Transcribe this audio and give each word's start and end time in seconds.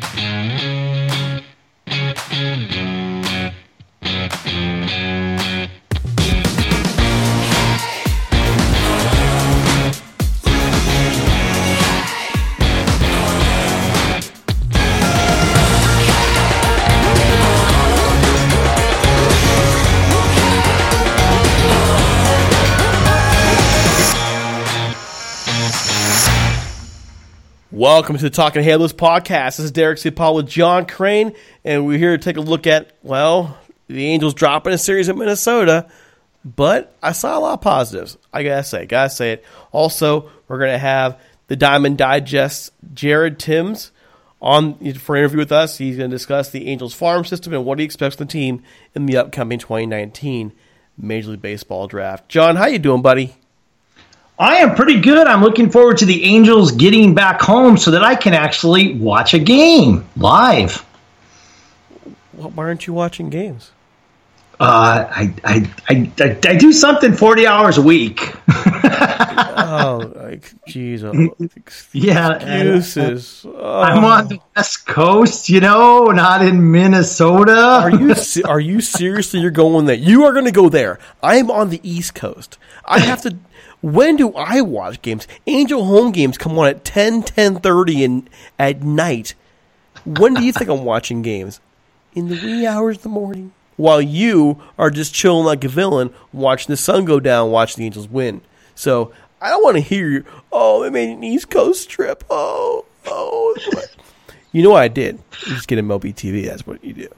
Mm-hmm. 0.00 0.87
Welcome 27.70 28.16
to 28.16 28.22
the 28.22 28.30
Talking 28.30 28.62
Halos 28.62 28.94
podcast. 28.94 29.58
This 29.58 29.66
is 29.66 29.72
Derek 29.72 29.98
C. 29.98 30.10
Paul 30.10 30.36
with 30.36 30.48
John 30.48 30.86
Crane, 30.86 31.34
and 31.66 31.86
we're 31.86 31.98
here 31.98 32.16
to 32.16 32.22
take 32.22 32.38
a 32.38 32.40
look 32.40 32.66
at, 32.66 32.92
well, 33.02 33.58
the 33.88 34.06
Angels 34.06 34.32
dropping 34.32 34.72
a 34.72 34.78
series 34.78 35.10
in 35.10 35.18
Minnesota, 35.18 35.86
but 36.46 36.96
I 37.02 37.12
saw 37.12 37.38
a 37.38 37.40
lot 37.40 37.52
of 37.52 37.60
positives. 37.60 38.16
I 38.32 38.42
gotta 38.42 38.64
say, 38.64 38.86
gotta 38.86 39.10
say 39.10 39.32
it. 39.32 39.44
Also, 39.70 40.30
we're 40.48 40.60
gonna 40.60 40.78
have 40.78 41.20
the 41.48 41.56
Diamond 41.56 41.98
Digest 41.98 42.72
Jared 42.94 43.38
Timms 43.38 43.92
on 44.40 44.78
for 44.94 45.16
an 45.16 45.20
interview 45.20 45.38
with 45.38 45.52
us. 45.52 45.76
He's 45.76 45.98
gonna 45.98 46.08
discuss 46.08 46.48
the 46.48 46.68
Angels 46.68 46.94
farm 46.94 47.26
system 47.26 47.52
and 47.52 47.66
what 47.66 47.80
he 47.80 47.84
expects 47.84 48.16
from 48.16 48.28
the 48.28 48.32
team 48.32 48.62
in 48.94 49.04
the 49.04 49.18
upcoming 49.18 49.58
2019 49.58 50.54
Major 50.96 51.32
League 51.32 51.42
Baseball 51.42 51.86
draft. 51.86 52.30
John, 52.30 52.56
how 52.56 52.66
you 52.68 52.78
doing, 52.78 53.02
buddy? 53.02 53.34
I 54.38 54.56
am 54.56 54.74
pretty 54.76 55.00
good. 55.00 55.26
I'm 55.26 55.42
looking 55.42 55.68
forward 55.68 55.98
to 55.98 56.04
the 56.04 56.24
Angels 56.24 56.70
getting 56.72 57.14
back 57.14 57.40
home 57.40 57.76
so 57.76 57.90
that 57.90 58.04
I 58.04 58.14
can 58.14 58.34
actually 58.34 58.94
watch 58.94 59.34
a 59.34 59.38
game 59.38 60.08
live. 60.16 60.84
Well, 62.34 62.50
why 62.50 62.64
aren't 62.64 62.86
you 62.86 62.92
watching 62.92 63.30
games? 63.30 63.72
Uh, 64.60 65.06
I, 65.10 65.34
I, 65.44 65.70
I, 65.88 66.12
I, 66.18 66.38
I 66.44 66.56
do 66.56 66.72
something 66.72 67.12
40 67.12 67.46
hours 67.46 67.78
a 67.78 67.82
week. 67.82 68.32
oh, 68.48 70.12
like, 70.16 70.52
geez. 70.66 71.04
Oh, 71.04 71.12
yeah. 71.92 72.32
Excuses. 72.32 73.46
Oh. 73.46 73.80
I'm 73.80 74.04
on 74.04 74.28
the 74.28 74.40
West 74.56 74.86
Coast, 74.86 75.48
you 75.48 75.60
know, 75.60 76.06
not 76.06 76.44
in 76.44 76.72
Minnesota. 76.72 77.56
Are 77.56 77.90
you, 77.90 78.14
are 78.46 78.58
you 78.58 78.80
seriously, 78.80 79.40
you're 79.40 79.52
going 79.52 79.86
there? 79.86 79.96
You 79.96 80.24
are 80.24 80.32
going 80.32 80.46
to 80.46 80.52
go 80.52 80.68
there. 80.68 80.98
I'm 81.22 81.52
on 81.52 81.70
the 81.70 81.80
East 81.88 82.16
Coast. 82.16 82.58
I 82.84 82.98
have 82.98 83.22
to 83.22 83.36
when 83.80 84.16
do 84.16 84.32
I 84.34 84.60
watch 84.60 85.02
games? 85.02 85.28
Angel 85.46 85.84
home 85.84 86.12
games 86.12 86.36
come 86.36 86.58
on 86.58 86.66
at 86.66 86.84
10, 86.84 87.22
10.30 87.22 88.04
and 88.04 88.30
at 88.58 88.82
night. 88.82 89.34
When 90.04 90.34
do 90.34 90.42
you 90.42 90.52
think 90.52 90.70
I'm 90.70 90.84
watching 90.84 91.22
games? 91.22 91.60
In 92.14 92.28
the 92.28 92.34
wee 92.34 92.66
hours 92.66 92.96
of 92.96 93.02
the 93.04 93.08
morning. 93.08 93.52
While 93.76 94.02
you 94.02 94.60
are 94.76 94.90
just 94.90 95.14
chilling 95.14 95.44
like 95.44 95.62
a 95.62 95.68
villain, 95.68 96.12
watching 96.32 96.72
the 96.72 96.76
sun 96.76 97.04
go 97.04 97.20
down, 97.20 97.50
watching 97.50 97.82
the 97.82 97.86
Angels 97.86 98.08
win. 98.08 98.40
So 98.74 99.12
I 99.40 99.50
don't 99.50 99.62
want 99.62 99.76
to 99.76 99.80
hear 99.82 100.08
you. 100.08 100.24
Oh, 100.50 100.82
they 100.82 100.90
made 100.90 101.10
an 101.10 101.22
East 101.22 101.50
Coast 101.50 101.88
trip. 101.88 102.24
Oh, 102.28 102.84
oh. 103.06 103.56
you 104.50 104.62
know 104.62 104.70
what 104.70 104.82
I 104.82 104.88
did? 104.88 105.20
You 105.46 105.54
just 105.54 105.68
get 105.68 105.78
a 105.78 105.82
MLB 105.82 106.14
TV. 106.14 106.44
That's 106.44 106.66
what 106.66 106.82
you 106.82 106.92
do. 106.92 107.08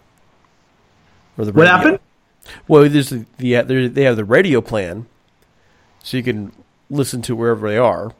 Or 1.38 1.46
the 1.46 1.52
what 1.52 1.66
happened? 1.66 2.00
Well, 2.68 2.86
there's 2.88 3.10
the, 3.10 3.24
the 3.38 3.56
uh, 3.56 3.62
they 3.62 4.02
have 4.02 4.16
the 4.16 4.24
radio 4.24 4.60
plan 4.60 5.06
so 6.10 6.16
you 6.16 6.24
can 6.24 6.50
listen 6.90 7.22
to 7.22 7.36
wherever 7.36 7.68
they 7.68 7.78
are, 7.78 8.10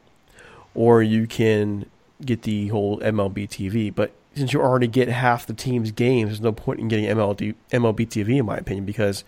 or 0.73 1.03
you 1.03 1.27
can 1.27 1.85
get 2.23 2.43
the 2.43 2.69
whole 2.69 3.01
MLB 3.01 3.49
TV. 3.49 3.93
But 3.93 4.13
since 4.33 4.53
you 4.53 4.61
already 4.61 4.87
get 4.87 5.09
half 5.09 5.45
the 5.45 5.53
team's 5.53 5.91
games, 5.91 6.29
there's 6.29 6.39
no 6.39 6.53
point 6.53 6.79
in 6.79 6.87
getting 6.87 7.03
MLB, 7.03 7.53
MLB 7.73 8.07
TV, 8.07 8.39
in 8.39 8.45
my 8.45 8.55
opinion, 8.55 8.85
because 8.85 9.25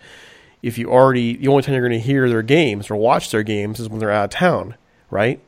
if 0.62 0.78
you 0.78 0.90
already, 0.90 1.36
the 1.36 1.48
only 1.48 1.62
time 1.62 1.74
you're 1.74 1.86
going 1.86 2.00
to 2.00 2.06
hear 2.06 2.26
their 2.26 2.40
games 2.40 2.90
or 2.90 2.96
watch 2.96 3.30
their 3.30 3.42
games 3.42 3.80
is 3.80 3.90
when 3.90 3.98
they're 3.98 4.10
out 4.10 4.24
of 4.24 4.30
town, 4.30 4.76
right? 5.10 5.40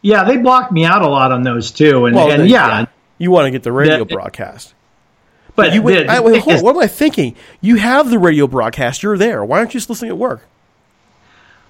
Yeah, 0.00 0.22
they 0.22 0.36
blocked 0.36 0.70
me 0.70 0.84
out 0.84 1.02
a 1.02 1.08
lot 1.08 1.32
on 1.32 1.42
those 1.42 1.72
too, 1.72 2.06
and, 2.06 2.14
well, 2.14 2.30
and 2.30 2.48
yeah, 2.48 2.68
yeah, 2.68 2.86
you 3.18 3.32
want 3.32 3.46
to 3.46 3.50
get 3.50 3.64
the 3.64 3.72
radio 3.72 4.04
the, 4.04 4.14
broadcast. 4.14 4.74
But, 5.56 5.70
but 5.70 5.74
you, 5.74 5.82
the, 5.82 6.06
I, 6.06 6.20
wait, 6.20 6.40
hold, 6.40 6.62
what 6.62 6.76
am 6.76 6.82
I 6.82 6.86
thinking? 6.86 7.34
You 7.60 7.74
have 7.76 8.10
the 8.10 8.20
radio 8.20 8.46
broadcast. 8.46 9.02
You're 9.02 9.18
there. 9.18 9.44
Why 9.44 9.58
aren't 9.58 9.74
you 9.74 9.80
just 9.80 9.90
listening 9.90 10.12
at 10.12 10.18
work? 10.18 10.42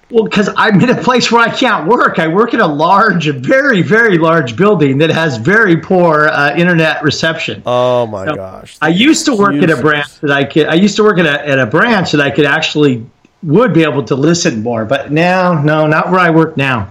Well, 0.09 0.23
because 0.23 0.49
I'm 0.55 0.79
in 0.79 0.89
a 0.89 1.01
place 1.01 1.29
where 1.31 1.41
I 1.41 1.53
can't 1.53 1.85
work. 1.85 2.17
I 2.17 2.29
work 2.29 2.53
in 2.53 2.61
a 2.61 2.67
large, 2.67 3.27
very, 3.27 3.81
very 3.81 4.17
large 4.17 4.55
building 4.55 4.99
that 4.99 5.09
has 5.09 5.35
very 5.35 5.75
poor 5.77 6.29
uh, 6.29 6.55
internet 6.55 7.03
reception. 7.03 7.61
Oh 7.65 8.07
my 8.07 8.25
so 8.25 8.35
gosh! 8.35 8.77
I 8.81 8.87
used 8.87 9.25
to 9.25 9.35
work 9.35 9.55
at 9.55 9.69
a 9.69 9.75
branch 9.75 10.19
that 10.21 10.31
I 10.31 10.45
could. 10.45 10.67
I 10.67 10.75
used 10.75 10.95
to 10.95 11.03
work 11.03 11.19
at 11.19 11.25
a, 11.25 11.45
at 11.45 11.59
a 11.59 11.65
branch 11.65 12.11
that 12.13 12.21
I 12.21 12.31
could 12.31 12.45
actually 12.45 13.05
would 13.43 13.73
be 13.73 13.83
able 13.83 14.03
to 14.05 14.15
listen 14.15 14.63
more, 14.63 14.85
but 14.85 15.11
now, 15.11 15.61
no, 15.61 15.87
not 15.87 16.09
where 16.09 16.19
I 16.19 16.29
work 16.29 16.55
now. 16.55 16.89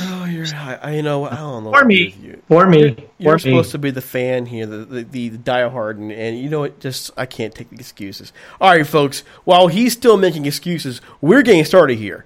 Oh, 0.00 0.24
you're. 0.24 0.46
I, 0.54 0.94
you 0.96 1.02
know. 1.02 1.24
I 1.24 1.36
don't 1.36 1.64
know. 1.64 1.72
For 1.72 1.84
me. 1.84 2.36
For 2.48 2.66
me. 2.66 2.78
You're, 2.78 2.96
you're 3.18 3.34
for 3.34 3.38
supposed 3.38 3.68
me. 3.68 3.72
to 3.72 3.78
be 3.78 3.90
the 3.90 4.00
fan 4.00 4.46
here, 4.46 4.66
the 4.66 4.78
the, 4.78 5.02
the, 5.04 5.28
the 5.30 5.38
diehard, 5.38 5.96
and, 5.96 6.12
and 6.12 6.38
you 6.38 6.48
know 6.48 6.60
what? 6.60 6.80
Just 6.80 7.10
I 7.16 7.26
can't 7.26 7.54
take 7.54 7.70
the 7.70 7.76
excuses. 7.76 8.32
All 8.60 8.70
right, 8.70 8.86
folks. 8.86 9.20
While 9.44 9.68
he's 9.68 9.92
still 9.92 10.16
making 10.16 10.46
excuses, 10.46 11.00
we're 11.20 11.42
getting 11.42 11.64
started 11.64 11.98
here. 11.98 12.24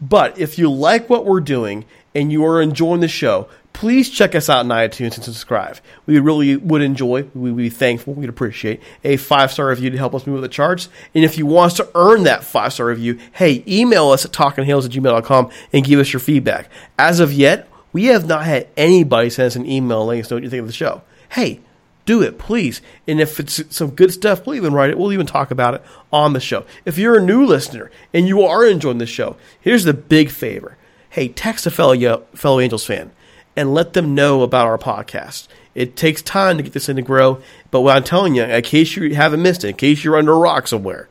But 0.00 0.38
if 0.38 0.58
you 0.58 0.70
like 0.70 1.10
what 1.10 1.24
we're 1.24 1.40
doing 1.40 1.84
and 2.14 2.30
you 2.30 2.44
are 2.44 2.62
enjoying 2.62 3.00
the 3.00 3.08
show, 3.08 3.48
please 3.78 4.10
check 4.10 4.34
us 4.34 4.48
out 4.48 4.58
on 4.58 4.68
iTunes 4.70 5.14
and 5.14 5.24
subscribe. 5.24 5.78
We 6.04 6.18
really 6.18 6.56
would 6.56 6.82
enjoy, 6.82 7.28
we 7.32 7.52
would 7.52 7.58
be 7.58 7.70
thankful, 7.70 8.12
we'd 8.12 8.28
appreciate 8.28 8.82
a 9.04 9.16
five 9.16 9.52
star 9.52 9.68
review 9.68 9.88
to 9.90 9.96
help 9.96 10.16
us 10.16 10.26
move 10.26 10.42
the 10.42 10.48
charts. 10.48 10.88
And 11.14 11.24
if 11.24 11.38
you 11.38 11.46
want 11.46 11.70
us 11.70 11.76
to 11.76 11.88
earn 11.94 12.24
that 12.24 12.42
five 12.42 12.72
star 12.72 12.86
review, 12.86 13.20
hey, 13.34 13.62
email 13.68 14.08
us 14.08 14.24
at 14.24 14.32
talkinghalos 14.32 14.86
at 14.86 14.90
gmail.com 14.90 15.50
and 15.72 15.84
give 15.84 16.00
us 16.00 16.12
your 16.12 16.18
feedback. 16.18 16.68
As 16.98 17.20
of 17.20 17.32
yet, 17.32 17.68
we 17.92 18.06
have 18.06 18.26
not 18.26 18.44
had 18.44 18.66
anybody 18.76 19.30
send 19.30 19.46
us 19.46 19.54
an 19.54 19.64
email 19.64 20.04
letting 20.04 20.24
us 20.24 20.30
know 20.32 20.38
what 20.38 20.42
you 20.42 20.50
think 20.50 20.62
of 20.62 20.66
the 20.66 20.72
show. 20.72 21.02
Hey, 21.28 21.60
do 22.04 22.20
it, 22.20 22.36
please. 22.36 22.82
And 23.06 23.20
if 23.20 23.38
it's 23.38 23.62
some 23.72 23.90
good 23.90 24.12
stuff, 24.12 24.44
we'll 24.44 24.56
even 24.56 24.72
write 24.72 24.90
it. 24.90 24.98
We'll 24.98 25.12
even 25.12 25.26
talk 25.26 25.52
about 25.52 25.74
it 25.74 25.82
on 26.12 26.32
the 26.32 26.40
show. 26.40 26.66
If 26.84 26.98
you're 26.98 27.18
a 27.18 27.24
new 27.24 27.46
listener 27.46 27.92
and 28.12 28.26
you 28.26 28.42
are 28.42 28.66
enjoying 28.66 28.98
the 28.98 29.06
show, 29.06 29.36
here's 29.60 29.84
the 29.84 29.94
big 29.94 30.30
favor. 30.30 30.76
Hey, 31.10 31.28
text 31.28 31.64
a 31.64 31.70
fellow, 31.70 32.26
fellow 32.34 32.58
Angels 32.58 32.84
fan 32.84 33.12
and 33.58 33.74
let 33.74 33.92
them 33.92 34.14
know 34.14 34.42
about 34.42 34.68
our 34.68 34.78
podcast. 34.78 35.48
It 35.74 35.96
takes 35.96 36.22
time 36.22 36.58
to 36.58 36.62
get 36.62 36.74
this 36.74 36.86
thing 36.86 36.94
to 36.94 37.02
grow, 37.02 37.42
but 37.72 37.80
what 37.80 37.96
I'm 37.96 38.04
telling 38.04 38.36
you, 38.36 38.44
in 38.44 38.62
case 38.62 38.94
you 38.94 39.16
haven't 39.16 39.42
missed 39.42 39.64
it, 39.64 39.70
in 39.70 39.74
case 39.74 40.04
you're 40.04 40.16
under 40.16 40.32
a 40.32 40.38
rock 40.38 40.68
somewhere, 40.68 41.08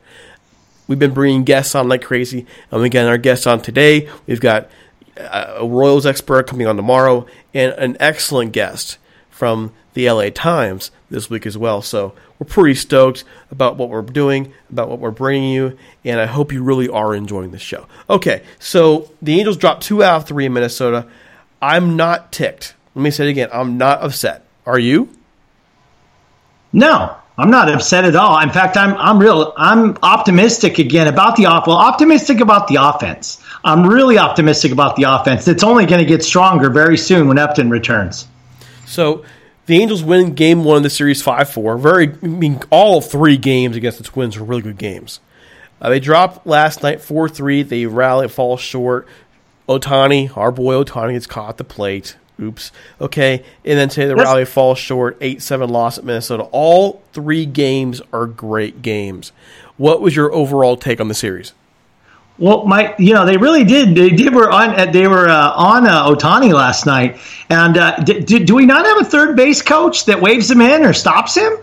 we've 0.86 0.98
been 0.98 1.12
bringing 1.12 1.44
guests 1.44 1.74
on 1.74 1.90
like 1.90 2.00
crazy, 2.02 2.46
and 2.70 2.80
we 2.80 2.88
got 2.88 3.06
our 3.06 3.18
guests 3.18 3.46
on 3.46 3.60
today. 3.60 4.08
We've 4.26 4.40
got 4.40 4.70
uh, 5.18 5.56
a 5.58 5.66
Royals 5.66 6.06
expert 6.06 6.46
coming 6.46 6.66
on 6.66 6.76
tomorrow, 6.76 7.26
and 7.52 7.72
an 7.74 7.98
excellent 8.00 8.52
guest 8.52 8.96
from 9.28 9.74
the 9.92 10.10
LA 10.10 10.30
Times 10.30 10.90
this 11.10 11.28
week 11.28 11.44
as 11.44 11.58
well. 11.58 11.82
So 11.82 12.14
we're 12.38 12.46
pretty 12.46 12.76
stoked 12.76 13.24
about 13.50 13.76
what 13.76 13.90
we're 13.90 14.00
doing, 14.00 14.54
about 14.70 14.88
what 14.88 15.00
we're 15.00 15.10
bringing 15.10 15.52
you, 15.52 15.76
and 16.02 16.18
I 16.18 16.24
hope 16.24 16.50
you 16.50 16.62
really 16.62 16.88
are 16.88 17.14
enjoying 17.14 17.50
the 17.50 17.58
show. 17.58 17.86
Okay, 18.08 18.42
so 18.58 19.10
the 19.20 19.38
Angels 19.38 19.58
dropped 19.58 19.82
two 19.82 20.02
out 20.02 20.22
of 20.22 20.28
three 20.28 20.46
in 20.46 20.54
Minnesota. 20.54 21.06
I'm 21.60 21.96
not 21.96 22.32
ticked. 22.32 22.74
Let 22.94 23.02
me 23.02 23.10
say 23.10 23.26
it 23.26 23.30
again. 23.30 23.48
I'm 23.52 23.78
not 23.78 24.02
upset. 24.02 24.44
Are 24.66 24.78
you? 24.78 25.08
No, 26.72 27.16
I'm 27.36 27.50
not 27.50 27.72
upset 27.72 28.04
at 28.04 28.16
all. 28.16 28.38
In 28.40 28.50
fact, 28.50 28.76
I'm 28.76 28.94
I'm 28.94 29.18
real 29.18 29.54
I'm 29.56 29.96
optimistic 30.02 30.78
again 30.78 31.06
about 31.08 31.36
the 31.36 31.46
off. 31.46 31.66
Well, 31.66 31.76
optimistic 31.76 32.40
about 32.40 32.68
the 32.68 32.76
offense. 32.76 33.42
I'm 33.64 33.86
really 33.86 34.18
optimistic 34.18 34.72
about 34.72 34.96
the 34.96 35.04
offense. 35.04 35.48
It's 35.48 35.64
only 35.64 35.86
going 35.86 36.00
to 36.00 36.06
get 36.06 36.22
stronger 36.22 36.70
very 36.70 36.98
soon 36.98 37.28
when 37.28 37.38
Upton 37.38 37.70
returns. 37.70 38.28
So 38.86 39.24
the 39.66 39.80
Angels 39.80 40.02
win 40.02 40.34
Game 40.34 40.64
One 40.64 40.78
of 40.78 40.82
the 40.82 40.90
series 40.90 41.22
five 41.22 41.50
four. 41.50 41.78
Very, 41.78 42.08
I 42.22 42.26
mean, 42.26 42.60
all 42.70 43.00
three 43.00 43.36
games 43.36 43.76
against 43.76 43.98
the 43.98 44.04
Twins 44.04 44.38
were 44.38 44.44
really 44.44 44.62
good 44.62 44.78
games. 44.78 45.20
Uh, 45.80 45.90
they 45.90 46.00
dropped 46.00 46.46
last 46.46 46.82
night 46.82 47.00
four 47.00 47.28
three. 47.28 47.62
They 47.62 47.86
rally, 47.86 48.28
fall 48.28 48.56
short. 48.56 49.06
Ohtani, 49.68 50.34
our 50.36 50.50
boy 50.50 50.82
Ohtani, 50.82 51.12
gets 51.12 51.26
caught 51.26 51.50
at 51.50 51.56
the 51.58 51.64
plate. 51.64 52.16
Oops. 52.40 52.70
Okay, 53.00 53.42
and 53.64 53.78
then 53.78 53.88
Taylor 53.88 54.14
Rally 54.14 54.44
falls 54.44 54.78
short, 54.78 55.16
eight 55.20 55.42
seven 55.42 55.70
loss 55.70 55.98
at 55.98 56.04
Minnesota. 56.04 56.44
All 56.52 57.02
three 57.12 57.44
games 57.44 58.00
are 58.12 58.26
great 58.26 58.80
games. 58.80 59.32
What 59.76 60.00
was 60.00 60.14
your 60.14 60.32
overall 60.32 60.76
take 60.76 61.00
on 61.00 61.08
the 61.08 61.14
series? 61.14 61.52
Well, 62.38 62.64
my, 62.66 62.94
you 63.00 63.12
know, 63.14 63.26
they 63.26 63.36
really 63.36 63.64
did. 63.64 63.96
They 63.96 64.10
did 64.10 64.32
were 64.32 64.48
on. 64.48 64.92
They 64.92 65.08
were 65.08 65.28
uh, 65.28 65.52
on 65.54 65.88
uh, 65.88 66.06
Ohtani 66.08 66.52
last 66.54 66.86
night, 66.86 67.18
and 67.50 67.76
uh, 67.76 67.96
d- 68.04 68.20
d- 68.20 68.44
do 68.44 68.54
we 68.54 68.64
not 68.66 68.86
have 68.86 69.00
a 69.00 69.04
third 69.04 69.36
base 69.36 69.60
coach 69.60 70.04
that 70.06 70.20
waves 70.20 70.48
him 70.48 70.60
in 70.60 70.84
or 70.84 70.92
stops 70.92 71.34
him? 71.36 71.54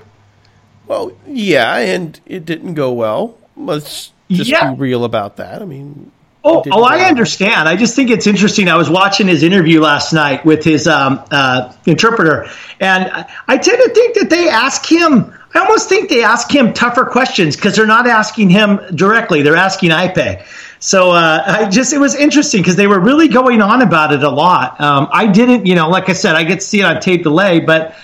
Well, 0.87 1.13
yeah, 1.25 1.77
and 1.77 2.19
it 2.25 2.45
didn't 2.45 2.73
go 2.73 2.91
well. 2.91 3.37
Let's 3.55 4.11
just 4.29 4.49
Yeah. 4.49 4.71
be 4.73 4.77
real 4.81 5.05
about 5.05 5.37
that. 5.37 5.61
I 5.61 5.65
mean, 5.65 6.11
Oh, 6.47 6.63
oh, 6.71 6.83
I 6.83 7.05
understand. 7.05 7.67
I 7.67 7.75
just 7.75 7.95
think 7.95 8.11
it's 8.11 8.27
interesting. 8.27 8.69
I 8.69 8.77
was 8.77 8.87
watching 8.87 9.27
his 9.27 9.41
interview 9.41 9.81
last 9.81 10.13
night 10.13 10.45
with 10.45 10.63
his 10.63 10.87
um, 10.87 11.19
uh, 11.31 11.73
interpreter, 11.87 12.47
and 12.79 13.09
I, 13.47 13.57
tend 13.57 13.81
to 13.81 13.89
think 13.89 14.15
that 14.19 14.29
they 14.29 14.47
ask 14.47 14.85
him. 14.85 15.33
I 15.55 15.59
almost 15.59 15.89
think 15.89 16.09
they 16.09 16.23
ask 16.23 16.53
him 16.53 16.71
tougher 16.73 17.05
questions 17.05 17.55
because 17.55 17.75
they're 17.75 17.87
not 17.87 18.07
asking 18.07 18.51
him 18.51 18.79
directly; 18.93 19.41
they're 19.41 19.55
asking 19.55 19.89
Ippei. 19.89 20.45
So 20.77 21.11
uh, 21.13 21.41
I 21.47 21.67
just 21.67 21.93
it 21.93 21.97
was 21.97 22.13
interesting 22.13 22.61
because 22.61 22.75
they 22.75 22.85
were 22.85 22.99
really 22.99 23.27
going 23.27 23.63
on 23.63 23.81
about 23.81 24.13
it 24.13 24.21
a 24.21 24.29
lot. 24.29 24.79
Um, 24.79 25.07
I 25.11 25.25
didn't, 25.25 25.65
you 25.65 25.73
know, 25.73 25.89
like 25.89 26.09
I 26.09 26.13
said, 26.13 26.35
I 26.35 26.43
get 26.43 26.59
to 26.59 26.65
see 26.65 26.81
it 26.81 26.83
on 26.83 27.01
tape 27.01 27.23
delay, 27.23 27.59
but 27.59 27.95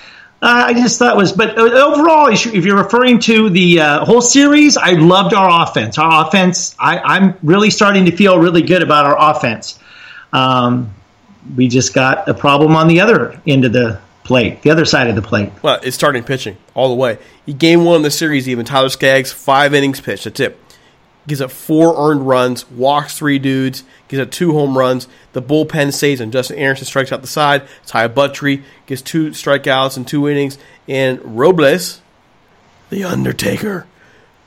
uh, 0.41 0.63
I 0.67 0.73
just 0.73 0.97
thought 0.97 1.15
was, 1.17 1.31
but 1.31 1.57
uh, 1.57 1.61
overall, 1.61 2.27
if 2.27 2.45
you- 2.45 2.51
if 2.53 2.65
you're 2.65 2.77
referring 2.77 3.19
to 3.19 3.49
the 3.49 3.79
uh, 3.79 4.05
whole 4.05 4.21
series, 4.21 4.75
I 4.77 4.91
loved 4.91 5.33
our 5.33 5.63
offense. 5.63 5.97
Our 5.97 6.27
offense, 6.27 6.75
I, 6.79 6.97
I'm 6.99 7.35
really 7.43 7.69
starting 7.69 8.05
to 8.05 8.15
feel 8.15 8.39
really 8.39 8.61
good 8.63 8.81
about 8.81 9.05
our 9.05 9.31
offense. 9.35 9.77
Um, 10.33 10.93
we 11.55 11.67
just 11.67 11.93
got 11.93 12.27
a 12.27 12.33
problem 12.33 12.75
on 12.75 12.87
the 12.87 13.01
other 13.01 13.39
end 13.47 13.65
of 13.65 13.73
the 13.73 13.99
plate, 14.23 14.61
the 14.61 14.69
other 14.69 14.85
side 14.85 15.07
of 15.09 15.15
the 15.15 15.21
plate. 15.21 15.51
well, 15.61 15.79
it's 15.83 15.95
starting 15.95 16.23
pitching 16.23 16.55
all 16.75 16.89
the 16.89 16.95
way. 16.95 17.17
Game 17.57 17.83
one 17.83 17.97
of 17.97 18.03
the 18.03 18.11
series, 18.11 18.47
even 18.47 18.65
Tyler 18.65 18.89
Skaggs, 18.89 19.31
five 19.33 19.73
innings 19.73 19.99
pitched. 19.99 20.23
That's 20.25 20.39
it. 20.39 20.57
Gives 21.27 21.41
up 21.41 21.51
four 21.51 22.09
earned 22.09 22.27
runs, 22.27 22.69
walks 22.71 23.15
three 23.15 23.37
dudes, 23.37 23.83
gives 24.07 24.19
up 24.19 24.31
two 24.31 24.53
home 24.53 24.75
runs. 24.75 25.07
The 25.33 25.41
bullpen 25.41 25.93
saves 25.93 26.19
and 26.19 26.31
Justin 26.31 26.57
Anderson 26.57 26.85
strikes 26.85 27.11
out 27.11 27.21
the 27.21 27.27
side. 27.27 27.67
Ty 27.85 28.07
Buttrey 28.07 28.63
gets 28.87 29.03
two 29.03 29.29
strikeouts 29.29 29.97
in 29.97 30.05
two 30.05 30.27
innings, 30.27 30.57
and 30.87 31.19
Robles, 31.37 32.01
the 32.89 33.03
Undertaker, 33.03 33.85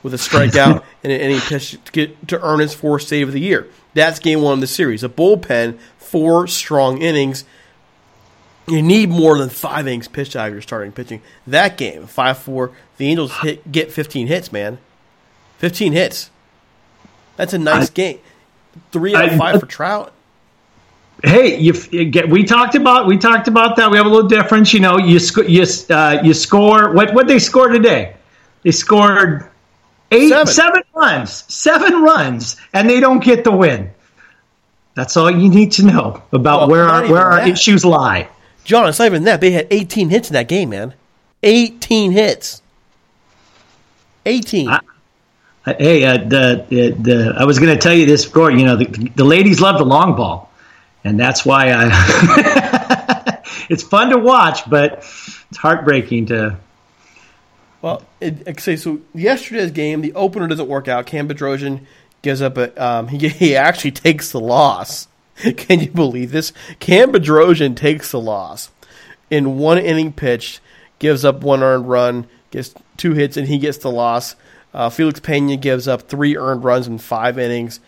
with 0.03 0.13
a 0.13 0.17
strikeout 0.17 0.83
and 1.03 1.13
an 1.13 1.21
inning 1.21 1.39
pitch 1.39 1.77
to 1.83 1.91
get 1.93 2.27
to 2.27 2.41
earn 2.45 2.59
his 2.59 2.73
fourth 2.73 3.03
save 3.03 3.29
of 3.29 3.33
the 3.33 3.39
year. 3.39 3.67
That's 3.93 4.19
game 4.19 4.41
one 4.41 4.55
of 4.55 4.61
the 4.61 4.67
series. 4.67 5.01
A 5.03 5.09
bullpen, 5.09 5.79
four 5.97 6.45
strong 6.47 7.01
innings. 7.01 7.45
You 8.67 8.81
need 8.81 9.09
more 9.09 9.37
than 9.37 9.49
five 9.49 9.87
innings 9.87 10.09
pitched 10.09 10.35
out 10.35 10.47
of 10.47 10.53
your 10.53 10.61
starting 10.61 10.91
pitching. 10.91 11.21
That 11.47 11.77
game, 11.77 12.05
five 12.05 12.37
four, 12.37 12.71
the 12.97 13.07
Angels 13.07 13.31
hit 13.37 13.71
get 13.71 13.93
fifteen 13.93 14.27
hits, 14.27 14.51
man. 14.51 14.79
Fifteen 15.57 15.93
hits. 15.93 16.29
That's 17.37 17.53
a 17.53 17.57
nice 17.57 17.89
I- 17.89 17.93
game. 17.93 18.19
Three 18.91 19.15
out 19.15 19.25
of 19.25 19.31
I- 19.33 19.37
five 19.37 19.59
for 19.59 19.65
Trout. 19.65 20.11
Hey, 21.23 21.57
you, 21.57 21.73
you 21.91 22.05
get, 22.05 22.29
we 22.29 22.43
talked 22.43 22.75
about 22.75 23.07
we 23.07 23.17
talked 23.17 23.47
about 23.47 23.77
that. 23.77 23.89
We 23.89 23.95
have 23.97 24.05
a 24.05 24.09
little 24.09 24.27
difference, 24.27 24.73
you 24.73 24.81
know. 24.81 24.97
You 24.97 25.17
sc- 25.19 25.47
you 25.47 25.65
uh, 25.89 26.19
you 26.23 26.33
score 26.33 26.91
what 26.93 27.13
what 27.13 27.25
they 27.27 27.39
score 27.39 27.69
today? 27.69 28.15
They 28.63 28.71
scored 28.71 29.49
eight 30.11 30.27
Seven. 30.29 30.47
seven 30.47 30.81
runs, 30.93 31.31
seven 31.53 32.01
runs, 32.03 32.57
and 32.73 32.89
they 32.89 32.99
don't 32.99 33.23
get 33.23 33.45
the 33.45 33.51
win. 33.51 33.91
That's 34.95 35.15
all 35.15 35.31
you 35.31 35.49
need 35.49 35.71
to 35.73 35.85
know 35.85 36.21
about 36.33 36.61
Well, 36.61 36.69
where 36.69 36.83
our, 36.83 37.07
where 37.09 37.21
our 37.21 37.37
that. 37.37 37.47
issues 37.47 37.85
lie. 37.85 38.27
John, 38.65 38.87
it's 38.89 38.99
not 38.99 39.05
even 39.05 39.23
that. 39.23 39.39
They 39.41 39.51
had 39.51 39.67
18 39.71 40.09
hits 40.09 40.29
in 40.29 40.33
that 40.33 40.47
game, 40.49 40.69
man. 40.71 40.93
18 41.43 42.11
hits. 42.11 42.61
18. 44.25 44.69
Uh, 44.69 44.79
Hey, 45.65 46.05
uh, 46.05 46.17
the, 46.17 46.65
the 46.69 46.89
the 46.91 47.35
I 47.37 47.43
was 47.43 47.57
going 47.57 47.73
to 47.73 47.81
tell 47.81 47.93
you 47.93 48.05
this 48.05 48.25
before. 48.25 48.51
You 48.51 48.65
know, 48.65 48.75
the, 48.75 48.85
the 49.15 49.23
ladies 49.23 49.59
love 49.59 49.79
the 49.79 49.85
long 49.85 50.15
ball, 50.15 50.51
and 51.03 51.19
that's 51.19 51.43
why 51.43 51.71
I. 51.71 53.41
it's 53.69 53.81
fun 53.81 54.11
to 54.11 54.17
watch, 54.19 54.69
but 54.69 54.99
it's 55.49 55.57
heartbreaking 55.57 56.27
to. 56.27 56.57
Well, 57.81 58.03
it, 58.21 58.59
say, 58.59 58.75
so 58.75 58.99
yesterday's 59.15 59.71
game, 59.71 60.01
the 60.01 60.13
opener 60.13 60.47
doesn't 60.47 60.67
work 60.67 60.87
out. 60.87 61.07
Cam 61.07 61.27
Bedrosian 61.27 61.81
gives 62.21 62.43
up 62.43 62.57
a. 62.57 62.83
Um, 62.83 63.07
he 63.07 63.27
he 63.27 63.55
actually 63.55 63.91
takes 63.91 64.31
the 64.31 64.39
loss. 64.39 65.07
Can 65.57 65.79
you 65.79 65.89
believe 65.89 66.31
this? 66.31 66.53
Cam 66.79 67.11
Bedrosian 67.11 67.75
takes 67.75 68.11
the 68.11 68.21
loss 68.21 68.69
in 69.31 69.57
one 69.57 69.79
inning 69.79 70.13
pitched, 70.13 70.61
gives 70.99 71.25
up 71.25 71.41
one 71.41 71.63
earned 71.63 71.89
run, 71.89 72.27
gets 72.51 72.73
two 72.97 73.13
hits, 73.13 73.35
and 73.35 73.47
he 73.47 73.57
gets 73.57 73.79
the 73.79 73.91
loss. 73.91 74.35
Uh, 74.75 74.89
Felix 74.89 75.21
Pena 75.21 75.55
gives 75.55 75.87
up 75.87 76.03
three 76.03 76.35
earned 76.35 76.65
runs 76.65 76.85
in 76.85 76.97
five 76.97 77.39
innings. 77.39 77.79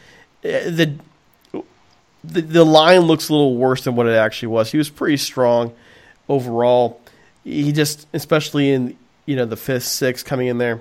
Uh, 0.44 0.72
The, 0.72 0.96
the 2.24 2.42
the 2.42 2.66
line 2.66 3.02
looks 3.02 3.30
a 3.30 3.34
little 3.34 3.56
worse 3.58 3.84
than 3.84 3.96
what 3.96 4.08
it 4.08 4.16
actually 4.16 4.48
was. 4.48 4.72
He 4.72 4.78
was 4.78 4.90
pretty 4.90 5.18
strong 5.18 5.74
overall. 6.28 7.00
He 7.44 7.72
just, 7.72 8.08
especially 8.14 8.72
in 8.72 8.98
you 9.26 9.36
know 9.36 9.46
the 9.46 9.58
fifth, 9.58 9.84
sixth 9.84 10.26
coming 10.26 10.48
in 10.48 10.58
there, 10.58 10.80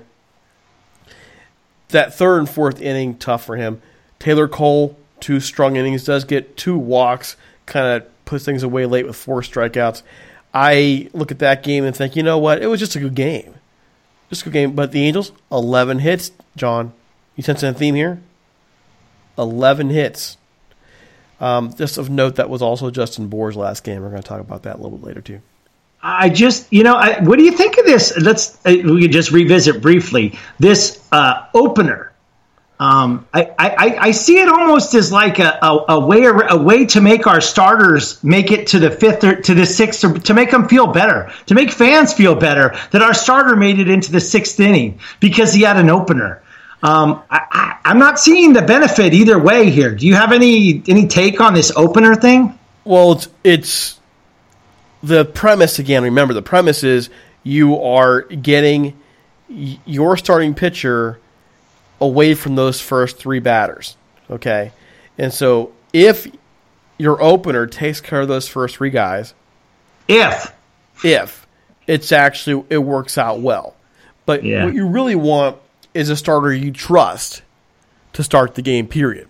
that 1.89 2.13
third 2.15 2.39
and 2.39 2.49
fourth 2.49 2.81
inning 2.81 3.17
tough 3.17 3.45
for 3.45 3.55
him. 3.55 3.81
Taylor 4.19 4.47
Cole, 4.47 4.97
two 5.19 5.39
strong 5.39 5.75
innings, 5.75 6.03
does 6.05 6.23
get 6.23 6.57
two 6.57 6.77
walks, 6.77 7.35
kind 7.65 8.01
of 8.01 8.25
puts 8.25 8.45
things 8.45 8.63
away 8.63 8.85
late 8.85 9.05
with 9.05 9.15
four 9.15 9.41
strikeouts. 9.41 10.03
I 10.53 11.09
look 11.13 11.31
at 11.31 11.39
that 11.39 11.63
game 11.63 11.83
and 11.83 11.95
think, 11.95 12.15
you 12.15 12.23
know 12.23 12.39
what? 12.39 12.61
It 12.61 12.67
was 12.67 12.79
just 12.79 12.95
a 12.95 12.99
good 12.99 13.15
game, 13.15 13.53
just 14.29 14.41
a 14.41 14.45
good 14.45 14.53
game. 14.53 14.73
But 14.73 14.91
the 14.91 15.03
Angels, 15.03 15.31
eleven 15.51 15.99
hits. 15.99 16.31
John, 16.55 16.93
you 17.35 17.43
sensing 17.43 17.69
a 17.69 17.73
theme 17.73 17.95
here? 17.95 18.21
Eleven 19.37 19.89
hits. 19.89 20.37
Um, 21.39 21.73
just 21.75 21.97
of 21.97 22.09
note, 22.09 22.35
that 22.37 22.49
was 22.49 22.61
also 22.61 22.89
Justin 22.89 23.27
Bour's 23.27 23.55
last 23.55 23.83
game. 23.83 24.01
We're 24.01 24.09
going 24.09 24.23
to 24.23 24.27
talk 24.27 24.39
about 24.41 24.63
that 24.63 24.77
a 24.77 24.81
little 24.81 24.97
bit 24.97 25.07
later 25.07 25.21
too. 25.21 25.41
I 26.01 26.29
just, 26.29 26.71
you 26.71 26.83
know, 26.83 26.95
I, 26.95 27.21
what 27.21 27.37
do 27.37 27.43
you 27.43 27.51
think 27.51 27.77
of 27.77 27.85
this? 27.85 28.17
Let's 28.17 28.57
uh, 28.65 28.75
we 28.83 29.07
just 29.07 29.31
revisit 29.31 29.81
briefly 29.81 30.37
this 30.59 31.05
uh, 31.11 31.45
opener. 31.53 32.06
Um, 32.79 33.27
I, 33.33 33.55
I, 33.57 33.97
I 33.99 34.11
see 34.11 34.39
it 34.39 34.47
almost 34.47 34.93
as 34.93 35.11
like 35.11 35.39
a, 35.39 35.57
a, 35.63 35.85
a 35.89 35.99
way 36.05 36.25
a 36.25 36.57
way 36.57 36.85
to 36.87 37.01
make 37.01 37.25
our 37.25 37.41
starters 37.41 38.23
make 38.23 38.51
it 38.51 38.67
to 38.67 38.79
the 38.79 38.91
fifth 38.91 39.23
or 39.23 39.41
to 39.41 39.55
the 39.55 39.65
sixth 39.65 40.03
or 40.03 40.19
to 40.19 40.33
make 40.35 40.51
them 40.51 40.67
feel 40.67 40.85
better, 40.85 41.31
to 41.47 41.55
make 41.55 41.71
fans 41.71 42.13
feel 42.13 42.35
better 42.35 42.77
that 42.91 43.01
our 43.01 43.15
starter 43.15 43.55
made 43.55 43.79
it 43.79 43.89
into 43.89 44.11
the 44.11 44.19
sixth 44.19 44.59
inning 44.59 44.99
because 45.19 45.53
he 45.53 45.63
had 45.63 45.77
an 45.77 45.89
opener. 45.89 46.43
Um, 46.83 47.23
I, 47.31 47.79
I'm 47.83 47.97
not 47.97 48.19
seeing 48.19 48.53
the 48.53 48.61
benefit 48.61 49.11
either 49.11 49.39
way 49.39 49.71
here. 49.71 49.95
Do 49.95 50.05
you 50.05 50.13
have 50.13 50.31
any 50.31 50.83
any 50.87 51.07
take 51.07 51.41
on 51.41 51.55
this 51.55 51.71
opener 51.75 52.13
thing? 52.13 52.59
Well, 52.83 53.13
it's 53.13 53.29
it's 53.43 53.99
the 55.01 55.25
premise 55.25 55.79
again. 55.79 56.03
Remember, 56.03 56.35
the 56.35 56.43
premise 56.43 56.83
is 56.83 57.09
you 57.41 57.81
are 57.81 58.21
getting 58.21 58.99
your 59.49 60.15
starting 60.17 60.53
pitcher 60.53 61.19
away 62.01 62.33
from 62.33 62.55
those 62.55 62.79
first 62.81 63.17
three 63.17 63.39
batters. 63.39 63.97
Okay, 64.29 64.71
and 65.17 65.33
so 65.33 65.71
if 65.93 66.27
your 66.97 67.21
opener 67.21 67.65
takes 67.67 68.01
care 68.01 68.21
of 68.21 68.27
those 68.27 68.47
first 68.47 68.75
three 68.77 68.89
guys, 68.89 69.33
If 70.07 70.53
if 71.03 71.45
it's 71.85 72.11
actually 72.11 72.65
it 72.69 72.79
works 72.79 73.17
out 73.17 73.39
well. 73.39 73.75
But 74.25 74.43
Yeah. 74.43 74.65
what 74.65 74.73
you 74.73 74.87
really 74.87 75.15
want 75.15 75.57
is 75.93 76.09
a 76.09 76.15
starter 76.15 76.53
you 76.53 76.71
trust 76.71 77.41
to 78.13 78.23
start 78.23 78.55
the 78.55 78.61
game. 78.61 78.87
Period. 78.87 79.27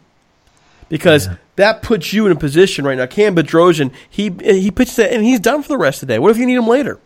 Because 0.90 1.28
that 1.58 1.82
puts 1.82 2.14
you 2.14 2.26
in 2.26 2.32
a 2.32 2.36
position 2.36 2.86
right 2.86 2.98
now. 2.98 3.06
Cam 3.06 3.36
Bedrosian, 3.36 3.92
he 4.10 4.32
he 4.42 4.72
pitches 4.72 4.96
that 4.96 5.12
and 5.12 5.24
he's 5.26 5.40
done 5.40 5.62
for 5.62 5.68
the 5.70 5.78
rest 5.78 6.02
of 6.02 6.08
the 6.08 6.14
day. 6.14 6.20
What 6.20 6.32
if 6.32 6.38
you 6.38 6.46
need 6.46 6.56
him 6.56 6.68
later? 6.68 7.00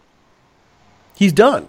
He's 1.16 1.34
done. 1.34 1.68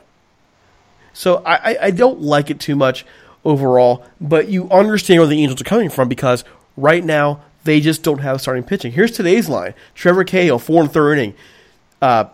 So 1.14 1.42
I, 1.44 1.72
I, 1.72 1.76
I 1.84 1.90
don't 1.90 2.20
like 2.20 2.50
it 2.50 2.58
too 2.60 2.76
much 2.76 3.04
overall, 3.44 4.04
but 4.20 4.48
you 4.48 4.70
understand 4.70 5.20
where 5.20 5.28
the 5.28 5.40
Angels 5.40 5.60
are 5.60 5.64
coming 5.64 5.90
from 5.90 6.08
because 6.08 6.44
right 6.76 7.04
now 7.04 7.42
they 7.64 7.80
just 7.80 8.02
don't 8.02 8.18
have 8.18 8.40
starting 8.40 8.64
pitching. 8.64 8.92
Here's 8.92 9.12
today's 9.12 9.48
line: 9.48 9.74
Trevor 9.94 10.24
Cahill, 10.24 10.58
four 10.58 10.82
and 10.82 10.92
third 10.92 11.18
inning, 11.18 11.34
uh, 12.00 12.26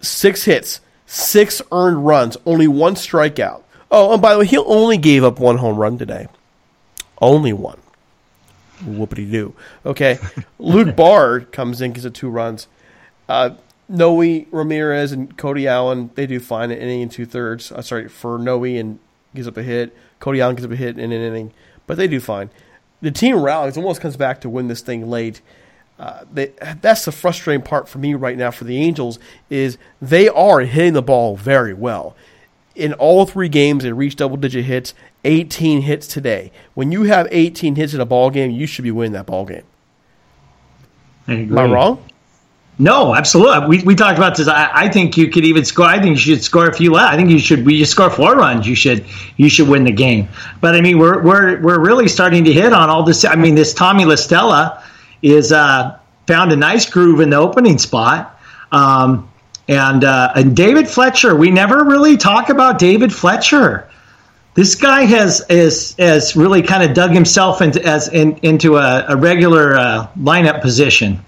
six 0.00 0.44
hits, 0.44 0.80
six 1.06 1.62
earned 1.72 2.06
runs, 2.06 2.36
only 2.46 2.68
one 2.68 2.94
strikeout. 2.94 3.62
Oh, 3.90 4.12
and 4.12 4.22
by 4.22 4.34
the 4.34 4.40
way, 4.40 4.46
he 4.46 4.58
only 4.58 4.98
gave 4.98 5.24
up 5.24 5.38
one 5.38 5.58
home 5.58 5.76
run 5.76 5.98
today. 5.98 6.28
Only 7.20 7.52
one. 7.52 7.78
Whoopity 8.82 9.30
doo. 9.30 9.54
Okay. 9.84 10.18
Luke 10.58 10.94
Bard 10.94 11.50
comes 11.52 11.80
in, 11.80 11.92
gives 11.92 12.04
it 12.04 12.14
two 12.14 12.28
runs. 12.28 12.68
Uh, 13.28 13.50
Noe 13.88 14.44
Ramirez 14.50 15.12
and 15.12 15.36
Cody 15.36 15.66
Allen, 15.66 16.10
they 16.14 16.26
do 16.26 16.38
fine 16.38 16.70
an 16.70 16.78
inning 16.78 17.02
and 17.02 17.10
two 17.10 17.24
thirds. 17.24 17.72
Uh, 17.72 17.80
sorry, 17.80 18.08
for 18.08 18.38
Noe 18.38 18.64
and 18.64 18.98
gives 19.34 19.48
up 19.48 19.56
a 19.56 19.62
hit. 19.62 19.96
Cody 20.20 20.40
Allen 20.40 20.56
gives 20.56 20.64
up 20.64 20.72
a 20.72 20.76
hit 20.76 20.98
in 20.98 21.12
an 21.12 21.20
inning, 21.20 21.52
but 21.86 21.96
they 21.96 22.08
do 22.08 22.20
fine. 22.20 22.50
The 23.00 23.10
team 23.10 23.40
rallies, 23.40 23.76
almost 23.76 24.00
comes 24.00 24.16
back 24.16 24.40
to 24.40 24.48
win 24.48 24.68
this 24.68 24.80
thing 24.80 25.08
late. 25.08 25.40
uh, 25.98 26.24
they, 26.32 26.52
that's 26.80 27.04
the 27.04 27.12
frustrating 27.12 27.62
part 27.62 27.88
for 27.88 27.98
me 27.98 28.14
right 28.14 28.36
now 28.36 28.50
for 28.50 28.64
the 28.64 28.76
Angels 28.78 29.18
is 29.50 29.78
they 30.00 30.28
are 30.28 30.60
hitting 30.60 30.92
the 30.92 31.02
ball 31.02 31.36
very 31.36 31.74
well. 31.74 32.14
In 32.74 32.92
all 32.94 33.26
three 33.26 33.48
games, 33.48 33.82
they 33.82 33.92
reached 33.92 34.18
double 34.18 34.36
digit 34.36 34.64
hits, 34.64 34.94
18 35.24 35.82
hits 35.82 36.06
today. 36.06 36.52
When 36.74 36.92
you 36.92 37.04
have 37.04 37.26
18 37.32 37.74
hits 37.74 37.92
in 37.94 38.00
a 38.00 38.06
ball 38.06 38.30
game, 38.30 38.52
you 38.52 38.66
should 38.66 38.84
be 38.84 38.92
winning 38.92 39.12
that 39.12 39.26
ball 39.26 39.44
game. 39.44 39.64
Am 41.26 41.58
I 41.58 41.64
wrong? 41.74 42.04
No, 42.80 43.14
absolutely. 43.14 43.66
We, 43.66 43.82
we 43.82 43.94
talked 43.96 44.18
about 44.18 44.36
this. 44.36 44.46
I, 44.46 44.70
I 44.72 44.88
think 44.88 45.16
you 45.16 45.28
could 45.28 45.44
even 45.44 45.64
score. 45.64 45.86
I 45.86 46.00
think 46.00 46.10
you 46.10 46.34
should 46.34 46.44
score 46.44 46.68
a 46.68 46.72
few 46.72 46.92
less. 46.92 47.12
I 47.12 47.16
think 47.16 47.28
you 47.28 47.40
should. 47.40 47.66
We 47.66 47.84
score 47.84 48.08
four 48.08 48.36
runs. 48.36 48.68
You 48.68 48.76
should. 48.76 49.04
You 49.36 49.48
should 49.48 49.68
win 49.68 49.82
the 49.82 49.92
game. 49.92 50.28
But 50.60 50.76
I 50.76 50.80
mean, 50.80 50.98
we're 50.98 51.20
we're 51.22 51.60
we're 51.60 51.80
really 51.80 52.06
starting 52.06 52.44
to 52.44 52.52
hit 52.52 52.72
on 52.72 52.88
all 52.88 53.02
this. 53.02 53.24
I 53.24 53.34
mean, 53.34 53.56
this 53.56 53.74
Tommy 53.74 54.04
La 54.04 54.14
Stella 54.14 54.84
is 55.22 55.50
uh, 55.50 55.98
found 56.28 56.52
a 56.52 56.56
nice 56.56 56.88
groove 56.88 57.20
in 57.20 57.30
the 57.30 57.36
opening 57.36 57.78
spot. 57.78 58.38
Um, 58.70 59.28
and 59.66 60.04
uh, 60.04 60.32
and 60.36 60.56
David 60.56 60.88
Fletcher, 60.88 61.34
we 61.34 61.50
never 61.50 61.84
really 61.84 62.16
talk 62.16 62.48
about 62.48 62.78
David 62.78 63.12
Fletcher. 63.12 63.88
This 64.54 64.76
guy 64.76 65.02
has 65.02 65.44
is 65.50 65.96
has 65.98 66.36
really 66.36 66.62
kind 66.62 66.82
of 66.82 66.94
dug 66.94 67.10
himself 67.10 67.60
into 67.60 67.84
as 67.84 68.08
in, 68.08 68.38
into 68.38 68.76
a, 68.76 69.04
a 69.08 69.16
regular 69.16 69.76
uh, 69.76 70.08
lineup 70.18 70.62
position. 70.62 71.24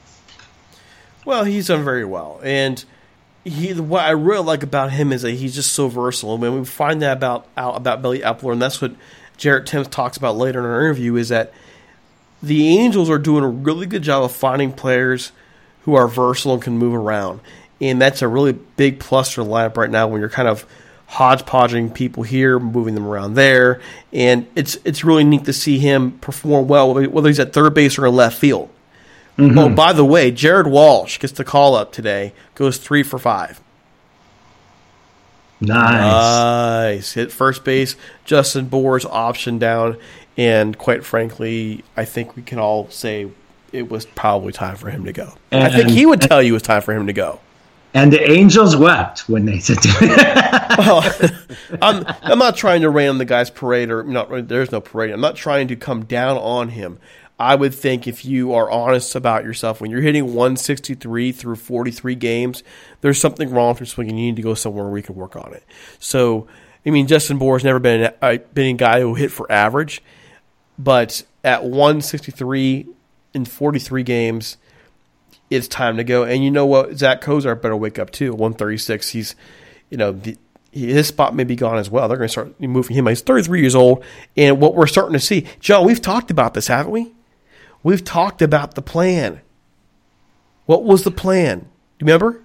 Well, 1.24 1.44
he's 1.44 1.66
done 1.66 1.84
very 1.84 2.04
well, 2.04 2.40
and 2.42 2.82
he. 3.44 3.74
What 3.74 4.04
I 4.04 4.10
really 4.10 4.44
like 4.44 4.62
about 4.62 4.90
him 4.90 5.12
is 5.12 5.22
that 5.22 5.32
he's 5.32 5.54
just 5.54 5.72
so 5.72 5.88
versatile. 5.88 6.34
I 6.34 6.38
mean, 6.38 6.58
we 6.58 6.64
find 6.64 7.02
that 7.02 7.16
about 7.16 7.46
out 7.56 7.76
about 7.76 8.02
Billy 8.02 8.20
Eppler, 8.20 8.52
and 8.52 8.62
that's 8.62 8.80
what 8.80 8.92
Jared 9.36 9.66
Timms 9.66 9.88
talks 9.88 10.16
about 10.16 10.36
later 10.36 10.60
in 10.60 10.64
our 10.64 10.80
interview. 10.80 11.16
Is 11.16 11.28
that 11.28 11.52
the 12.42 12.78
Angels 12.78 13.10
are 13.10 13.18
doing 13.18 13.44
a 13.44 13.48
really 13.48 13.86
good 13.86 14.02
job 14.02 14.24
of 14.24 14.32
finding 14.32 14.72
players 14.72 15.32
who 15.82 15.94
are 15.94 16.08
versatile 16.08 16.54
and 16.54 16.62
can 16.62 16.78
move 16.78 16.94
around, 16.94 17.40
and 17.80 18.00
that's 18.00 18.22
a 18.22 18.28
really 18.28 18.52
big 18.52 18.98
plus 18.98 19.32
for 19.32 19.44
the 19.44 19.50
lineup 19.50 19.76
right 19.76 19.90
now 19.90 20.08
when 20.08 20.20
you're 20.20 20.30
kind 20.30 20.48
of 20.48 20.66
hodgepodging 21.06 21.90
people 21.90 22.22
here, 22.22 22.58
moving 22.58 22.94
them 22.94 23.06
around 23.06 23.34
there, 23.34 23.80
and 24.12 24.46
it's 24.54 24.78
it's 24.84 25.04
really 25.04 25.24
neat 25.24 25.44
to 25.44 25.52
see 25.52 25.78
him 25.78 26.12
perform 26.20 26.66
well, 26.66 26.94
whether 26.94 27.28
he's 27.28 27.40
at 27.40 27.52
third 27.52 27.74
base 27.74 27.98
or 27.98 28.06
in 28.06 28.14
left 28.16 28.38
field. 28.38 28.70
Mm-hmm. 29.36 29.58
Oh, 29.58 29.68
by 29.70 29.92
the 29.92 30.04
way, 30.04 30.30
Jared 30.30 30.66
Walsh 30.66 31.18
gets 31.18 31.32
the 31.32 31.44
call 31.44 31.74
up 31.74 31.92
today. 31.92 32.32
Goes 32.54 32.78
three 32.78 33.02
for 33.02 33.18
five. 33.18 33.60
Nice. 35.60 36.00
Nice. 36.00 37.12
Hit 37.12 37.32
first 37.32 37.64
base. 37.64 37.96
Justin 38.24 38.66
Bour's 38.66 39.04
option 39.04 39.58
down. 39.58 39.96
And 40.36 40.76
quite 40.78 41.04
frankly, 41.04 41.84
I 41.96 42.04
think 42.04 42.36
we 42.36 42.42
can 42.42 42.58
all 42.58 42.88
say 42.90 43.30
it 43.72 43.90
was 43.90 44.06
probably 44.06 44.52
time 44.52 44.76
for 44.76 44.90
him 44.90 45.04
to 45.04 45.12
go. 45.12 45.34
And, 45.50 45.64
I 45.64 45.70
think 45.70 45.90
he 45.90 46.06
would 46.06 46.20
tell 46.20 46.42
you 46.42 46.52
it 46.52 46.54
was 46.54 46.62
time 46.62 46.82
for 46.82 46.92
him 46.92 47.06
to 47.06 47.12
go. 47.12 47.40
And 47.92 48.12
the 48.12 48.30
Angels 48.30 48.76
wept 48.76 49.28
when 49.28 49.46
they 49.46 49.58
said 49.58 49.78
well, 50.78 51.02
I'm, 51.82 52.06
I'm 52.22 52.38
not 52.38 52.56
trying 52.56 52.82
to 52.82 52.90
rain 52.90 53.08
on 53.08 53.18
the 53.18 53.24
guy's 53.24 53.50
parade, 53.50 53.90
or 53.90 54.04
not. 54.04 54.48
There's 54.48 54.70
no 54.70 54.80
parade. 54.80 55.10
I'm 55.10 55.20
not 55.20 55.34
trying 55.34 55.66
to 55.68 55.76
come 55.76 56.04
down 56.04 56.36
on 56.38 56.68
him. 56.68 57.00
I 57.40 57.54
would 57.54 57.74
think 57.74 58.06
if 58.06 58.26
you 58.26 58.52
are 58.52 58.70
honest 58.70 59.14
about 59.14 59.44
yourself, 59.44 59.80
when 59.80 59.90
you're 59.90 60.02
hitting 60.02 60.26
163 60.26 61.32
through 61.32 61.56
43 61.56 62.14
games, 62.14 62.62
there's 63.00 63.18
something 63.18 63.48
wrong 63.48 63.70
with 63.70 63.80
your 63.80 63.86
swing, 63.86 64.10
and 64.10 64.20
you 64.20 64.26
need 64.26 64.36
to 64.36 64.42
go 64.42 64.52
somewhere 64.52 64.86
where 64.86 64.98
you 64.98 65.02
can 65.02 65.14
work 65.14 65.36
on 65.36 65.54
it. 65.54 65.64
So, 65.98 66.46
I 66.84 66.90
mean, 66.90 67.06
Justin 67.06 67.38
Bour 67.38 67.56
has 67.56 67.64
never 67.64 67.78
been 67.78 68.12
a, 68.20 68.38
been 68.38 68.74
a 68.74 68.78
guy 68.78 69.00
who 69.00 69.14
hit 69.14 69.32
for 69.32 69.50
average, 69.50 70.02
but 70.78 71.22
at 71.42 71.64
163 71.64 72.86
in 73.32 73.46
43 73.46 74.02
games, 74.02 74.58
it's 75.48 75.66
time 75.66 75.96
to 75.96 76.04
go. 76.04 76.24
And 76.24 76.44
you 76.44 76.50
know 76.50 76.66
what? 76.66 76.98
Zach 76.98 77.22
Cozart 77.22 77.62
better 77.62 77.74
wake 77.74 77.98
up 77.98 78.10
too. 78.10 78.32
136. 78.32 79.08
He's, 79.08 79.34
you 79.88 79.96
know, 79.96 80.12
the, 80.12 80.36
his 80.72 81.06
spot 81.06 81.34
may 81.34 81.44
be 81.44 81.56
gone 81.56 81.78
as 81.78 81.88
well. 81.88 82.06
They're 82.06 82.18
going 82.18 82.28
to 82.28 82.32
start 82.32 82.60
moving 82.60 82.96
him. 82.96 83.06
He's 83.06 83.22
33 83.22 83.62
years 83.62 83.74
old, 83.74 84.04
and 84.36 84.60
what 84.60 84.74
we're 84.74 84.86
starting 84.86 85.14
to 85.14 85.20
see, 85.20 85.46
John, 85.58 85.86
we've 85.86 86.02
talked 86.02 86.30
about 86.30 86.52
this, 86.52 86.66
haven't 86.66 86.92
we? 86.92 87.12
We've 87.82 88.04
talked 88.04 88.42
about 88.42 88.74
the 88.74 88.82
plan. 88.82 89.40
What 90.66 90.84
was 90.84 91.04
the 91.04 91.10
plan? 91.10 91.60
Do 91.60 91.66
you 91.98 92.06
remember? 92.06 92.42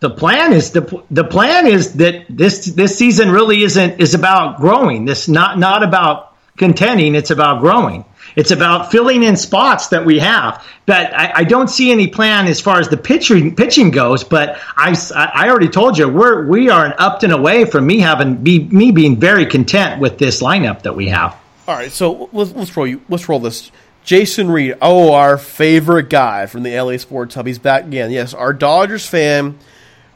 The 0.00 0.10
plan 0.10 0.52
is 0.52 0.72
the 0.72 1.02
the 1.10 1.24
plan 1.24 1.66
is 1.66 1.94
that 1.94 2.26
this 2.28 2.66
this 2.66 2.98
season 2.98 3.30
really 3.30 3.62
isn't 3.62 4.00
is 4.00 4.14
about 4.14 4.58
growing. 4.58 5.06
This 5.06 5.28
not 5.28 5.58
not 5.58 5.82
about 5.82 6.36
contending. 6.56 7.14
It's 7.14 7.30
about 7.30 7.60
growing. 7.60 8.04
It's 8.36 8.50
about 8.50 8.90
filling 8.90 9.22
in 9.22 9.36
spots 9.36 9.88
that 9.88 10.04
we 10.04 10.18
have. 10.18 10.64
But 10.86 11.14
I, 11.14 11.32
I, 11.36 11.44
don't 11.44 11.68
see 11.68 11.92
any 11.92 12.08
plan 12.08 12.46
as 12.46 12.60
far 12.60 12.80
as 12.80 12.88
the 12.88 12.96
pitching 12.96 13.54
pitching 13.54 13.90
goes. 13.90 14.24
But 14.24 14.58
I, 14.76 14.96
I 15.14 15.48
already 15.48 15.68
told 15.68 15.98
you 15.98 16.08
we're 16.08 16.46
we 16.46 16.68
are 16.68 16.84
an 16.84 16.94
Upton 16.98 17.30
away 17.30 17.64
from 17.64 17.86
me 17.86 18.00
having 18.00 18.36
be 18.36 18.64
me 18.64 18.90
being 18.90 19.18
very 19.18 19.46
content 19.46 20.00
with 20.00 20.18
this 20.18 20.42
lineup 20.42 20.82
that 20.82 20.94
we 20.94 21.08
have. 21.08 21.36
All 21.66 21.74
right, 21.74 21.90
so 21.90 22.28
let's, 22.32 22.52
let's 22.52 22.76
roll 22.76 22.86
you. 22.86 23.00
Let's 23.08 23.28
roll 23.28 23.40
this. 23.40 23.70
Jason 24.04 24.50
Reed, 24.50 24.76
oh, 24.82 25.14
our 25.14 25.38
favorite 25.38 26.10
guy 26.10 26.44
from 26.44 26.62
the 26.62 26.78
LA 26.78 26.98
Sports 26.98 27.34
Hub. 27.34 27.46
He's 27.46 27.58
back 27.58 27.84
again. 27.84 28.10
Yes, 28.10 28.34
our 28.34 28.52
Dodgers 28.52 29.06
fan 29.06 29.58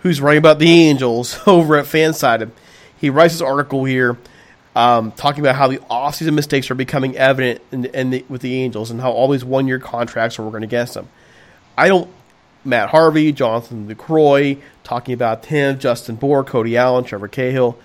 who's 0.00 0.20
writing 0.20 0.38
about 0.38 0.58
the 0.58 0.68
Angels 0.68 1.38
over 1.46 1.76
at 1.76 1.86
Fansided. 1.86 2.50
He 3.00 3.08
writes 3.08 3.34
this 3.34 3.40
article 3.40 3.84
here 3.84 4.18
um, 4.76 5.10
talking 5.12 5.40
about 5.40 5.56
how 5.56 5.68
the 5.68 5.78
offseason 5.78 6.34
mistakes 6.34 6.70
are 6.70 6.74
becoming 6.74 7.16
evident 7.16 7.62
in, 7.72 7.86
in 7.86 8.10
the, 8.10 8.24
with 8.28 8.42
the 8.42 8.54
Angels 8.62 8.90
and 8.90 9.00
how 9.00 9.12
all 9.12 9.28
these 9.28 9.44
one 9.44 9.66
year 9.66 9.78
contracts 9.78 10.38
are 10.38 10.42
working 10.42 10.64
against 10.64 10.94
them. 10.94 11.08
I 11.76 11.88
don't. 11.88 12.10
Matt 12.64 12.90
Harvey, 12.90 13.32
Jonathan 13.32 13.88
Lucroy, 13.88 14.60
talking 14.84 15.14
about 15.14 15.46
him, 15.46 15.78
Justin 15.78 16.16
Bour, 16.16 16.44
Cody 16.44 16.76
Allen, 16.76 17.04
Trevor 17.04 17.28
Cahill. 17.28 17.78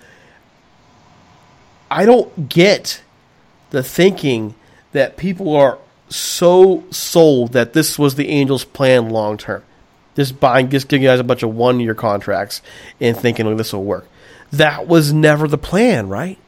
I 1.90 2.04
don't 2.04 2.48
get 2.48 3.02
the 3.74 3.82
thinking 3.82 4.54
that 4.92 5.16
people 5.16 5.54
are 5.56 5.78
so 6.08 6.84
sold 6.90 7.52
that 7.52 7.72
this 7.72 7.98
was 7.98 8.14
the 8.14 8.28
Angels' 8.28 8.64
plan 8.64 9.10
long 9.10 9.36
term. 9.36 9.64
Just 10.14 10.38
buying, 10.38 10.70
just 10.70 10.86
giving 10.86 11.02
you 11.02 11.08
guys 11.08 11.18
a 11.18 11.24
bunch 11.24 11.42
of 11.42 11.54
one 11.54 11.80
year 11.80 11.94
contracts 11.94 12.62
and 13.00 13.16
thinking 13.16 13.56
this 13.56 13.72
will 13.72 13.82
work. 13.82 14.06
That 14.52 14.86
was 14.86 15.12
never 15.12 15.48
the 15.48 15.58
plan, 15.58 16.08
right? 16.08 16.38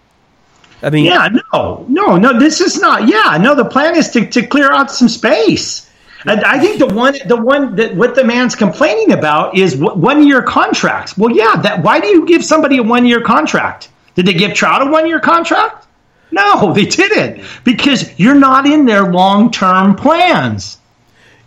I 0.83 0.90
mean, 0.90 1.06
yeah, 1.06 1.28
no, 1.52 1.85
no, 1.88 2.16
no. 2.16 2.38
This 2.38 2.61
is 2.61 2.78
not. 2.78 3.09
Yeah, 3.09 3.38
no. 3.40 3.56
The 3.56 3.64
plan 3.64 3.97
is 3.97 4.11
to, 4.11 4.25
to 4.26 4.47
clear 4.47 4.71
out 4.71 4.92
some 4.92 5.09
space. 5.09 5.90
And 6.26 6.45
I 6.45 6.61
think 6.61 6.78
the 6.78 6.87
one, 6.87 7.16
the 7.26 7.37
one 7.37 7.75
that 7.76 7.97
what 7.97 8.14
the 8.14 8.23
man's 8.23 8.54
complaining 8.54 9.12
about 9.12 9.56
is 9.56 9.76
one 9.76 10.25
year 10.25 10.42
contracts. 10.42 11.18
Well, 11.18 11.35
yeah. 11.35 11.56
That 11.56 11.83
why 11.83 11.99
do 11.99 12.06
you 12.06 12.25
give 12.25 12.45
somebody 12.45 12.76
a 12.76 12.85
one 12.85 13.04
year 13.04 13.21
contract? 13.21 13.88
Did 14.14 14.26
they 14.26 14.35
give 14.35 14.54
Trout 14.54 14.87
a 14.87 14.90
one 14.90 15.09
year 15.09 15.18
contract? 15.18 15.86
No, 16.30 16.73
they 16.73 16.85
didn't 16.85 17.45
because 17.64 18.18
you're 18.18 18.35
not 18.35 18.66
in 18.66 18.85
their 18.85 19.11
long 19.11 19.50
term 19.50 19.95
plans. 19.95 20.78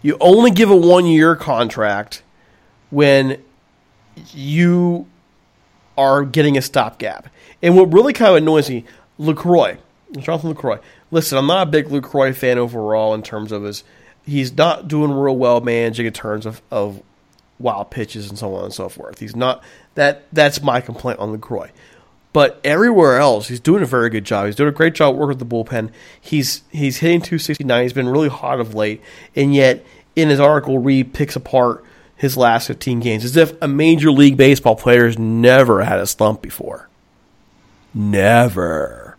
You 0.02 0.18
only 0.22 0.52
give 0.52 0.70
a 0.70 0.76
one 0.76 1.06
year 1.06 1.36
contract 1.36 2.24
when 2.90 3.42
you 4.34 5.06
are 5.98 6.24
getting 6.24 6.58
a 6.58 6.62
stopgap. 6.62 7.28
And 7.62 7.76
what 7.76 7.92
really 7.94 8.14
kind 8.14 8.32
of 8.32 8.38
annoys 8.38 8.70
me, 8.70 8.86
Lucroy, 9.20 9.78
Jonathan 10.18 10.54
Lucroy. 10.54 10.80
Listen, 11.12 11.38
I'm 11.38 11.48
not 11.48 11.68
a 11.68 11.70
big 11.70 11.88
Lucroy 11.88 12.34
fan 12.34 12.58
overall 12.58 13.14
in 13.14 13.22
terms 13.22 13.52
of 13.52 13.64
his. 13.64 13.84
He's 14.26 14.56
not 14.56 14.88
doing 14.88 15.12
real 15.12 15.36
well 15.36 15.60
managing 15.60 16.06
in 16.06 16.14
terms 16.14 16.46
of, 16.46 16.62
of 16.72 17.02
wild 17.58 17.90
pitches 17.92 18.30
and 18.30 18.38
so 18.38 18.54
on 18.56 18.66
and 18.66 18.74
so 18.74 18.88
forth. 18.88 19.20
He's 19.20 19.36
not 19.36 19.64
that. 19.96 20.24
That's 20.32 20.62
my 20.62 20.82
complaint 20.82 21.20
on 21.20 21.38
Lucroy. 21.38 21.70
But 22.40 22.62
everywhere 22.64 23.18
else, 23.18 23.50
he's 23.50 23.60
doing 23.60 23.84
a 23.84 23.86
very 23.86 24.10
good 24.10 24.24
job. 24.24 24.46
He's 24.46 24.56
doing 24.56 24.70
a 24.70 24.72
great 24.72 24.94
job 24.94 25.18
working 25.18 25.38
with 25.38 25.40
the 25.40 25.46
bullpen. 25.46 25.92
He's 26.22 26.64
he's 26.72 27.00
hitting 27.00 27.20
269. 27.20 27.84
He's 27.84 27.92
been 27.92 28.08
really 28.08 28.30
hot 28.30 28.62
of 28.62 28.74
late, 28.74 29.02
and 29.36 29.54
yet 29.54 29.86
in 30.16 30.30
his 30.30 30.40
article, 30.40 30.80
Reed 30.80 31.14
picks 31.14 31.36
apart 31.36 31.84
his 32.16 32.38
last 32.38 32.68
15 32.68 33.02
games 33.02 33.26
as 33.26 33.36
if 33.36 33.62
a 33.62 33.68
major 33.68 34.10
league 34.10 34.38
baseball 34.38 34.78
player 34.78 35.06
has 35.06 35.20
never 35.20 35.84
had 35.84 36.00
a 36.00 36.08
slump 36.08 36.42
before. 36.42 36.88
Never. 37.94 39.18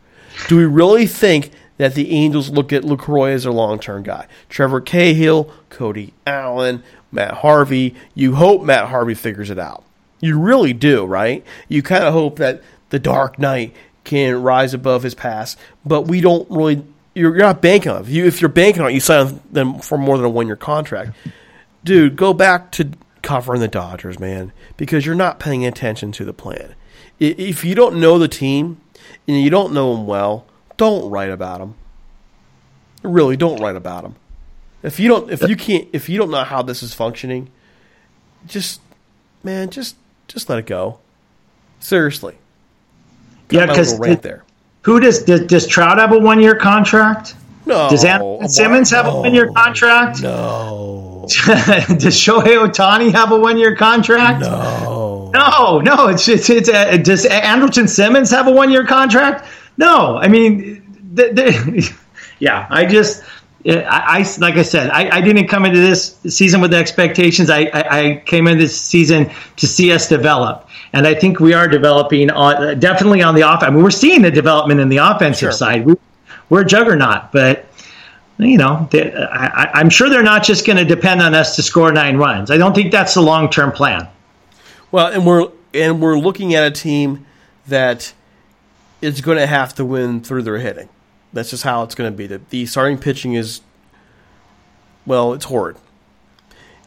Do 0.48 0.56
we 0.56 0.64
really 0.64 1.06
think 1.06 1.50
that 1.76 1.94
the 1.94 2.12
Angels 2.12 2.48
look 2.48 2.72
at 2.72 2.84
Lucroy 2.84 3.34
as 3.34 3.42
their 3.42 3.52
long-term 3.52 4.02
guy? 4.02 4.28
Trevor 4.48 4.80
Cahill, 4.80 5.52
Cody 5.68 6.14
Allen, 6.26 6.82
Matt 7.12 7.34
Harvey. 7.34 7.94
You 8.14 8.36
hope 8.36 8.62
Matt 8.62 8.88
Harvey 8.88 9.12
figures 9.14 9.50
it 9.50 9.58
out. 9.58 9.84
You 10.20 10.38
really 10.38 10.72
do, 10.72 11.04
right? 11.04 11.44
You 11.68 11.82
kind 11.82 12.04
of 12.04 12.14
hope 12.14 12.36
that 12.38 12.62
the 12.90 12.98
Dark 12.98 13.38
Knight 13.38 13.74
can 14.04 14.42
rise 14.42 14.74
above 14.74 15.02
his 15.02 15.14
past, 15.14 15.58
but 15.84 16.02
we 16.02 16.20
don't 16.20 16.48
really. 16.50 16.84
You're, 17.12 17.36
you're 17.36 17.46
not 17.46 17.60
banking 17.60 17.90
on 17.90 17.98
it. 17.98 18.00
If, 18.02 18.08
you, 18.08 18.24
if 18.26 18.40
you're 18.40 18.48
banking 18.48 18.82
on 18.82 18.90
it, 18.90 18.94
you 18.94 19.00
sign 19.00 19.40
them 19.50 19.80
for 19.80 19.98
more 19.98 20.16
than 20.16 20.26
a 20.26 20.30
one 20.30 20.46
year 20.46 20.56
contract. 20.56 21.16
Dude, 21.82 22.14
go 22.14 22.32
back 22.32 22.70
to 22.72 22.92
covering 23.22 23.60
the 23.60 23.68
Dodgers, 23.68 24.18
man, 24.18 24.52
because 24.76 25.04
you're 25.04 25.14
not 25.14 25.40
paying 25.40 25.66
attention 25.66 26.12
to 26.12 26.24
the 26.24 26.32
plan. 26.32 26.74
If 27.18 27.64
you 27.64 27.74
don't 27.74 28.00
know 28.00 28.18
the 28.18 28.28
team 28.28 28.80
and 29.26 29.40
you 29.40 29.50
don't 29.50 29.72
know 29.72 29.94
them 29.94 30.06
well, 30.06 30.46
don't 30.76 31.10
write 31.10 31.30
about 31.30 31.58
them. 31.58 31.74
Really, 33.02 33.36
don't 33.36 33.60
write 33.60 33.76
about 33.76 34.02
them. 34.02 34.16
If 34.82 34.98
you 34.98 35.08
don't, 35.08 35.30
if 35.30 35.46
you 35.46 35.56
can't, 35.56 35.88
if 35.92 36.08
you 36.08 36.16
don't 36.16 36.30
know 36.30 36.44
how 36.44 36.62
this 36.62 36.82
is 36.82 36.94
functioning, 36.94 37.50
just 38.46 38.80
man, 39.42 39.68
just 39.68 39.96
just 40.28 40.48
let 40.48 40.58
it 40.58 40.66
go. 40.66 41.00
Seriously. 41.80 42.38
Yeah, 43.50 43.66
because 43.66 43.98
there. 43.98 44.44
Who 44.82 45.00
does, 45.00 45.24
does 45.24 45.46
does 45.46 45.66
Trout 45.66 45.98
have 45.98 46.12
a 46.12 46.18
one 46.18 46.40
year 46.40 46.54
contract? 46.54 47.34
No. 47.66 47.90
Does 47.90 48.04
Andrelton 48.04 48.48
Simmons 48.48 48.90
have 48.90 49.04
no. 49.04 49.18
a 49.18 49.20
one 49.20 49.34
year 49.34 49.52
contract? 49.52 50.22
No. 50.22 51.26
does 51.28 52.16
Shohei 52.16 52.56
Ohtani 52.66 53.12
have 53.12 53.30
a 53.30 53.38
one 53.38 53.58
year 53.58 53.76
contract? 53.76 54.40
No. 54.40 55.30
No, 55.32 55.80
no. 55.80 56.08
It's 56.08 56.26
it's, 56.28 56.48
it's 56.50 56.68
uh, 56.68 56.96
does 56.96 57.26
Andrelton 57.26 57.88
Simmons 57.88 58.30
have 58.30 58.48
a 58.48 58.50
one 58.50 58.70
year 58.70 58.86
contract? 58.86 59.46
No. 59.76 60.16
I 60.16 60.28
mean, 60.28 60.82
the, 61.12 61.28
the, 61.32 61.96
yeah. 62.38 62.66
I 62.70 62.86
just. 62.86 63.22
I, 63.66 63.82
I, 63.84 64.26
like 64.38 64.54
I 64.54 64.62
said, 64.62 64.88
I, 64.88 65.18
I, 65.18 65.20
didn't 65.20 65.48
come 65.48 65.66
into 65.66 65.80
this 65.80 66.16
season 66.28 66.62
with 66.62 66.72
expectations. 66.72 67.50
I, 67.50 67.64
I, 67.64 67.98
I, 67.98 68.22
came 68.24 68.46
in 68.46 68.56
this 68.56 68.80
season 68.80 69.30
to 69.56 69.66
see 69.66 69.92
us 69.92 70.08
develop, 70.08 70.69
and 70.92 71.06
I 71.06 71.14
think 71.14 71.40
we 71.40 71.54
are 71.54 71.68
developing 71.68 72.30
on 72.30 72.78
definitely 72.80 73.22
on 73.22 73.34
the 73.34 73.42
offense. 73.42 73.64
I 73.64 73.70
mean, 73.70 73.82
we're 73.82 73.90
seeing 73.90 74.22
the 74.22 74.30
development 74.30 74.80
in 74.80 74.88
the 74.88 74.98
offensive 74.98 75.38
sure. 75.38 75.52
side. 75.52 75.86
We, 75.86 75.94
we're 76.48 76.62
a 76.62 76.66
juggernaut, 76.66 77.32
but 77.32 77.66
you 78.38 78.58
know, 78.58 78.88
they, 78.90 79.12
I, 79.14 79.70
I'm 79.74 79.90
sure 79.90 80.08
they're 80.08 80.22
not 80.22 80.42
just 80.42 80.66
going 80.66 80.78
to 80.78 80.84
depend 80.84 81.22
on 81.22 81.34
us 81.34 81.56
to 81.56 81.62
score 81.62 81.92
nine 81.92 82.16
runs. 82.16 82.50
I 82.50 82.56
don't 82.56 82.74
think 82.74 82.90
that's 82.90 83.14
the 83.14 83.20
long 83.20 83.50
term 83.50 83.72
plan. 83.72 84.08
Well, 84.90 85.06
and 85.06 85.26
we're 85.26 85.48
and 85.72 86.00
we're 86.00 86.18
looking 86.18 86.54
at 86.54 86.64
a 86.64 86.70
team 86.70 87.26
that 87.68 88.12
is 89.00 89.20
going 89.20 89.38
to 89.38 89.46
have 89.46 89.74
to 89.76 89.84
win 89.84 90.20
through 90.20 90.42
their 90.42 90.58
hitting. 90.58 90.88
That's 91.32 91.50
just 91.50 91.62
how 91.62 91.84
it's 91.84 91.94
going 91.94 92.12
to 92.12 92.16
be. 92.16 92.26
The, 92.26 92.40
the 92.50 92.66
starting 92.66 92.98
pitching 92.98 93.34
is, 93.34 93.60
well, 95.06 95.32
it's 95.32 95.44
horrid. 95.44 95.76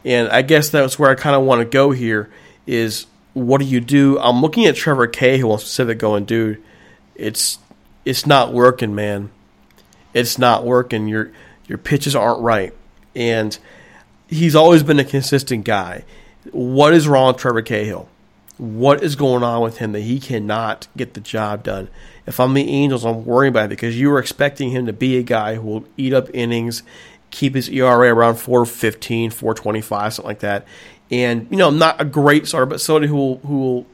And 0.04 0.28
I 0.28 0.42
guess 0.42 0.68
that's 0.68 0.98
where 0.98 1.10
I 1.10 1.14
kind 1.14 1.34
of 1.34 1.42
want 1.42 1.60
to 1.60 1.64
go 1.64 1.92
here 1.92 2.30
is 2.66 3.06
what 3.34 3.60
do 3.60 3.66
you 3.66 3.80
do? 3.80 4.18
I'm 4.18 4.40
looking 4.40 4.66
at 4.66 4.76
Trevor 4.76 5.06
Cahill 5.06 5.52
in 5.52 5.58
specific 5.58 5.98
going, 5.98 6.24
dude, 6.24 6.62
it's 7.14 7.58
it's 8.04 8.26
not 8.26 8.52
working, 8.52 8.94
man. 8.94 9.30
It's 10.12 10.38
not 10.38 10.64
working. 10.64 11.08
Your 11.08 11.32
your 11.66 11.78
pitches 11.78 12.16
aren't 12.16 12.40
right. 12.40 12.72
And 13.14 13.56
he's 14.28 14.54
always 14.54 14.82
been 14.82 14.98
a 14.98 15.04
consistent 15.04 15.64
guy. 15.64 16.04
What 16.52 16.94
is 16.94 17.06
wrong 17.06 17.28
with 17.28 17.36
Trevor 17.38 17.62
Cahill? 17.62 18.08
What 18.56 19.02
is 19.02 19.16
going 19.16 19.42
on 19.42 19.62
with 19.62 19.78
him 19.78 19.92
that 19.92 20.00
he 20.00 20.20
cannot 20.20 20.86
get 20.96 21.14
the 21.14 21.20
job 21.20 21.64
done? 21.64 21.88
if 22.26 22.40
I'm 22.40 22.54
the 22.54 22.68
Angels, 22.68 23.04
I'm 23.04 23.24
worrying 23.24 23.52
about 23.52 23.66
it 23.66 23.70
because 23.70 23.98
you 23.98 24.10
were 24.10 24.18
expecting 24.18 24.70
him 24.70 24.86
to 24.86 24.92
be 24.92 25.18
a 25.18 25.22
guy 25.22 25.56
who 25.56 25.62
will 25.62 25.84
eat 25.96 26.12
up 26.12 26.28
innings, 26.32 26.82
keep 27.30 27.54
his 27.54 27.68
ERA 27.68 28.14
around 28.14 28.36
415, 28.36 29.30
425, 29.30 30.14
something 30.14 30.28
like 30.28 30.38
that. 30.40 30.66
And, 31.10 31.46
you 31.50 31.56
know, 31.56 31.70
not 31.70 32.00
a 32.00 32.04
great 32.04 32.46
starter, 32.46 32.66
but 32.66 32.80
somebody 32.80 33.06
who 33.06 33.16
will, 33.16 33.38
who 33.38 33.58
will 33.58 33.86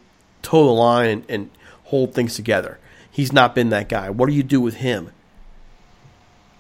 toe 0.42 0.64
the 0.64 0.72
line 0.72 1.10
and, 1.10 1.24
and 1.28 1.50
hold 1.84 2.14
things 2.14 2.34
together. 2.34 2.78
He's 3.10 3.32
not 3.32 3.54
been 3.54 3.70
that 3.70 3.88
guy. 3.88 4.10
What 4.10 4.28
do 4.28 4.32
you 4.34 4.42
do 4.42 4.60
with 4.60 4.74
him? 4.76 5.10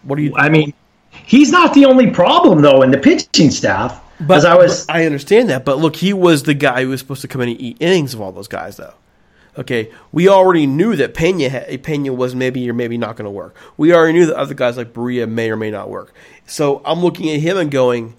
What 0.02 0.16
do 0.16 0.22
you? 0.22 0.34
I 0.36 0.48
mean, 0.48 0.74
he's 1.10 1.52
not 1.52 1.74
the 1.74 1.84
only 1.86 2.10
problem 2.10 2.62
though 2.62 2.82
in 2.82 2.90
the 2.90 2.98
pitching 2.98 3.50
staff. 3.50 4.02
But 4.20 4.44
I 4.44 4.56
was, 4.56 4.86
I 4.88 5.06
understand 5.06 5.48
that. 5.48 5.64
But 5.64 5.78
look, 5.78 5.96
he 5.96 6.12
was 6.12 6.42
the 6.42 6.52
guy 6.52 6.82
who 6.82 6.90
was 6.90 7.00
supposed 7.00 7.22
to 7.22 7.28
come 7.28 7.40
in 7.40 7.48
and 7.48 7.60
eat 7.60 7.78
innings 7.80 8.12
of 8.12 8.20
all 8.20 8.32
those 8.32 8.48
guys, 8.48 8.76
though. 8.76 8.94
Okay, 9.58 9.90
we 10.12 10.28
already 10.28 10.66
knew 10.66 10.94
that 10.96 11.14
Pena 11.14 11.78
Pena 11.78 12.12
was 12.12 12.34
maybe 12.34 12.68
or 12.70 12.72
maybe 12.72 12.98
not 12.98 13.16
going 13.16 13.24
to 13.24 13.30
work. 13.30 13.56
We 13.76 13.92
already 13.92 14.12
knew 14.12 14.26
that 14.26 14.36
other 14.36 14.54
guys 14.54 14.76
like 14.76 14.92
Barria 14.92 15.28
may 15.28 15.50
or 15.50 15.56
may 15.56 15.70
not 15.70 15.88
work. 15.90 16.12
So 16.46 16.82
I'm 16.84 17.00
looking 17.00 17.30
at 17.30 17.40
him 17.40 17.56
and 17.56 17.70
going, 17.70 18.16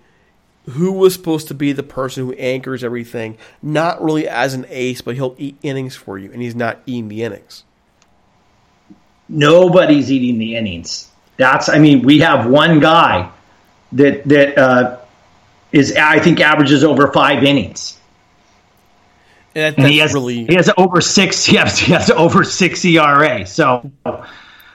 who 0.70 0.92
was 0.92 1.14
supposed 1.14 1.48
to 1.48 1.54
be 1.54 1.72
the 1.72 1.84
person 1.84 2.26
who 2.26 2.34
anchors 2.34 2.84
everything? 2.84 3.38
Not 3.62 4.04
really 4.04 4.28
as 4.28 4.54
an 4.54 4.66
ace, 4.70 5.02
but 5.02 5.16
he'll 5.16 5.36
eat 5.38 5.58
innings 5.64 5.96
for 5.96 6.18
you, 6.18 6.32
and 6.32 6.42
he's 6.42 6.56
not 6.56 6.80
eating 6.86 7.08
the 7.08 7.24
innings. 7.24 7.64
Nobody's 9.28 10.12
eating 10.12 10.38
the 10.38 10.56
innings. 10.56 11.10
That's 11.38 11.70
I 11.70 11.80
mean, 11.80 12.04
we 12.04 12.20
have 12.20 12.48
one 12.48 12.80
guy 12.80 13.32
that 13.94 14.24
that 14.26 14.58
uh, 14.58 14.98
is 15.72 15.96
I 15.96 16.20
think 16.20 16.40
averages 16.40 16.84
over 16.84 17.12
five 17.12 17.44
innings. 17.44 17.98
That, 19.54 19.78
and 19.78 19.88
he 19.88 19.98
has 19.98 20.14
really 20.14 20.46
he 20.46 20.56
has 20.56 20.70
over 20.78 21.02
six. 21.02 21.46
He 21.52 21.58
has, 21.58 21.78
he 21.78 21.92
has 21.92 22.10
over 22.10 22.44
six 22.44 22.86
ERA. 22.86 23.46
So 23.46 23.92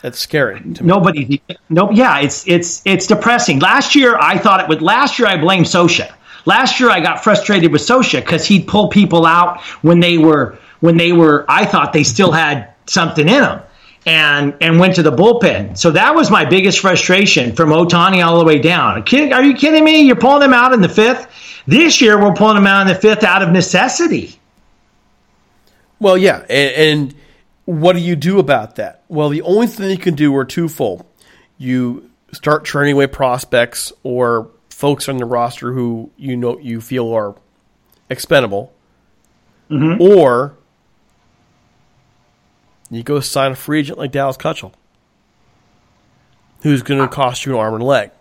that's 0.07 0.21
scary. 0.21 0.63
Nobody, 0.81 1.43
no, 1.69 1.91
yeah, 1.91 2.21
it's 2.21 2.47
it's 2.47 2.81
it's 2.85 3.09
depressing. 3.09 3.59
Last 3.59 3.97
year, 3.97 4.17
I 4.17 4.39
thought 4.39 4.61
it 4.61 4.69
would. 4.69 4.81
Last 4.81 5.19
year, 5.19 5.27
I 5.27 5.37
blamed 5.37 5.67
Scioscia. 5.67 6.15
Last 6.45 6.79
year, 6.79 6.91
I 6.91 7.01
got 7.01 7.25
frustrated 7.25 7.73
with 7.73 7.83
Scioscia 7.83 8.21
because 8.21 8.47
he'd 8.47 8.69
pull 8.69 8.87
people 8.87 9.27
out 9.27 9.61
when 9.83 9.99
they 9.99 10.17
were 10.17 10.61
when 10.79 10.97
they 10.97 11.11
were. 11.11 11.45
I 11.49 11.65
thought 11.65 11.93
they 11.93 12.05
still 12.05 12.31
had 12.31 12.73
something 12.87 13.29
in 13.29 13.41
them, 13.41 13.61
and 14.07 14.55
and 14.61 14.79
went 14.79 14.95
to 14.95 15.03
the 15.03 15.11
bullpen. 15.11 15.77
So 15.77 15.91
that 15.91 16.15
was 16.15 16.31
my 16.31 16.45
biggest 16.45 16.79
frustration 16.79 17.57
from 17.57 17.71
Ohtani 17.71 18.25
all 18.25 18.39
the 18.39 18.45
way 18.45 18.61
down. 18.61 19.03
Are 19.33 19.43
you 19.43 19.55
kidding 19.55 19.83
me? 19.83 20.03
You're 20.03 20.15
pulling 20.15 20.39
them 20.39 20.55
out 20.55 20.73
in 20.73 20.81
the 20.83 20.89
fifth. 20.89 21.27
This 21.67 22.01
year, 22.01 22.17
we're 22.23 22.33
pulling 22.33 22.55
them 22.55 22.69
out 22.69 22.83
in 22.83 22.87
the 22.87 23.01
fifth 23.01 23.25
out 23.25 23.43
of 23.43 23.51
necessity. 23.51 24.39
Well, 25.99 26.17
yeah, 26.17 26.45
and, 26.49 27.01
and, 27.09 27.15
what 27.67 27.95
do 27.95 27.99
you 27.99 28.17
do 28.17 28.39
about 28.39 28.77
that? 28.77 29.03
Well, 29.09 29.29
the 29.29 29.43
only 29.43 29.67
thing 29.67 29.91
you 29.91 29.99
can 29.99 30.15
do 30.15 30.35
are 30.37 30.45
twofold. 30.45 31.05
You 31.59 32.11
start 32.33 32.65
turning 32.65 32.95
away 32.95 33.09
prospects 33.09 33.93
or 34.03 34.51
folks 34.71 35.09
on 35.09 35.19
the 35.19 35.25
roster 35.25 35.73
who 35.73 36.11
you 36.17 36.37
know 36.37 36.59
you 36.59 36.81
feel 36.81 37.13
are 37.13 37.35
expendable, 38.09 38.73
mm-hmm. 39.69 40.01
or 40.01 40.57
you 42.89 43.03
go 43.03 43.19
sign 43.21 43.53
a 43.53 43.57
free 43.57 43.81
agent 43.81 43.99
like 43.99 44.13
Dallas 44.13 44.37
Keuchel, 44.37 44.73
who's 46.63 46.83
going 46.83 47.01
to 47.01 47.09
cost 47.09 47.45
you 47.45 47.55
an 47.55 47.59
arm 47.59 47.75
and 47.75 47.83
leg. 47.83 48.13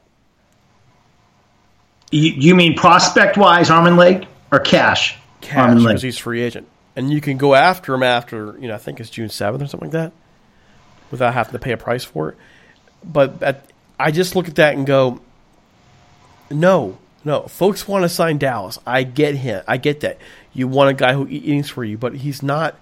You, 2.10 2.31
you 2.31 2.55
mean 2.55 2.75
prospect 2.75 3.38
wise, 3.38 3.69
arm 3.69 3.86
and 3.86 3.97
leg, 3.97 4.25
or 4.51 4.60
cash? 4.60 5.17
Cash, 5.41 5.77
because 5.77 6.01
he's 6.01 6.17
free 6.17 6.41
agent 6.41 6.67
and 6.95 7.12
you 7.12 7.21
can 7.21 7.38
go 7.38 7.55
after 7.55 7.93
him 7.93 8.03
after 8.03 8.58
you 8.60 8.67
know 8.67 8.75
I 8.75 8.77
think 8.77 8.99
it's 8.99 9.10
June 9.10 9.29
seventh 9.29 9.63
or 9.63 9.67
something 9.67 9.89
like 9.89 9.93
that, 9.93 10.12
without 11.12 11.34
having 11.34 11.53
to 11.53 11.60
pay 11.60 11.71
a 11.71 11.77
price 11.77 12.03
for 12.03 12.29
it. 12.29 12.38
But 13.03 13.41
at, 13.43 13.69
I 13.99 14.12
just 14.12 14.36
look 14.36 14.47
at 14.47 14.55
that 14.55 14.75
and 14.75 14.86
go, 14.86 15.21
no, 16.49 16.97
no. 17.23 17.43
Folks 17.43 17.88
want 17.88 18.03
to 18.03 18.10
sign 18.10 18.38
Dallas. 18.38 18.79
I 18.86 19.03
get 19.03 19.36
him. 19.36 19.63
I 19.67 19.77
get 19.77 20.01
that. 20.01 20.17
You 20.53 20.67
want 20.67 20.89
a 20.89 20.93
guy 20.93 21.13
who 21.13 21.27
eats 21.27 21.69
for 21.69 21.84
you, 21.84 21.97
but 21.97 22.15
he's 22.15 22.41
not 22.41 22.79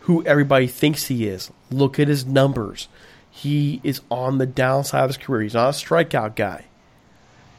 who 0.00 0.24
everybody 0.24 0.66
thinks 0.66 1.06
he 1.06 1.26
is. 1.26 1.50
Look 1.70 1.98
at 1.98 2.08
his 2.08 2.24
numbers. 2.24 2.88
He 3.30 3.80
is 3.84 4.00
on 4.10 4.38
the 4.38 4.46
downside 4.46 5.04
of 5.04 5.10
his 5.10 5.16
career. 5.16 5.42
He's 5.42 5.54
not 5.54 5.68
a 5.68 5.72
strikeout 5.72 6.34
guy. 6.34 6.64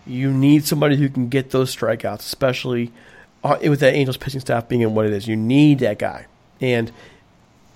You 0.06 0.32
need 0.32 0.66
somebody 0.66 0.98
who 0.98 1.10
can 1.10 1.30
get 1.30 1.52
those 1.52 1.76
strikeouts, 1.76 2.20
especially 2.20 2.92
Uh, 3.44 3.58
with 3.62 3.80
that 3.80 3.94
Angels 3.94 4.18
pitching 4.18 4.42
staff 4.42 4.68
being 4.68 4.82
in 4.82 4.94
what 4.94 5.06
it 5.06 5.14
is. 5.14 5.28
You 5.28 5.38
need 5.38 5.80
that 5.80 5.98
guy, 5.98 6.26
and 6.60 6.92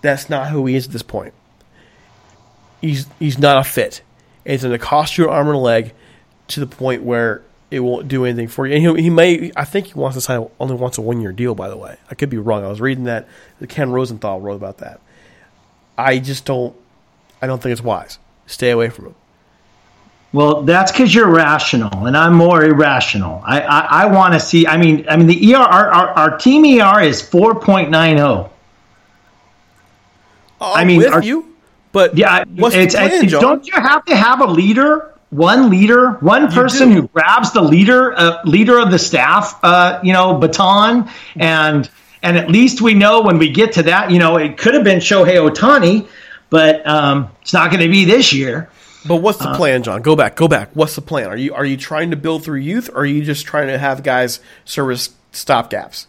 that's 0.02 0.30
not 0.30 0.50
who 0.50 0.66
he 0.66 0.76
is 0.76 0.88
at 0.88 0.92
this 0.92 1.04
point. 1.04 1.34
He's 2.82 3.08
he's 3.20 3.40
not 3.40 3.58
a 3.58 3.64
fit. 3.64 4.02
It's 4.44 4.64
going 4.64 4.74
to 4.74 4.80
cost 4.80 5.18
you 5.18 5.26
an 5.26 5.30
arm 5.30 5.48
and 5.48 5.56
a 5.56 5.60
leg 5.60 5.94
to 6.50 6.60
the 6.60 6.68
point 6.68 7.04
where 7.04 7.44
it 7.72 7.80
won't 7.80 8.08
do 8.08 8.26
anything 8.26 8.48
for 8.48 8.68
you. 8.68 8.76
And 8.76 8.98
he, 8.98 9.04
he 9.04 9.10
may, 9.10 9.52
I 9.56 9.66
think 9.66 9.88
he 9.88 9.94
wants 9.94 10.16
to 10.16 10.22
sign 10.22 10.48
only 10.60 10.76
wants 10.76 10.98
a 10.98 11.02
one 11.02 11.22
year 11.22 11.32
deal. 11.32 11.56
By 11.56 11.70
the 11.70 11.78
way, 11.78 11.98
I 12.12 12.16
could 12.16 12.30
be 12.30 12.38
wrong. 12.38 12.64
I 12.64 12.68
was 12.68 12.82
reading 12.82 13.06
that 13.06 13.28
Ken 13.70 13.92
Rosenthal 13.92 14.42
wrote 14.42 14.56
about 14.56 14.80
that. 14.80 15.00
I 15.98 16.20
just 16.20 16.46
don't. 16.46 16.76
I 17.42 17.48
don't 17.48 17.62
think 17.62 17.72
it's 17.72 17.82
wise. 17.82 18.20
Stay 18.48 18.70
away 18.70 18.90
from 18.90 19.08
him. 19.08 19.16
Well, 20.34 20.64
that's 20.64 20.92
because 20.92 21.14
you're 21.14 21.30
rational, 21.30 22.08
and 22.08 22.18
I'm 22.18 22.34
more 22.34 22.66
irrational. 22.66 23.42
I 23.46 23.62
I, 23.62 23.80
I 23.80 24.06
want 24.08 24.34
to 24.34 24.40
see. 24.40 24.66
I 24.66 24.78
mean, 24.78 25.06
I 25.08 25.16
mean 25.16 25.28
the 25.28 25.54
ER 25.54 25.58
our, 25.58 25.88
our, 25.92 26.08
our 26.10 26.38
team 26.40 26.66
ER 26.82 27.02
is 27.02 27.22
four 27.22 27.60
point 27.60 27.92
nine 27.92 28.18
zero. 28.18 28.52
Oh. 30.60 30.74
I 30.74 30.86
mean, 30.86 30.98
with 30.98 31.14
our, 31.14 31.22
you, 31.22 31.56
but 31.92 32.18
yeah, 32.18 32.46
what's 32.56 32.76
it's, 32.76 32.96
the 32.96 33.00
plan, 33.00 33.28
don't 33.28 33.68
you 33.68 33.74
have 33.74 34.04
to 34.06 34.16
have 34.16 34.42
a 34.42 34.48
leader? 34.48 35.12
One 35.30 35.70
leader, 35.70 36.12
one 36.14 36.52
person 36.52 36.92
who 36.92 37.08
grabs 37.08 37.54
the 37.54 37.62
leader, 37.62 38.14
uh, 38.14 38.42
leader 38.46 38.78
of 38.80 38.92
the 38.92 39.00
staff, 39.00 39.60
uh, 39.64 40.00
you 40.04 40.14
know, 40.14 40.36
baton, 40.36 41.10
and 41.36 41.90
and 42.24 42.38
at 42.38 42.50
least 42.50 42.82
we 42.82 42.94
know 42.94 43.22
when 43.22 43.38
we 43.38 43.50
get 43.50 43.74
to 43.74 43.84
that, 43.84 44.10
you 44.10 44.20
know, 44.20 44.38
it 44.38 44.58
could 44.58 44.74
have 44.74 44.84
been 44.84 45.00
Shohei 45.00 45.48
Ohtani, 45.48 46.08
but 46.50 46.88
um, 46.88 47.30
it's 47.42 47.54
not 47.54 47.70
going 47.72 47.82
to 47.82 47.90
be 47.90 48.06
this 48.06 48.32
year. 48.32 48.70
But 49.06 49.18
what's 49.18 49.40
the 49.40 49.50
uh, 49.50 49.58
plan, 49.58 49.84
John? 49.84 50.02
Go 50.02 50.16
back, 50.16 50.36
go 50.36 50.48
back. 50.48 50.70
What's 50.74 50.96
the 50.96 51.02
plan? 51.02 51.28
Are 51.28 51.38
you 51.38 51.54
are 51.54 51.66
you 51.66 51.78
trying 51.78 52.12
to 52.12 52.18
build 52.18 52.44
through 52.44 52.60
youth, 52.60 52.90
or 52.90 53.00
are 53.00 53.06
you 53.06 53.24
just 53.24 53.46
trying 53.46 53.68
to 53.68 53.78
have 53.78 54.04
guys 54.04 54.40
service 54.66 55.10
stopgaps? 55.32 56.06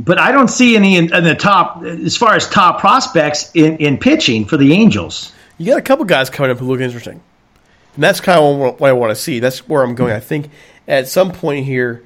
But 0.00 0.18
I 0.18 0.30
don't 0.30 0.48
see 0.48 0.76
any 0.76 0.96
in, 0.96 1.12
in, 1.12 1.24
the 1.24 1.34
top 1.34 1.82
as 1.82 2.16
far 2.16 2.36
as 2.36 2.48
top 2.48 2.78
prospects 2.78 3.50
in, 3.54 3.78
in 3.78 3.98
pitching 3.98 4.44
for 4.44 4.56
the 4.56 4.72
Angels. 4.72 5.32
You 5.58 5.66
got 5.66 5.78
a 5.78 5.82
couple 5.82 6.04
guys 6.04 6.30
coming 6.30 6.52
up 6.52 6.58
who 6.58 6.66
look 6.66 6.80
interesting. 6.80 7.20
And 7.94 8.04
that's 8.04 8.20
kind 8.20 8.38
of 8.38 8.80
what 8.80 8.88
I 8.88 8.92
want 8.92 9.10
to 9.10 9.16
see. 9.16 9.40
That's 9.40 9.66
where 9.66 9.82
I'm 9.82 9.96
going. 9.96 10.12
I 10.12 10.20
think 10.20 10.50
at 10.86 11.08
some 11.08 11.32
point 11.32 11.66
here, 11.66 12.04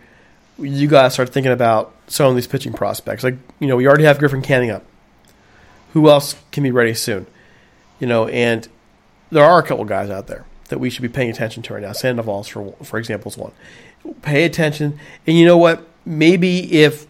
you 0.59 0.89
guys 0.89 1.13
start 1.13 1.29
thinking 1.29 1.53
about 1.53 1.95
some 2.07 2.31
of 2.31 2.35
these 2.35 2.47
pitching 2.47 2.73
prospects. 2.73 3.23
Like, 3.23 3.37
you 3.59 3.67
know, 3.67 3.77
we 3.77 3.87
already 3.87 4.05
have 4.05 4.19
Griffin 4.19 4.41
Canning 4.41 4.71
up. 4.71 4.85
Who 5.93 6.09
else 6.09 6.35
can 6.51 6.63
be 6.63 6.71
ready 6.71 6.95
soon? 6.95 7.27
You 8.01 8.07
know, 8.07 8.27
and 8.29 8.67
there 9.33 9.45
are 9.45 9.59
a 9.59 9.63
couple 9.63 9.85
guys 9.85 10.11
out 10.11 10.27
there 10.27 10.45
that 10.69 10.79
we 10.79 10.91
should 10.91 11.03
be 11.03 11.09
paying 11.09 11.31
attention 11.31 11.63
to 11.65 11.75
right 11.75 11.83
now. 11.83 11.93
Sandoval's, 11.93 12.47
for 12.49 12.73
for 12.85 12.99
example, 12.99 13.31
is 13.31 13.37
one. 13.37 13.53
Pay 14.21 14.45
attention, 14.45 14.99
and 15.27 15.37
you 15.37 15.45
know 15.45 15.59
what? 15.59 15.89
Maybe 16.05 16.73
if 16.73 17.07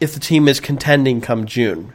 if 0.00 0.12
the 0.12 0.20
team 0.20 0.48
is 0.48 0.60
contending 0.60 1.20
come 1.20 1.46
June, 1.46 1.92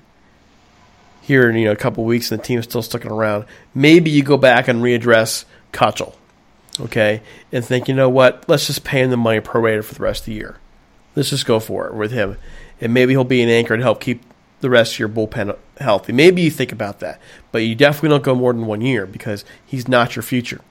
here 1.21 1.49
in 1.49 1.57
you 1.57 1.65
know 1.65 1.71
a 1.71 1.75
couple 1.75 2.03
weeks, 2.05 2.31
and 2.31 2.39
the 2.39 2.43
team 2.43 2.57
is 2.57 2.65
still 2.65 2.81
sticking 2.81 3.11
around, 3.11 3.45
maybe 3.75 4.09
you 4.09 4.23
go 4.23 4.37
back 4.37 4.67
and 4.67 4.81
readdress 4.81 5.45
Keuchel, 5.73 6.15
okay, 6.79 7.21
and 7.51 7.65
think, 7.65 7.87
you 7.87 7.93
know 7.93 8.09
what? 8.09 8.47
Let's 8.47 8.67
just 8.67 8.83
pay 8.83 9.01
him 9.01 9.09
the 9.09 9.17
money 9.17 9.41
prorated 9.41 9.83
for 9.83 9.95
the 9.95 10.03
rest 10.03 10.21
of 10.21 10.25
the 10.27 10.33
year. 10.33 10.57
Let's 11.15 11.29
just 11.29 11.45
go 11.45 11.59
for 11.59 11.87
it 11.87 11.93
with 11.93 12.11
him, 12.11 12.37
and 12.79 12.93
maybe 12.93 13.13
he'll 13.13 13.23
be 13.25 13.43
an 13.43 13.49
anchor 13.49 13.75
to 13.75 13.83
help 13.83 13.99
keep 13.99 14.21
the 14.63 14.69
rest 14.71 14.93
of 14.93 14.99
your 14.99 15.09
bullpen 15.09 15.55
healthy. 15.77 16.13
Maybe 16.13 16.41
you 16.41 16.49
think 16.49 16.71
about 16.71 16.99
that, 17.01 17.21
but 17.51 17.59
you 17.59 17.75
definitely 17.75 18.09
don't 18.09 18.23
go 18.23 18.33
more 18.33 18.53
than 18.53 18.65
one 18.65 18.81
year 18.81 19.05
because 19.05 19.45
he's 19.63 19.87
not 19.87 20.15
your 20.15 20.23
future. 20.23 20.61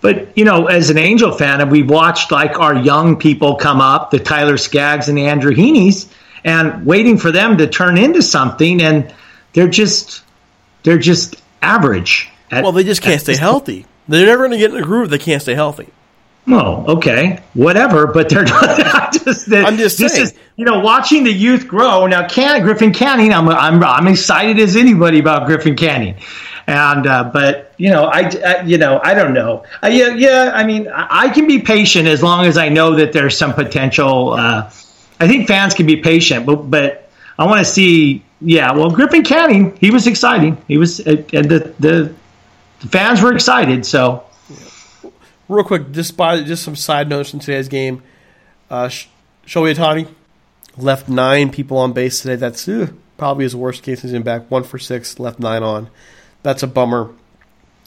But 0.00 0.36
you 0.38 0.44
know, 0.44 0.66
as 0.66 0.88
an 0.88 0.96
Angel 0.96 1.32
fan, 1.32 1.60
and 1.60 1.70
we've 1.70 1.90
watched 1.90 2.30
like 2.30 2.58
our 2.58 2.74
young 2.74 3.16
people 3.16 3.56
come 3.56 3.80
up, 3.80 4.10
the 4.10 4.18
Tyler 4.18 4.56
Skaggs 4.56 5.08
and 5.08 5.18
the 5.18 5.26
Andrew 5.26 5.52
Heaney's, 5.52 6.08
and 6.44 6.86
waiting 6.86 7.18
for 7.18 7.32
them 7.32 7.58
to 7.58 7.66
turn 7.66 7.98
into 7.98 8.22
something, 8.22 8.80
and 8.80 9.12
they're 9.52 9.68
just 9.68 10.22
they're 10.84 10.98
just 10.98 11.36
average. 11.60 12.30
At, 12.50 12.62
well, 12.62 12.72
they 12.72 12.84
just 12.84 13.02
can't 13.02 13.20
stay 13.20 13.36
healthy. 13.36 13.84
They're 14.06 14.26
never 14.26 14.46
going 14.46 14.52
to 14.52 14.58
get 14.58 14.70
in 14.70 14.76
a 14.76 14.82
groove. 14.82 15.10
They 15.10 15.18
can't 15.18 15.42
stay 15.42 15.54
healthy. 15.54 15.88
Oh, 16.48 16.96
okay, 16.96 17.40
whatever. 17.54 18.06
But 18.06 18.28
they're 18.28 18.44
not. 18.44 19.12
just, 19.12 19.52
I'm 19.52 19.76
just 19.76 19.98
saying. 19.98 20.22
Is, 20.22 20.34
you 20.56 20.64
know, 20.64 20.78
watching 20.78 21.24
the 21.24 21.32
youth 21.32 21.66
grow 21.66 22.06
now. 22.06 22.28
Can 22.28 22.62
Griffin 22.62 22.92
Canning? 22.92 23.32
I'm 23.32 23.48
I'm 23.48 23.82
I'm 23.82 24.06
excited 24.06 24.58
as 24.60 24.76
anybody 24.76 25.18
about 25.18 25.46
Griffin 25.46 25.74
Canning, 25.74 26.16
and 26.66 27.06
uh, 27.06 27.24
but 27.32 27.74
you 27.78 27.90
know, 27.90 28.04
I, 28.06 28.30
I, 28.44 28.62
you 28.62 28.78
know 28.78 29.00
I 29.02 29.14
don't 29.14 29.34
know. 29.34 29.64
Uh, 29.82 29.88
yeah, 29.88 30.14
yeah. 30.14 30.52
I 30.54 30.64
mean, 30.64 30.88
I, 30.88 31.06
I, 31.10 31.28
can 31.30 31.48
be 31.48 31.58
patient 31.58 32.06
as 32.06 32.22
long 32.22 32.46
as 32.46 32.56
I 32.56 32.68
know 32.68 32.94
that 32.94 33.12
there's 33.12 33.36
some 33.36 33.52
potential. 33.52 34.34
Uh, 34.34 34.70
I 35.18 35.26
think 35.26 35.48
fans 35.48 35.74
can 35.74 35.86
be 35.86 35.96
patient, 35.96 36.46
but 36.46 36.70
but 36.70 37.10
I 37.38 37.46
want 37.46 37.58
to 37.58 37.64
see. 37.64 38.22
Yeah, 38.42 38.72
well, 38.72 38.90
Griffin 38.90 39.24
Canning, 39.24 39.74
he 39.76 39.90
was 39.90 40.06
exciting. 40.06 40.62
He 40.68 40.76
was, 40.76 41.00
uh, 41.00 41.22
and 41.32 41.48
the, 41.48 41.74
the 41.80 42.14
the 42.80 42.88
fans 42.88 43.22
were 43.22 43.32
excited. 43.32 43.86
So 43.86 44.26
real 45.48 45.64
quick, 45.64 45.92
just 45.92 46.16
by 46.16 46.42
just 46.42 46.62
some 46.62 46.76
side 46.76 47.08
notes 47.08 47.30
from 47.30 47.40
today's 47.40 47.68
game. 47.68 48.02
Uh, 48.70 48.88
Shohei 49.46 49.74
Ohtani 49.74 50.08
left 50.76 51.08
nine 51.08 51.50
people 51.50 51.78
on 51.78 51.92
base 51.92 52.20
today. 52.20 52.36
That's 52.36 52.68
uh, 52.68 52.88
probably 53.16 53.44
his 53.44 53.56
worst 53.56 53.82
case. 53.82 54.02
He's 54.02 54.12
in 54.12 54.22
back 54.22 54.50
one 54.50 54.64
for 54.64 54.78
six, 54.78 55.18
left 55.18 55.38
nine 55.38 55.62
on. 55.62 55.88
That's 56.42 56.62
a 56.62 56.66
bummer, 56.66 57.10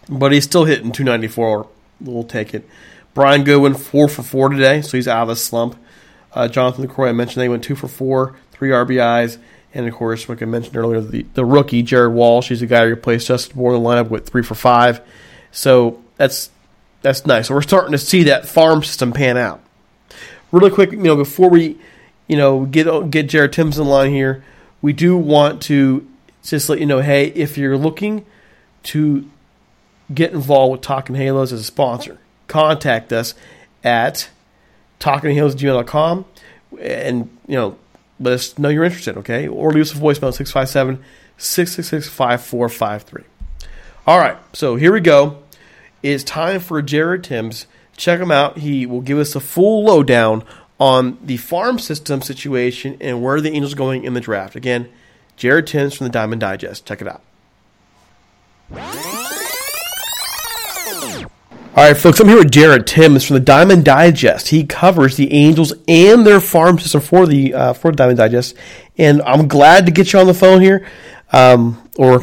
but 0.09 0.31
he's 0.31 0.43
still 0.43 0.65
hitting 0.65 0.91
294. 0.91 1.67
We'll 2.01 2.23
take 2.23 2.53
it. 2.53 2.67
Brian 3.13 3.43
Goodwin 3.43 3.75
four 3.75 4.07
for 4.07 4.23
four 4.23 4.49
today, 4.49 4.81
so 4.81 4.97
he's 4.97 5.07
out 5.07 5.23
of 5.23 5.29
a 5.29 5.35
slump. 5.35 5.75
Uh, 6.33 6.47
Jonathan 6.47 6.87
Lucroy, 6.87 7.09
I 7.09 7.11
mentioned 7.11 7.41
they 7.41 7.49
went 7.49 7.63
two 7.63 7.75
for 7.75 7.87
four, 7.87 8.35
three 8.51 8.69
RBIs, 8.69 9.37
and 9.73 9.87
of 9.87 9.93
course, 9.93 10.29
like 10.29 10.41
I 10.41 10.45
mentioned 10.45 10.77
earlier, 10.77 11.01
the, 11.01 11.25
the 11.33 11.43
rookie 11.43 11.81
Jared 11.83 12.13
Walsh. 12.13 12.49
He's 12.49 12.59
the 12.59 12.67
guy 12.67 12.83
who 12.83 12.89
replaced 12.91 13.27
Justin 13.27 13.57
Bour 13.57 13.75
in 13.75 13.83
the 13.83 13.89
lineup 13.89 14.09
with 14.09 14.29
three 14.29 14.43
for 14.43 14.55
five. 14.55 15.01
So 15.51 16.03
that's 16.17 16.51
that's 17.01 17.25
nice. 17.25 17.47
So 17.47 17.55
we're 17.55 17.61
starting 17.61 17.91
to 17.91 17.97
see 17.97 18.23
that 18.23 18.47
farm 18.47 18.83
system 18.83 19.11
pan 19.11 19.37
out. 19.37 19.61
Really 20.51 20.71
quick, 20.71 20.91
you 20.91 20.97
know, 20.97 21.15
before 21.15 21.49
we, 21.49 21.77
you 22.27 22.35
know, 22.35 22.65
get 22.65 23.11
get 23.11 23.29
Jared 23.29 23.53
Timms 23.53 23.77
in 23.77 23.85
line 23.87 24.11
here, 24.11 24.43
we 24.81 24.93
do 24.93 25.15
want 25.15 25.61
to 25.63 26.07
just 26.43 26.69
let 26.69 26.79
you 26.79 26.85
know, 26.85 26.99
hey, 26.99 27.27
if 27.27 27.57
you're 27.57 27.77
looking 27.77 28.25
to 28.83 29.29
get 30.13 30.31
involved 30.31 30.71
with 30.71 30.81
Talking 30.81 31.15
Halos 31.15 31.51
as 31.51 31.61
a 31.61 31.63
sponsor, 31.63 32.17
contact 32.47 33.13
us 33.13 33.35
at 33.83 34.29
talkinghalos@gmail.com 34.99 36.25
and 36.81 37.29
you 37.47 37.55
know 37.55 37.77
let 38.19 38.33
us 38.33 38.57
know 38.57 38.69
you're 38.69 38.83
interested, 38.83 39.17
okay? 39.17 39.47
Or 39.47 39.71
leave 39.71 39.83
us 39.83 39.93
a 39.93 39.95
voicemail 39.95 40.33
657 40.33 41.03
666 41.37 42.09
5453. 42.09 43.23
All 44.07 44.19
right, 44.19 44.37
so 44.53 44.75
here 44.75 44.91
we 44.91 44.99
go 44.99 45.43
it's 46.01 46.23
time 46.23 46.59
for 46.59 46.81
Jared 46.81 47.23
Timms. 47.23 47.65
Check 47.95 48.19
him 48.19 48.31
out. 48.31 48.59
He 48.59 48.85
will 48.85 49.01
give 49.01 49.17
us 49.19 49.35
a 49.35 49.39
full 49.39 49.83
lowdown 49.85 50.43
on 50.79 51.17
the 51.21 51.37
farm 51.37 51.77
system 51.79 52.21
situation 52.21 52.97
and 53.01 53.21
where 53.21 53.41
the 53.41 53.51
Angels 53.51 53.73
are 53.73 53.77
going 53.77 54.03
in 54.05 54.13
the 54.13 54.21
draft. 54.21 54.55
Again, 54.55 54.89
Jared 55.35 55.67
Timms 55.67 55.95
from 55.95 56.05
the 56.05 56.11
Diamond 56.11 56.41
Digest. 56.41 56.85
Check 56.85 57.01
it 57.01 57.07
out. 57.07 57.21
All 61.75 61.85
right, 61.85 61.95
folks, 61.95 62.19
I'm 62.19 62.27
here 62.27 62.37
with 62.37 62.51
Jared 62.51 62.87
Timms 62.87 63.25
from 63.25 63.35
the 63.35 63.39
Diamond 63.39 63.85
Digest. 63.85 64.49
He 64.49 64.65
covers 64.65 65.15
the 65.15 65.31
Angels 65.31 65.71
and 65.87 66.25
their 66.25 66.41
farm 66.41 66.77
system 66.79 66.99
for 66.99 67.25
the 67.25 67.53
uh, 67.53 67.73
for 67.73 67.91
Diamond 67.91 68.17
Digest, 68.17 68.55
and 68.97 69.21
I'm 69.21 69.47
glad 69.47 69.85
to 69.85 69.91
get 69.91 70.11
you 70.11 70.19
on 70.19 70.27
the 70.27 70.33
phone 70.33 70.61
here, 70.61 70.85
um, 71.31 71.81
or 71.97 72.19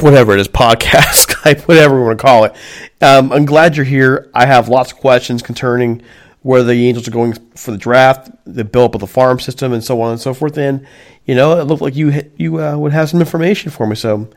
whatever 0.00 0.34
it 0.34 0.40
is, 0.40 0.48
podcast, 0.52 1.26
Skype, 1.26 1.60
whatever 1.68 1.98
we 1.98 2.06
want 2.06 2.18
to 2.18 2.22
call 2.22 2.44
it. 2.44 2.54
Um, 3.00 3.32
I'm 3.32 3.46
glad 3.46 3.76
you're 3.76 3.84
here. 3.84 4.30
I 4.34 4.46
have 4.46 4.68
lots 4.68 4.92
of 4.92 4.98
questions 4.98 5.42
concerning 5.42 6.02
where 6.42 6.62
the 6.62 6.72
Angels 6.72 7.06
are 7.08 7.10
going 7.10 7.34
for 7.54 7.70
the 7.70 7.78
draft, 7.78 8.30
the 8.44 8.64
build 8.64 8.90
up 8.90 8.94
of 8.94 9.00
the 9.00 9.06
farm 9.06 9.40
system, 9.40 9.72
and 9.72 9.82
so 9.82 10.00
on 10.00 10.12
and 10.12 10.20
so 10.20 10.34
forth. 10.34 10.58
And 10.58 10.86
you 11.24 11.34
know, 11.34 11.58
it 11.58 11.64
looked 11.64 11.82
like 11.82 11.96
you 11.96 12.30
you 12.36 12.62
uh, 12.62 12.76
would 12.76 12.92
have 12.92 13.08
some 13.08 13.20
information 13.20 13.70
for 13.70 13.86
me. 13.86 13.96
So, 13.96 14.28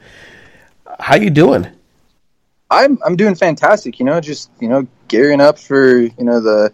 how 1.00 1.16
you 1.16 1.30
doing? 1.30 1.68
I'm 2.70 3.00
I'm 3.06 3.16
doing 3.16 3.36
fantastic. 3.36 4.00
You 4.00 4.06
know, 4.06 4.20
just 4.22 4.50
you 4.60 4.70
know, 4.70 4.88
gearing 5.08 5.42
up 5.42 5.60
for 5.60 5.98
you 5.98 6.14
know 6.20 6.40
the 6.40 6.74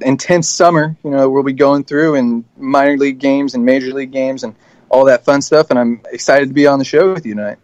intense 0.00 0.48
summer. 0.48 0.96
You 1.04 1.10
know, 1.10 1.28
we'll 1.30 1.42
be 1.42 1.52
going 1.52 1.84
through 1.84 2.16
and 2.16 2.44
minor 2.56 2.96
league 2.96 3.18
games 3.18 3.54
and 3.54 3.64
major 3.64 3.92
league 3.92 4.12
games 4.12 4.44
and 4.44 4.54
all 4.88 5.04
that 5.06 5.24
fun 5.24 5.42
stuff. 5.42 5.70
And 5.70 5.78
I'm 5.78 6.00
excited 6.10 6.48
to 6.48 6.54
be 6.54 6.66
on 6.66 6.78
the 6.78 6.84
show 6.84 7.12
with 7.12 7.26
you 7.26 7.34
tonight. 7.34 7.58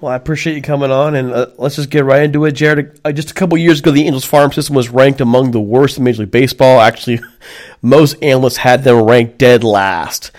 Well, 0.00 0.12
I 0.12 0.16
appreciate 0.16 0.54
you 0.54 0.62
coming 0.62 0.92
on, 0.92 1.16
and 1.16 1.32
uh, 1.32 1.46
let's 1.56 1.74
just 1.74 1.90
get 1.90 2.04
right 2.04 2.22
into 2.22 2.44
it, 2.44 2.52
Jared. 2.52 3.00
Uh, 3.04 3.10
just 3.10 3.32
a 3.32 3.34
couple 3.34 3.58
years 3.58 3.80
ago, 3.80 3.90
the 3.90 4.06
Angels 4.06 4.24
farm 4.24 4.52
system 4.52 4.76
was 4.76 4.90
ranked 4.90 5.20
among 5.20 5.50
the 5.50 5.60
worst 5.60 5.98
in 5.98 6.04
Major 6.04 6.22
League 6.22 6.30
Baseball. 6.30 6.80
Actually, 6.80 7.18
most 7.82 8.14
analysts 8.22 8.58
had 8.58 8.84
them 8.84 9.02
ranked 9.02 9.38
dead 9.38 9.64
last. 9.64 10.30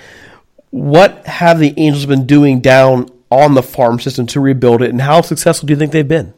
What 0.69 1.25
have 1.27 1.59
the 1.59 1.73
Angels 1.75 2.05
been 2.05 2.25
doing 2.25 2.61
down 2.61 3.09
on 3.29 3.53
the 3.53 3.61
farm 3.61 3.99
system 3.99 4.27
to 4.27 4.39
rebuild 4.39 4.81
it, 4.81 4.91
and 4.91 5.01
how 5.01 5.19
successful 5.21 5.67
do 5.67 5.73
you 5.73 5.77
think 5.77 5.91
they've 5.91 6.07
been? 6.07 6.33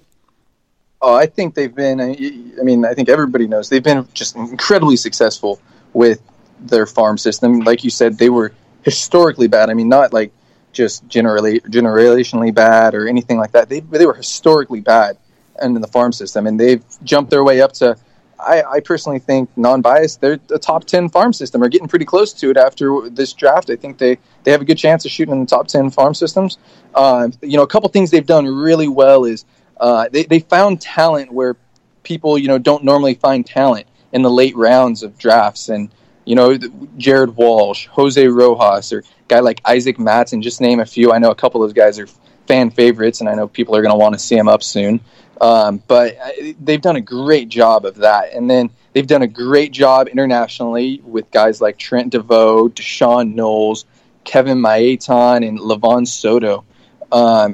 Oh, 1.00 1.14
I 1.14 1.28
think 1.28 1.54
they've 1.54 1.74
been. 1.74 2.02
I 2.02 2.64
mean, 2.64 2.86
I 2.86 2.96
think 2.96 3.08
everybody 3.08 3.46
knows 3.46 3.70
they've 3.70 3.84
been 3.84 4.08
just 4.16 4.36
incredibly 4.36 4.96
successful 4.96 5.62
with 5.94 6.22
their 6.60 6.88
farm 6.88 7.20
system. 7.20 7.60
Like 7.60 7.84
you 7.84 7.92
said, 7.92 8.18
they 8.18 8.30
were 8.30 8.52
historically 8.82 9.48
bad. 9.48 9.70
I 9.70 9.76
mean, 9.76 9.90
not 9.90 10.12
like 10.12 10.32
just 10.72 11.08
generally 11.08 11.60
generationally 11.62 12.54
bad 12.54 12.94
or 12.96 13.08
anything 13.08 13.38
like 13.38 13.52
that. 13.52 13.70
They 13.70 13.82
they 13.82 14.06
were 14.06 14.14
historically 14.14 14.82
bad 14.82 15.18
and 15.60 15.76
in 15.76 15.82
the 15.82 15.88
farm 15.88 16.12
system, 16.12 16.48
and 16.48 16.60
they've 16.60 16.84
jumped 17.04 17.30
their 17.32 17.44
way 17.44 17.62
up 17.62 17.74
to. 17.74 17.98
I, 18.40 18.64
I 18.64 18.80
personally 18.80 19.20
think, 19.20 19.56
non-biased, 19.56 20.20
they're 20.20 20.40
the 20.48 20.58
top 20.58 20.86
ten 20.86 21.10
farm 21.10 21.32
system, 21.32 21.62
or 21.62 21.70
getting 21.70 21.88
pretty 21.88 22.06
close 22.06 22.34
to 22.34 22.50
it 22.50 22.58
after 22.58 23.08
this 23.10 23.34
draft. 23.34 23.70
I 23.70 23.76
think 23.76 24.00
they 24.00 24.18
they 24.44 24.52
have 24.52 24.62
a 24.62 24.66
good 24.66 24.80
chance 24.80 25.06
of 25.06 25.12
shooting 25.12 25.34
in 25.34 25.42
the 25.42 25.46
top 25.46 25.68
ten 25.68 25.92
farm 25.92 26.16
systems. 26.16 26.58
Uh, 26.96 27.30
you 27.42 27.58
know, 27.58 27.64
a 27.64 27.68
couple 27.68 27.88
things 27.90 28.10
they've 28.10 28.26
done 28.26 28.48
really 28.48 28.88
well 28.88 29.26
is 29.26 29.46
uh, 29.80 30.10
they 30.12 30.24
they 30.24 30.40
found 30.40 30.82
talent 30.82 31.32
where 31.32 31.56
people 32.04 32.38
you 32.38 32.48
know 32.48 32.58
don't 32.58 32.84
normally 32.84 33.14
find 33.14 33.46
talent 33.46 33.86
in 34.12 34.24
the 34.24 34.32
late 34.32 34.56
rounds 34.56 35.04
of 35.04 35.18
drafts 35.18 35.70
and 35.70 35.90
you 36.32 36.36
know, 36.36 36.58
Jared 36.96 37.36
Walsh, 37.36 37.88
Jose 37.88 38.26
Rojas, 38.26 38.94
or 38.94 39.04
guy 39.28 39.42
like 39.42 39.60
Isaac 39.66 40.00
Matson, 40.00 40.42
just 40.42 40.62
name 40.62 40.80
a 40.80 40.86
few. 40.86 41.12
I 41.12 41.20
know 41.20 41.30
a 41.30 41.36
couple 41.36 41.62
of 41.62 41.68
those 41.68 41.74
guys 41.74 42.00
are 42.00 42.08
fan 42.48 42.72
favorites, 42.72 43.20
and 43.20 43.28
I 43.28 43.36
know 43.36 43.50
people 43.50 43.76
are 43.76 43.82
going 43.82 43.92
to 43.92 43.98
want 43.98 44.14
to 44.14 44.20
see 44.20 44.38
them 44.38 44.48
up 44.48 44.64
soon. 44.64 45.02
Um, 45.42 45.84
but 45.90 46.18
uh, 46.18 46.54
they've 46.62 46.80
done 46.80 46.96
a 46.96 47.02
great 47.02 47.50
job 47.50 47.84
of 47.84 47.96
that. 47.98 48.32
And 48.34 48.50
then 48.50 48.70
they've 48.94 49.06
done 49.06 49.24
a 49.24 49.28
great 49.28 49.74
job 49.74 50.08
internationally 50.08 51.02
with 51.04 51.30
guys 51.32 51.60
like 51.60 51.78
Trent 51.78 52.14
Deveaux, 52.14 52.74
D'Shawn 52.74 53.36
Knowles, 53.36 53.84
Kevin 54.24 54.60
Maitan, 54.60 55.46
and 55.46 55.60
Livan 55.60 56.08
Soto. 56.08 56.64
Um, 57.12 57.54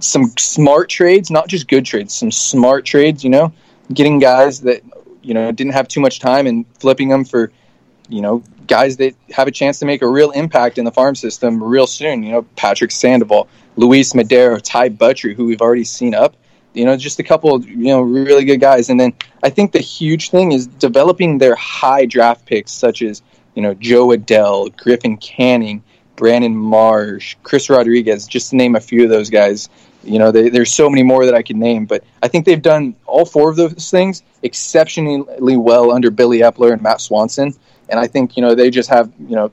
some 0.00 0.32
smart 0.36 0.88
trades, 0.88 1.30
not 1.30 1.46
just 1.46 1.68
good 1.68 1.84
trades, 1.84 2.12
some 2.12 2.32
smart 2.32 2.84
trades, 2.84 3.22
you 3.22 3.30
know, 3.30 3.52
getting 3.94 4.18
guys 4.18 4.62
that, 4.62 4.82
you 5.22 5.32
know, 5.32 5.52
didn't 5.52 5.74
have 5.74 5.86
too 5.86 6.00
much 6.00 6.18
time 6.18 6.48
and 6.48 6.66
flipping 6.80 7.08
them 7.08 7.24
for– 7.24 7.52
you 8.08 8.20
know, 8.20 8.42
guys 8.66 8.96
that 8.98 9.14
have 9.30 9.48
a 9.48 9.50
chance 9.50 9.78
to 9.80 9.86
make 9.86 10.02
a 10.02 10.08
real 10.08 10.30
impact 10.30 10.78
in 10.78 10.84
the 10.84 10.92
farm 10.92 11.14
system 11.14 11.62
real 11.62 11.86
soon. 11.86 12.22
You 12.22 12.32
know, 12.32 12.42
Patrick 12.56 12.90
Sandoval, 12.90 13.48
Luis 13.76 14.14
Madero, 14.14 14.58
Ty 14.58 14.90
Buttrey, 14.90 15.34
who 15.34 15.46
we've 15.46 15.62
already 15.62 15.84
seen 15.84 16.14
up. 16.14 16.36
You 16.74 16.84
know, 16.84 16.96
just 16.96 17.18
a 17.18 17.22
couple, 17.22 17.54
of, 17.54 17.66
you 17.66 17.86
know, 17.86 18.02
really 18.02 18.44
good 18.44 18.60
guys. 18.60 18.90
And 18.90 19.00
then 19.00 19.14
I 19.42 19.50
think 19.50 19.72
the 19.72 19.80
huge 19.80 20.30
thing 20.30 20.52
is 20.52 20.66
developing 20.66 21.38
their 21.38 21.54
high 21.54 22.04
draft 22.04 22.44
picks, 22.44 22.72
such 22.72 23.02
as 23.02 23.22
you 23.54 23.62
know 23.62 23.74
Jo 23.74 24.08
Adell, 24.08 24.76
Griffin 24.76 25.16
Canning, 25.16 25.82
Brandon 26.16 26.54
Marsh, 26.56 27.36
Chris 27.42 27.70
Rodriguez, 27.70 28.26
just 28.26 28.50
to 28.50 28.56
name 28.56 28.76
a 28.76 28.80
few 28.80 29.04
of 29.04 29.10
those 29.10 29.30
guys. 29.30 29.68
You 30.02 30.18
know, 30.18 30.30
they, 30.30 30.50
there's 30.50 30.72
so 30.72 30.88
many 30.88 31.02
more 31.02 31.24
that 31.26 31.34
I 31.34 31.42
could 31.42 31.56
name, 31.56 31.86
but 31.86 32.04
I 32.22 32.28
think 32.28 32.44
they've 32.44 32.62
done 32.62 32.94
all 33.06 33.24
four 33.24 33.50
of 33.50 33.56
those 33.56 33.90
things 33.90 34.22
exceptionally 34.42 35.56
well 35.56 35.90
under 35.90 36.10
Billy 36.10 36.40
Eppler 36.40 36.72
and 36.72 36.82
Matt 36.82 37.00
Swanson. 37.00 37.54
And 37.88 38.00
I 38.00 38.06
think 38.06 38.36
you 38.36 38.42
know 38.42 38.54
they 38.54 38.70
just 38.70 38.90
have 38.90 39.12
you 39.18 39.36
know 39.36 39.52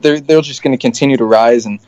they're 0.00 0.20
they're 0.20 0.40
just 0.42 0.62
going 0.62 0.76
to 0.76 0.80
continue 0.80 1.16
to 1.16 1.24
rise. 1.24 1.66
And 1.66 1.80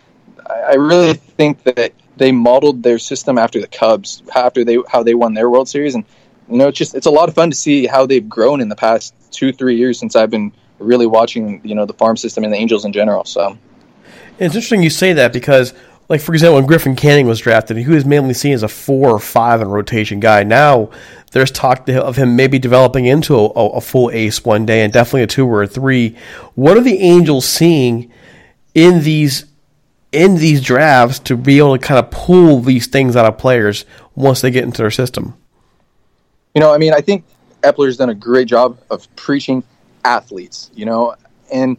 I, 0.48 0.74
really 0.74 1.14
think 1.14 1.62
that 1.64 1.92
they 2.16 2.32
modeled 2.32 2.82
their 2.82 2.98
system 2.98 3.38
after 3.38 3.60
the 3.60 3.66
Cubs, 3.66 4.22
after 4.34 4.64
they 4.64 4.78
how 4.88 5.02
they 5.02 5.14
won 5.14 5.34
their 5.34 5.48
World 5.48 5.68
Series, 5.68 5.94
and 5.94 6.04
you 6.48 6.58
know 6.58 6.68
it's 6.68 6.78
just 6.78 6.94
it's 6.94 7.06
a 7.06 7.10
lot 7.10 7.28
of 7.28 7.34
fun 7.34 7.50
to 7.50 7.56
see 7.56 7.86
how 7.86 8.06
they've 8.06 8.28
grown 8.28 8.60
in 8.60 8.68
the 8.68 8.76
past 8.76 9.14
two 9.30 9.52
three 9.52 9.76
years 9.76 9.98
since 9.98 10.16
I've 10.16 10.30
been 10.30 10.52
really 10.78 11.06
watching 11.06 11.60
you 11.64 11.74
know 11.74 11.86
the 11.86 11.94
farm 11.94 12.16
system 12.16 12.44
and 12.44 12.52
the 12.52 12.58
Angels 12.58 12.84
in 12.84 12.92
general. 12.92 13.24
So 13.24 13.56
it's 14.38 14.54
interesting 14.54 14.82
you 14.82 14.90
say 14.90 15.12
that 15.14 15.32
because. 15.32 15.72
Like 16.08 16.20
for 16.20 16.32
example, 16.32 16.56
when 16.56 16.66
Griffin 16.66 16.96
Canning 16.96 17.26
was 17.26 17.40
drafted, 17.40 17.76
he 17.76 17.88
was 17.88 18.04
mainly 18.04 18.34
seen 18.34 18.52
as 18.52 18.62
a 18.62 18.68
four 18.68 19.10
or 19.10 19.18
five 19.18 19.60
in 19.60 19.68
rotation 19.68 20.20
guy. 20.20 20.44
Now 20.44 20.90
there's 21.32 21.50
talk 21.50 21.88
of 21.88 22.16
him 22.16 22.36
maybe 22.36 22.58
developing 22.58 23.06
into 23.06 23.34
a, 23.34 23.42
a 23.42 23.80
full 23.80 24.10
ace 24.10 24.44
one 24.44 24.66
day, 24.66 24.82
and 24.82 24.92
definitely 24.92 25.22
a 25.22 25.26
two 25.26 25.46
or 25.46 25.62
a 25.62 25.66
three. 25.66 26.16
What 26.54 26.76
are 26.76 26.82
the 26.82 26.98
Angels 26.98 27.46
seeing 27.46 28.12
in 28.74 29.02
these 29.02 29.46
in 30.12 30.36
these 30.36 30.62
drafts 30.62 31.18
to 31.18 31.36
be 31.36 31.58
able 31.58 31.76
to 31.76 31.84
kind 31.84 31.98
of 31.98 32.10
pull 32.10 32.60
these 32.60 32.86
things 32.86 33.16
out 33.16 33.26
of 33.26 33.36
players 33.36 33.84
once 34.14 34.40
they 34.40 34.50
get 34.50 34.64
into 34.64 34.78
their 34.78 34.90
system? 34.90 35.34
You 36.54 36.60
know, 36.60 36.72
I 36.72 36.78
mean, 36.78 36.94
I 36.94 37.00
think 37.00 37.24
Eppler's 37.62 37.96
done 37.96 38.10
a 38.10 38.14
great 38.14 38.48
job 38.48 38.78
of 38.90 39.14
preaching 39.16 39.62
athletes, 40.04 40.70
you 40.74 40.86
know, 40.86 41.16
and 41.52 41.76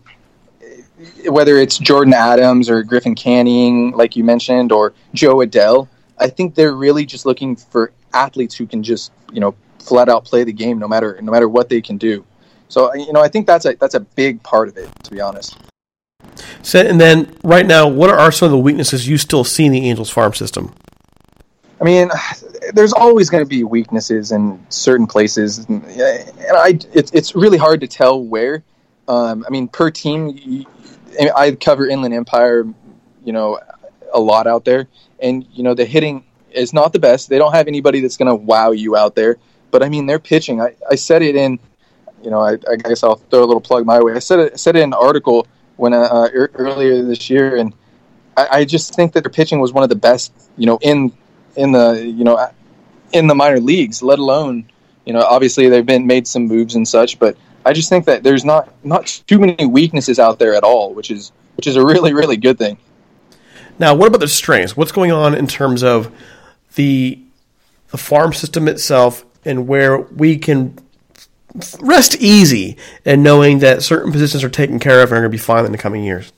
whether 1.25 1.57
it's 1.57 1.77
Jordan 1.77 2.13
Adams 2.13 2.69
or 2.69 2.83
Griffin 2.83 3.15
Canning, 3.15 3.91
like 3.91 4.15
you 4.15 4.23
mentioned, 4.23 4.71
or 4.71 4.93
Jo 5.13 5.38
Adell, 5.38 5.88
I 6.17 6.27
think 6.27 6.55
they're 6.55 6.73
really 6.73 7.05
just 7.05 7.25
looking 7.25 7.55
for 7.55 7.91
athletes 8.13 8.55
who 8.55 8.65
can 8.65 8.83
just, 8.83 9.12
you 9.31 9.39
know, 9.39 9.55
flat 9.79 10.10
out 10.10 10.25
play 10.25 10.43
the 10.43 10.51
game 10.51 10.79
no 10.79 10.88
matter 10.88 11.17
no 11.21 11.31
matter 11.31 11.47
what 11.47 11.69
they 11.69 11.81
can 11.81 11.97
do. 11.97 12.25
So, 12.69 12.93
you 12.95 13.13
know, 13.13 13.21
I 13.21 13.27
think 13.27 13.47
that's 13.47 13.65
a 13.65 13.75
that's 13.75 13.93
a 13.93 13.99
big 14.01 14.41
part 14.43 14.67
of 14.67 14.77
it, 14.77 14.89
to 15.03 15.12
be 15.12 15.21
honest. 15.21 15.57
So, 16.62 16.81
and 16.81 16.99
then 16.99 17.33
right 17.43 17.65
now, 17.65 17.88
what 17.88 18.10
are 18.10 18.31
some 18.31 18.47
of 18.47 18.51
the 18.51 18.57
weaknesses 18.57 19.07
you 19.07 19.17
still 19.17 19.43
see 19.43 19.65
in 19.65 19.71
the 19.71 19.88
Angels 19.88 20.10
farm 20.10 20.33
system? 20.33 20.73
I 21.79 21.83
mean, 21.83 22.10
there's 22.73 22.93
always 22.93 23.29
going 23.29 23.43
to 23.43 23.47
be 23.47 23.63
weaknesses 23.63 24.31
in 24.31 24.60
certain 24.69 25.05
places, 25.07 25.60
and, 25.60 25.86
I 25.86 26.79
it's 26.93 27.12
it's 27.12 27.36
really 27.36 27.57
hard 27.57 27.81
to 27.81 27.88
tell 27.88 28.21
where. 28.21 28.63
Um, 29.07 29.45
I 29.47 29.51
mean, 29.51 29.69
per 29.69 29.89
team, 29.89 30.65
I 31.19 31.51
cover 31.51 31.88
Inland 31.88 32.13
Empire, 32.13 32.65
you 33.23 33.34
know, 33.34 33.60
a 34.13 34.19
lot 34.19 34.47
out 34.47 34.65
there, 34.65 34.88
and 35.19 35.45
you 35.51 35.63
know 35.63 35.73
the 35.73 35.86
hitting 35.86 36.23
is 36.51 36.73
not 36.73 36.93
the 36.93 36.99
best. 36.99 37.30
They 37.30 37.38
don't 37.38 37.53
have 37.53 37.67
anybody 37.67 37.99
that's 37.99 38.17
going 38.17 38.30
to 38.30 38.36
wow 38.36 38.71
you 38.71 38.95
out 38.95 39.15
there. 39.15 39.38
But 39.71 39.84
I 39.84 39.89
mean, 39.89 40.06
their 40.06 40.19
pitching. 40.19 40.62
I, 40.62 40.75
I 40.89 40.95
said 40.95 41.21
it 41.21 41.36
in, 41.36 41.60
you 42.23 42.30
know, 42.30 42.39
I, 42.39 42.53
I 42.69 42.75
guess 42.77 43.03
I'll 43.03 43.15
throw 43.15 43.43
a 43.43 43.45
little 43.45 43.62
plug 43.62 43.86
my 43.86 44.01
way. 44.01 44.13
I 44.13 44.19
said 44.19 44.39
it, 44.39 44.60
said 44.60 44.75
it 44.75 44.80
in 44.80 44.89
an 44.89 44.93
article 44.93 45.47
when 45.75 45.93
uh 45.93 46.30
earlier 46.34 47.03
this 47.03 47.30
year, 47.30 47.58
and 47.58 47.73
I, 48.36 48.47
I 48.60 48.65
just 48.65 48.95
think 48.95 49.13
that 49.13 49.23
their 49.23 49.32
pitching 49.32 49.60
was 49.60 49.73
one 49.73 49.84
of 49.84 49.89
the 49.89 49.95
best, 49.95 50.34
you 50.58 50.65
know, 50.65 50.80
in 50.82 51.12
in 51.56 51.71
the 51.71 52.03
you 52.06 52.23
know 52.23 52.49
in 53.12 53.27
the 53.27 53.36
minor 53.36 53.60
leagues. 53.60 54.01
Let 54.01 54.19
alone, 54.19 54.69
you 55.06 55.13
know, 55.13 55.21
obviously 55.21 55.69
they've 55.69 55.86
been 55.86 56.08
made 56.08 56.27
some 56.27 56.47
moves 56.47 56.75
and 56.75 56.88
such, 56.88 57.19
but 57.19 57.38
I 57.67 57.73
just 57.73 57.89
think 57.89 58.06
that 58.06 58.23
there's 58.23 58.45
not 58.45 58.73
not 58.86 59.21
too 59.27 59.39
many 59.39 59.65
weaknesses 59.65 60.19
out 60.19 60.39
there 60.39 60.56
at 60.56 60.63
all, 60.63 60.93
which 60.93 61.12
is 61.12 61.34
which 61.58 61.67
is 61.67 61.75
a 61.75 61.86
really 61.86 62.13
really 62.13 62.38
good 62.38 62.58
thing. 62.58 62.77
Now, 63.77 63.93
what 63.93 64.08
about 64.08 64.21
the 64.21 64.27
strengths? 64.30 64.77
What's 64.77 64.93
going 64.93 65.12
on 65.12 65.36
in 65.36 65.47
terms 65.47 65.84
of 65.84 66.10
the 66.75 67.19
the 67.89 67.97
farm 67.97 68.32
system 68.32 68.69
itself 68.69 69.25
and 69.43 69.67
where 69.67 69.97
we 69.99 70.38
can 70.38 70.80
rest 71.82 72.15
easy 72.21 72.77
and 73.03 73.21
knowing 73.21 73.60
that 73.60 73.84
certain 73.84 74.13
positions 74.13 74.45
are 74.45 74.49
taken 74.49 74.80
care 74.80 75.01
of 75.01 75.10
and 75.10 75.17
are 75.17 75.21
going 75.21 75.32
to 75.32 75.38
be 75.38 75.38
fine 75.38 75.65
in 75.65 75.73
the 75.73 75.77
coming 75.77 76.06
years? 76.06 76.32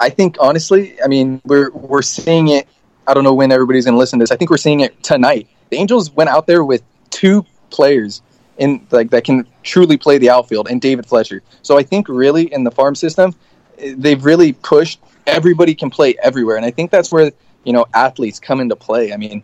I 0.00 0.08
think 0.08 0.38
honestly, 0.40 0.96
I 1.02 1.08
mean, 1.08 1.42
we're 1.44 1.70
we're 1.72 2.00
seeing 2.00 2.48
it. 2.48 2.66
I 3.06 3.12
don't 3.12 3.24
know 3.24 3.34
when 3.34 3.52
everybody's 3.52 3.84
going 3.84 3.94
to 3.94 3.98
listen 3.98 4.18
to 4.18 4.22
this. 4.22 4.30
I 4.30 4.36
think 4.36 4.50
we're 4.50 4.56
seeing 4.56 4.80
it 4.80 5.02
tonight. 5.02 5.46
The 5.68 5.76
Angels 5.76 6.10
went 6.10 6.30
out 6.30 6.46
there 6.46 6.64
with 6.64 6.82
two 7.10 7.44
players 7.68 8.22
in 8.58 8.86
like 8.90 9.10
that 9.10 9.24
can 9.24 9.46
truly 9.62 9.96
play 9.96 10.18
the 10.18 10.30
outfield 10.30 10.68
and 10.68 10.80
David 10.80 11.06
Fletcher. 11.06 11.42
So 11.62 11.78
I 11.78 11.82
think 11.82 12.08
really 12.08 12.52
in 12.52 12.64
the 12.64 12.70
farm 12.70 12.94
system, 12.94 13.34
they've 13.96 14.24
really 14.24 14.52
pushed 14.52 15.00
everybody 15.26 15.74
can 15.74 15.90
play 15.90 16.14
everywhere, 16.22 16.56
and 16.56 16.64
I 16.64 16.70
think 16.70 16.90
that's 16.90 17.10
where 17.12 17.32
you 17.64 17.72
know 17.72 17.86
athletes 17.94 18.38
come 18.38 18.60
into 18.60 18.76
play. 18.76 19.12
I 19.12 19.16
mean, 19.16 19.42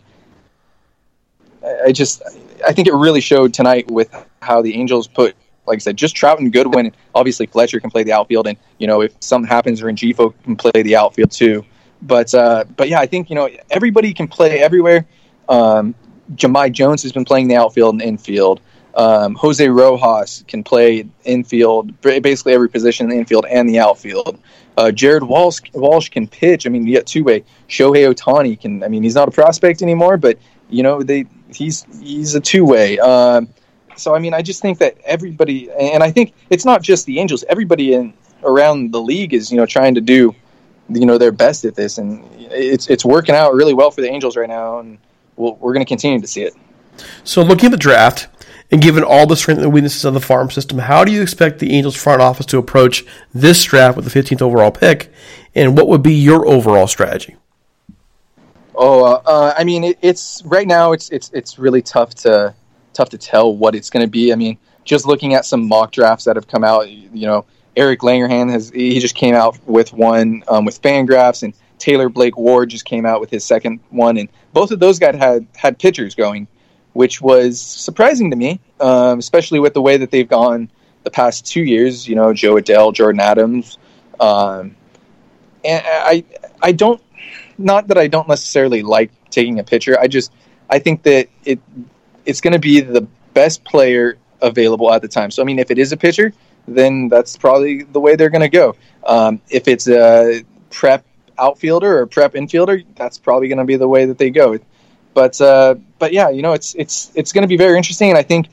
I 1.85 1.93
just 1.93 2.23
I 2.67 2.73
think 2.73 2.89
it 2.89 2.95
really 2.95 3.21
showed 3.21 3.55
tonight 3.55 3.91
with 3.91 4.13
how 4.43 4.63
the 4.63 4.75
Angels 4.75 5.07
put, 5.07 5.35
like 5.67 5.77
I 5.77 5.79
said, 5.79 5.97
just 5.97 6.15
Trout 6.15 6.41
and 6.41 6.53
Goodwin. 6.53 6.93
Obviously, 7.15 7.47
Fletcher 7.47 7.81
can 7.81 7.91
play 7.91 8.03
the 8.03 8.13
outfield, 8.13 8.47
and 8.47 8.59
you 8.79 8.87
know 8.87 9.01
if 9.03 9.15
something 9.21 9.49
happens, 9.49 9.81
Rengifo 9.81 10.35
can 10.45 10.57
play 10.57 10.83
the 10.83 10.97
outfield 10.97 11.31
too. 11.31 11.65
But 12.03 12.35
uh, 12.35 12.65
but 12.77 12.89
yeah, 12.89 13.01
I 13.01 13.07
think 13.07 13.31
you 13.31 13.37
know 13.37 13.49
everybody 13.71 14.13
can 14.13 14.29
play 14.29 14.61
everywhere. 14.61 15.07
Um, 15.49 15.95
Jahmai 16.35 16.73
Jones 16.73 17.03
has 17.03 17.13
been 17.13 17.25
playing 17.25 17.49
the 17.49 17.57
outfield 17.57 17.95
and 17.95 18.03
infield. 18.03 18.61
Um, 18.99 19.37
Jose 19.37 19.67
Rojas 19.69 20.45
can 20.49 20.65
play 20.65 21.09
infield, 21.25 21.99
basically 22.01 22.53
every 22.53 22.69
position 22.69 23.07
in 23.07 23.11
the 23.11 23.17
infield 23.17 23.47
and 23.47 23.69
the 23.69 23.79
outfield. 23.79 24.41
Uh, 24.77 24.91
Jared 24.91 25.23
Walsh, 25.23 25.61
Walsh 25.73 26.09
can 26.09 26.27
pitch. 26.27 26.67
I 26.67 26.71
mean, 26.71 26.93
got 26.93 27.07
two 27.07 27.23
way. 27.23 27.45
Shohei 27.69 28.13
Ohtani 28.13 28.61
can. 28.61 28.83
I 28.83 28.89
mean, 28.89 29.05
he's 29.05 29.15
not 29.15 29.29
a 29.29 29.31
prospect 29.31 29.83
anymore, 29.83 30.17
but 30.17 30.37
you 30.69 30.83
know 30.83 31.03
they 31.03 31.27
he's 31.55 31.87
he's 32.01 32.35
a 32.35 32.41
two 32.41 32.65
way. 32.65 32.99
Um, 32.99 33.49
so 33.97 34.17
I 34.17 34.19
mean, 34.19 34.35
I 34.35 34.43
just 34.43 34.61
think 34.61 34.79
that 34.79 34.97
everybody, 35.05 35.71
and 35.71 36.03
I 36.03 36.11
think 36.11 36.35
it's 36.51 36.65
not 36.65 36.83
just 36.83 37.07
the 37.07 37.21
Angels. 37.21 37.45
Everybody 37.49 37.95
in 37.95 38.13
around 38.43 38.93
the 38.93 39.01
league 39.01 39.33
is 39.33 39.53
you 39.53 39.59
know 39.59 39.67
trying 39.67 39.95
to 39.95 40.01
do 40.01 40.35
you 40.89 41.07
know 41.07 41.19
their 41.19 41.33
best 41.33 41.65
at 41.65 41.77
this, 41.77 41.99
and 41.99 42.25
it's 42.37 42.91
it's 42.91 43.05
working 43.05 43.37
out 43.37 43.55
really 43.55 43.75
well 43.75 43.93
for 43.93 44.01
the 44.01 44.09
Angels 44.09 44.37
right 44.37 44.49
now, 44.49 44.81
and 44.81 44.99
we 45.37 45.51
we 45.51 45.71
are 45.71 45.73
going 45.73 45.85
to 45.85 45.89
continue 45.89 46.21
to 46.21 46.27
see 46.27 46.43
it. 46.43 46.55
So 47.23 47.43
looking 47.43 47.67
at 47.67 47.71
the 47.71 47.77
draft. 47.77 48.29
And 48.71 48.83
given 48.83 49.03
all 49.03 49.27
the 49.27 49.37
strengths 49.37 49.63
and 49.63 49.73
weaknesses 49.73 50.05
of 50.05 50.15
the 50.15 50.21
farm 50.21 50.51
system, 50.51 50.79
how 50.79 51.05
do 51.05 51.11
you 51.11 51.23
expect 51.23 51.59
the 51.59 51.73
Angels 51.73 51.97
front 51.97 52.21
office 52.21 52.47
to 52.47 52.59
approach 52.59 53.05
this 53.33 53.63
draft 53.65 53.97
with 53.97 54.11
the 54.11 54.23
15th 54.23 54.43
overall 54.43 54.71
pick? 54.71 55.11
And 55.55 55.77
what 55.77 55.89
would 55.89 56.03
be 56.03 56.15
your 56.15 56.47
overall 56.47 56.87
strategy? 56.87 57.37
Oh, 58.75 59.05
uh, 59.05 59.23
uh, 59.27 59.55
I 59.59 59.65
mean, 59.65 59.85
it, 59.85 59.99
it's 60.03 60.43
right 60.45 60.67
now. 60.67 60.93
It's 60.93 61.09
it's 61.11 61.31
it's 61.35 61.59
really 61.59 61.83
tough 61.83 62.15
to 62.17 62.55
tough 62.93 63.09
to 63.09 63.19
tell 63.19 63.57
what 63.57 63.75
it's 63.75 63.91
going 63.91 64.05
to 64.05 64.11
be. 64.11 64.33
I 64.33 64.37
mean, 64.37 64.57
just 64.85 65.05
looking 65.05 65.35
at 65.35 65.45
some 65.45 65.67
mock 65.67 65.91
drafts 65.91 66.25
that 66.27 66.37
have 66.37 66.47
come 66.47 66.63
out, 66.63 66.89
you 66.89 67.27
know, 67.27 67.45
Eric 67.77 68.01
Longenhagen 68.01 68.51
has 68.51 68.71
he 68.71 69.01
just 69.01 69.17
came 69.17 69.35
out 69.35 69.59
with 69.67 69.93
one 69.93 70.45
um, 70.47 70.65
with 70.65 70.81
Fangraphs, 70.81 71.43
and 71.43 71.55
Taylor 71.79 72.09
Blake 72.09 72.37
Ward 72.37 72.71
just 72.71 72.85
came 72.85 73.05
out 73.05 73.21
with 73.21 73.31
his 73.31 73.45
second 73.45 73.81
one, 73.91 74.17
and 74.17 74.29
both 74.53 74.71
of 74.71 74.79
those 74.79 75.01
guys 75.01 75.17
had 75.17 75.47
had 75.57 75.79
pitchers 75.79 76.15
going, 76.15 76.47
which 76.99 77.21
was 77.21 77.61
surprising 77.61 78.29
to 78.33 78.37
me, 78.37 78.59
um, 78.81 79.21
especially 79.21 79.61
with 79.61 79.73
the 79.73 79.81
way 79.81 79.97
that 79.99 80.11
they've 80.11 80.29
gone 80.29 80.69
the 81.05 81.13
past 81.13 81.47
two 81.47 81.63
years. 81.63 82.09
You 82.09 82.17
know, 82.17 82.35
Jo 82.35 82.57
Adell, 82.57 82.93
Jordan 82.93 83.21
Adams, 83.21 83.79
um, 84.19 84.75
and 85.65 85.85
I 85.87 86.25
I 86.61 86.73
don't 86.73 87.01
not 87.57 87.87
that 87.87 87.99
I 87.99 88.09
don't 88.09 88.27
necessarily 88.27 88.83
like 88.83 89.13
taking 89.31 89.61
a 89.61 89.63
pitcher. 89.63 89.97
I 89.97 90.09
just 90.09 90.33
I 90.69 90.81
think 90.81 91.05
that 91.05 91.29
it 91.45 91.61
it's 92.27 92.41
going 92.41 92.55
to 92.55 92.59
be 92.59 92.81
the 92.81 93.03
best 93.33 93.63
player 93.63 94.19
available 94.43 94.93
at 94.93 95.01
the 95.01 95.07
time. 95.07 95.31
So 95.31 95.41
I 95.41 95.47
mean, 95.47 95.61
if 95.61 95.71
it 95.71 95.79
is 95.79 95.93
a 95.93 95.97
pitcher, 95.97 96.33
then 96.67 97.09
that's 97.09 97.37
probably 97.37 97.85
the 97.85 98.01
way 98.01 98.17
they're 98.17 98.29
going 98.29 98.41
to 98.41 98.49
go. 98.49 98.75
Um, 99.07 99.41
if 99.51 99.69
it's 99.69 99.87
a 99.87 100.43
prep 100.71 101.05
outfielder 101.39 101.97
or 102.01 102.07
prep 102.07 102.33
infielder, 102.33 102.85
that's 102.97 103.19
probably 103.19 103.47
going 103.47 103.59
to 103.59 103.65
be 103.65 103.77
the 103.77 103.87
way 103.87 104.07
that 104.07 104.19
they 104.19 104.31
go. 104.31 104.59
But 105.15 105.41
uh, 105.41 105.77
but 105.99 106.13
yeah, 106.13 106.31
you 106.31 106.43
know, 106.43 106.53
it's 106.53 106.75
it's 106.75 107.11
it's 107.15 107.33
going 107.33 107.43
to 107.43 107.49
be 107.49 107.57
very 107.57 107.77
interesting, 107.77 108.11
and 108.11 108.19
I 108.19 108.23
think 108.23 108.49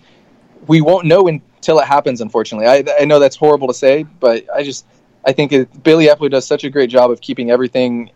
we 0.68 0.82
won't 0.82 1.06
know 1.06 1.28
until 1.28 1.80
it 1.80 1.86
happens. 1.86 2.22
Unfortunately, 2.22 2.68
I, 2.68 2.84
I 3.00 3.06
know 3.06 3.20
that's 3.20 3.36
horrible 3.36 3.68
to 3.68 3.74
say, 3.74 4.04
but 4.04 4.46
I 4.54 4.64
just 4.64 4.86
I 5.26 5.32
think 5.32 5.52
it, 5.52 5.84
Billy 5.84 6.08
Eppler 6.08 6.30
does 6.30 6.46
such 6.46 6.64
a 6.64 6.70
great 6.70 6.90
job 6.90 7.12
of 7.12 7.22
keeping 7.22 7.52
everything 7.52 8.12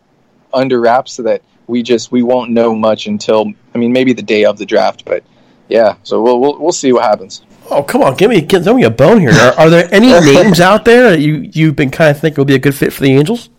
under 0.53 0.79
wraps 0.79 1.13
so 1.13 1.23
that 1.23 1.41
we 1.67 1.83
just 1.83 2.11
we 2.11 2.23
won't 2.23 2.51
know 2.51 2.73
much 2.75 3.07
until 3.07 3.53
I 3.73 3.77
mean 3.77 3.93
maybe 3.93 4.13
the 4.13 4.23
day 4.23 4.45
of 4.45 4.57
the 4.57 4.65
draft, 4.65 5.05
but 5.05 5.23
yeah. 5.67 5.95
So 6.03 6.21
we'll 6.21 6.39
we'll, 6.39 6.59
we'll 6.59 6.71
see 6.71 6.91
what 6.91 7.03
happens. 7.03 7.43
Oh 7.69 7.83
come 7.83 8.01
on, 8.01 8.15
give 8.15 8.29
me 8.29 8.41
give 8.41 8.65
me 8.75 8.83
a 8.83 8.89
bone 8.89 9.19
here. 9.19 9.31
Are, 9.31 9.53
are 9.53 9.69
there 9.69 9.87
any 9.93 10.07
names 10.33 10.59
out 10.59 10.85
there 10.85 11.11
that 11.11 11.19
you 11.19 11.49
you've 11.53 11.75
been 11.75 11.91
kind 11.91 12.11
of 12.11 12.19
thinking 12.19 12.41
would 12.41 12.47
be 12.47 12.55
a 12.55 12.59
good 12.59 12.75
fit 12.75 12.93
for 12.93 13.03
the 13.03 13.11
Angels? 13.11 13.49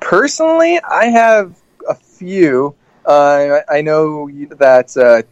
Personally, 0.00 0.80
I 0.80 1.06
have 1.06 1.54
a 1.88 1.94
few. 1.94 2.74
Uh, 3.08 3.62
I 3.66 3.80
know 3.80 4.28
that. 4.58 4.94
Uh, 4.94 5.22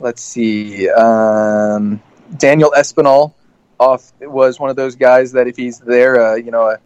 let's 0.00 0.22
see. 0.22 0.88
Um, 0.90 2.02
Daniel 2.36 2.72
Espinal 2.76 3.32
off 3.78 4.12
was 4.20 4.58
one 4.58 4.70
of 4.70 4.76
those 4.76 4.96
guys 4.96 5.30
that 5.32 5.46
if 5.46 5.56
he's 5.56 5.78
there, 5.78 6.20
uh, 6.20 6.34
you 6.34 6.50
know, 6.50 6.70
uh, 6.70 6.76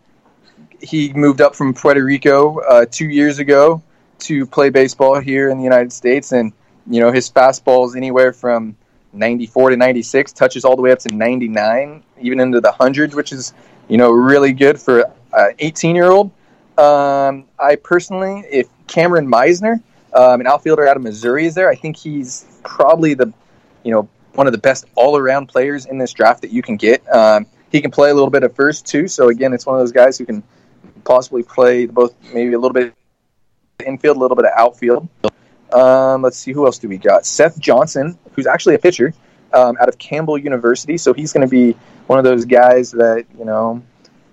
he 0.81 1.11
moved 1.15 1.41
up 1.41 1.55
from 1.57 1.73
Puerto 1.73 2.05
Rico 2.05 2.61
uh, 2.61 2.85
two 2.91 3.09
years 3.09 3.39
ago 3.39 3.83
to 4.21 4.45
play 4.45 4.69
baseball 4.69 5.19
here 5.21 5.49
in 5.49 5.57
the 5.57 5.65
United 5.65 5.91
States, 5.91 6.33
and 6.33 6.53
you 6.87 7.01
know 7.01 7.11
his 7.11 7.31
fastball 7.31 7.89
is 7.89 7.97
anywhere 7.97 8.35
from 8.35 8.77
94 9.15 9.71
to 9.71 9.77
96, 9.77 10.33
touches 10.33 10.67
all 10.67 10.77
the 10.77 10.83
way 10.83 10.93
up 10.93 10.99
to 10.99 11.15
99, 11.15 12.03
even 12.21 12.41
into 12.41 12.61
the 12.61 12.73
hundreds, 12.73 13.15
which 13.15 13.33
is 13.33 13.55
you 13.89 13.97
know 13.97 14.11
really 14.11 14.53
good 14.53 14.79
for 14.79 15.11
an 15.33 15.55
18 15.59 15.97
year 15.97 16.11
old. 16.11 16.31
Um, 16.77 17.47
I 17.59 17.77
personally, 17.77 18.45
if 18.51 18.69
Cameron 18.87 19.27
Misner, 19.27 19.81
um, 20.15 20.41
an 20.41 20.47
outfielder 20.47 20.87
out 20.87 20.97
of 20.97 21.03
Missouri, 21.03 21.47
is 21.47 21.55
there, 21.55 21.69
I 21.69 21.75
think 21.75 21.97
he's 21.97 22.47
probably 22.63 23.15
the 23.15 23.33
you 23.83 23.93
know 23.93 24.09
one 24.35 24.47
of 24.47 24.53
the 24.53 24.59
best 24.59 24.85
all 24.95 25.17
around 25.17 25.47
players 25.47 25.87
in 25.87 25.99
this 25.99 26.13
draft 26.13 26.43
that 26.43 26.51
you 26.51 26.63
can 26.63 26.77
get. 26.77 27.07
Um, 27.13 27.47
he 27.71 27.81
can 27.81 27.91
play 27.91 28.11
a 28.11 28.15
little 28.15 28.31
bit 28.31 28.43
of 28.43 28.55
first 28.55 28.87
too, 28.87 29.09
so 29.09 29.29
again, 29.29 29.53
it's 29.53 29.67
one 29.67 29.77
of 29.77 29.81
those 29.81 29.93
guys 29.93 30.19
who 30.19 30.25
can 30.25 30.43
possibly 31.05 31.43
play 31.43 31.87
both, 31.87 32.15
maybe 32.33 32.53
a 32.53 32.59
little 32.59 32.73
bit 32.73 32.95
infield, 33.85 34.17
a 34.17 34.21
little 34.21 34.37
bit 34.37 34.47
of 34.47 34.53
outfield. 34.57 35.09
Um, 35.73 36.23
let's 36.23 36.39
see, 36.39 36.53
who 36.53 36.67
else 36.67 36.79
do 36.79 36.89
we 36.89 36.99
got? 36.99 37.27
Seth 37.27 37.59
Johnson, 37.59 38.17
who's 38.35 38.47
actually 38.47 38.77
a 38.77 38.79
pitcher 38.79 39.13
um, 39.53 39.77
out 39.81 39.89
of 39.89 39.99
Campbell 39.99 40.39
University. 40.39 40.97
So 40.99 41.13
he's 41.13 41.33
going 41.33 41.47
to 41.47 41.51
be 41.51 41.77
one 42.07 42.19
of 42.19 42.25
those 42.25 42.45
guys 42.45 42.93
that, 42.93 43.27
you 43.37 43.45
know, 43.45 43.83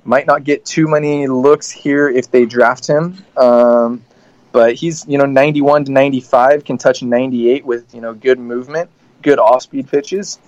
might 0.04 0.28
not 0.28 0.44
get 0.44 0.66
too 0.66 0.88
many 0.88 1.28
looks 1.28 1.70
here 1.70 2.10
if 2.10 2.30
they 2.30 2.46
draft 2.46 2.88
him. 2.88 3.24
Um, 3.38 4.04
but 4.52 4.76
he's, 4.76 5.08
you 5.08 5.18
know, 5.18 5.26
91 5.26 5.86
to 5.86 5.92
95, 5.92 6.64
can 6.64 6.78
touch 6.78 7.04
98 7.04 7.66
with, 7.66 7.94
you 7.94 8.02
know, 8.02 8.14
good 8.14 8.40
movement, 8.40 8.90
good 9.22 9.40
off 9.40 9.64
speed 9.64 9.88
pitches. 9.88 10.40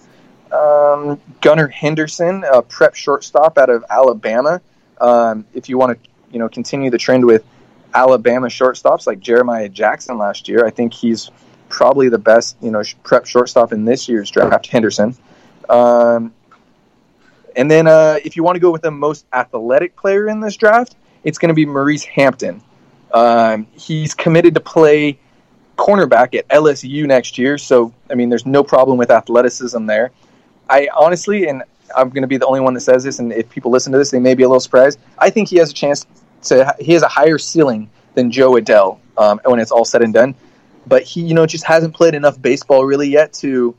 Um, 0.52 1.20
Gunnar 1.42 1.68
Henderson, 1.68 2.44
a 2.44 2.62
prep 2.62 2.96
shortstop 2.96 3.58
out 3.58 3.70
of 3.70 3.84
Alabama. 3.90 4.62
Um, 5.00 5.46
if 5.54 5.70
you 5.70 5.78
want 5.78 6.02
to, 6.04 6.10
you 6.32 6.40
know, 6.40 6.50
continue 6.50 6.90
the 6.90 6.98
trend 6.98 7.26
with 7.26 7.44
Alabama 7.94 8.48
shortstops 8.48 9.08
like 9.08 9.20
Jeremiah 9.20 9.70
Jackson 9.70 10.18
last 10.18 10.48
year. 10.48 10.66
I 10.66 10.70
think 10.70 10.94
he's 10.94 11.32
probably 11.70 12.10
the 12.10 12.18
best, 12.18 12.56
you 12.62 12.72
know, 12.72 12.84
prep 13.04 13.26
shortstop 13.26 13.72
in 13.74 13.86
this 13.86 14.08
year's 14.08 14.30
draft. 14.30 14.68
Henderson. 14.68 15.16
Um, 15.70 16.34
and 17.56 17.70
then 17.70 17.88
uh, 17.88 18.18
if 18.24 18.36
you 18.36 18.44
want 18.44 18.56
to 18.56 18.60
go 18.60 18.72
with 18.72 18.82
the 18.82 18.92
most 18.92 19.26
athletic 19.34 19.96
player 19.96 20.28
in 20.28 20.40
this 20.40 20.56
draft, 20.56 20.96
it's 21.24 21.38
going 21.38 21.50
to 21.50 21.56
be 21.56 21.66
Maurice 21.66 22.04
Hampton. 22.04 22.62
Um, 23.14 23.68
he's 23.74 24.16
committed 24.16 24.56
to 24.56 24.60
play 24.60 25.20
cornerback 25.78 26.36
at 26.36 26.48
LSU 26.50 27.06
next 27.06 27.38
year, 27.38 27.58
so 27.58 27.94
I 28.10 28.16
mean, 28.16 28.30
there's 28.30 28.46
no 28.46 28.64
problem 28.64 28.98
with 28.98 29.12
athleticism 29.12 29.86
there. 29.86 30.12
I 30.70 30.90
honestly, 30.96 31.48
and 31.48 31.64
I'm 31.96 32.10
going 32.10 32.24
to 32.24 32.28
be 32.28 32.38
the 32.38 32.48
only 32.48 32.60
one 32.60 32.74
that 32.74 32.82
says 32.82 33.04
this, 33.04 33.20
and 33.20 33.32
if 33.32 33.50
people 33.50 33.72
listen 33.72 33.92
to 33.92 33.98
this, 33.98 34.12
they 34.12 34.20
may 34.20 34.34
be 34.34 34.44
a 34.44 34.48
little 34.48 34.60
surprised. 34.60 35.00
I 35.20 35.30
think 35.30 35.50
he 35.50 35.58
has 35.58 35.70
a 35.70 35.74
chance 35.74 36.06
to 36.44 36.76
he 36.80 36.94
has 36.94 37.04
a 37.04 37.08
higher 37.08 37.38
ceiling 37.38 37.90
than 38.16 38.32
Jo 38.32 38.54
Adell 38.54 39.00
um, 39.18 39.40
when 39.46 39.60
it's 39.60 39.72
all 39.72 39.86
said 39.86 40.02
and 40.02 40.14
done. 40.14 40.36
But 40.86 41.04
he, 41.04 41.22
you 41.22 41.34
know, 41.34 41.46
just 41.46 41.64
hasn't 41.64 41.94
played 41.94 42.14
enough 42.14 42.42
baseball 42.42 42.84
really 42.84 43.10
yet 43.10 43.34
to 43.34 43.76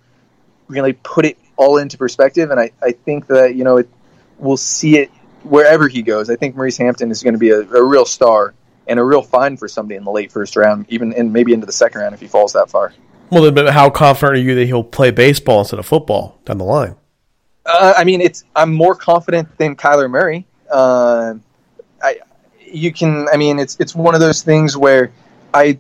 really 0.69 0.95
put 0.95 1.27
it 1.27 1.39
all 1.57 1.77
into 1.77 1.99
perspective. 1.99 2.51
And 2.51 2.59
I, 2.59 2.71
I 2.83 2.93
think 2.93 3.27
that 3.27 3.55
you 3.55 3.65
know 3.65 3.79
it, 3.79 3.89
we'll 4.39 4.57
see 4.57 4.99
it 4.99 5.11
wherever 5.43 5.89
he 5.89 6.03
goes. 6.03 6.31
I 6.31 6.37
think 6.37 6.57
Maurice 6.57 6.79
Hampton 6.79 7.11
is 7.11 7.23
going 7.23 7.35
to 7.35 7.39
be 7.39 7.51
a, 7.51 7.61
a 7.61 7.85
real 7.85 8.07
star 8.07 8.55
and 8.87 8.99
a 8.99 9.05
real 9.05 9.23
find 9.23 9.59
for 9.59 9.69
somebody 9.69 9.97
in 9.97 10.05
the 10.05 10.11
late 10.11 10.31
first 10.31 10.57
round, 10.57 10.87
even 10.89 11.13
and 11.15 11.33
maybe 11.33 11.53
into 11.53 11.67
the 11.67 11.73
second 11.73 12.01
round 12.01 12.15
if 12.15 12.21
he 12.21 12.27
falls 12.27 12.53
that 12.53 12.71
far. 12.71 12.93
Well, 13.31 13.51
but 13.51 13.73
how 13.73 13.91
confident 13.91 14.39
are 14.39 14.41
you 14.41 14.55
that 14.55 14.67
he'll 14.67 14.85
play 14.85 15.11
baseball 15.11 15.61
instead 15.61 15.79
of 15.79 15.87
football 15.87 16.39
down 16.45 16.59
the 16.59 16.65
line? 16.65 16.97
Uh, 17.67 17.95
I 17.97 18.05
mean, 18.05 18.21
it's 18.21 18.45
I'm 18.55 18.73
more 18.73 18.95
confident 18.95 19.57
than 19.59 19.77
Kyler 19.77 20.11
Murray. 20.11 20.47
Uh, 20.71 21.35
I 22.03 22.19
you 22.61 22.93
can. 22.93 23.29
I 23.33 23.37
mean, 23.37 23.59
it's 23.59 23.77
it's 23.81 23.95
one 23.95 24.15
of 24.15 24.21
those 24.21 24.43
things 24.43 24.77
where 24.77 25.13
I, 25.53 25.79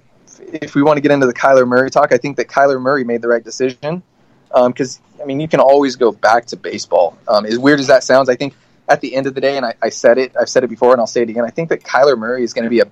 if 0.52 0.74
we 0.74 0.82
want 0.82 0.96
to 0.96 1.00
get 1.00 1.10
into 1.10 1.26
the 1.26 1.34
Kyler 1.34 1.66
Murray 1.66 1.90
talk, 1.90 2.12
I 2.12 2.18
think 2.18 2.36
that 2.38 2.48
Kyler 2.48 2.80
Murray 2.80 3.04
made 3.04 3.20
the 3.20 3.28
right 3.28 3.44
decision 3.44 4.02
because 4.48 4.98
um, 4.98 5.22
I 5.22 5.24
mean, 5.26 5.40
you 5.40 5.48
can 5.48 5.60
always 5.60 5.96
go 5.96 6.12
back 6.12 6.46
to 6.46 6.56
baseball. 6.56 7.18
Um, 7.28 7.44
as 7.44 7.58
weird 7.58 7.80
as 7.80 7.88
that 7.88 8.04
sounds, 8.04 8.28
I 8.28 8.36
think 8.36 8.54
at 8.88 9.00
the 9.00 9.14
end 9.14 9.26
of 9.26 9.34
the 9.34 9.40
day, 9.40 9.56
and 9.56 9.64
I, 9.64 9.74
I 9.82 9.88
said 9.88 10.18
it, 10.18 10.32
I've 10.38 10.48
said 10.48 10.64
it 10.64 10.68
before, 10.68 10.92
and 10.92 11.00
I'll 11.00 11.06
say 11.06 11.22
it 11.22 11.30
again. 11.30 11.44
I 11.44 11.50
think 11.50 11.68
that 11.70 11.82
Kyler 11.82 12.18
Murray 12.18 12.44
is 12.44 12.52
going 12.52 12.64
to 12.64 12.70
be 12.70 12.80
a 12.80 12.86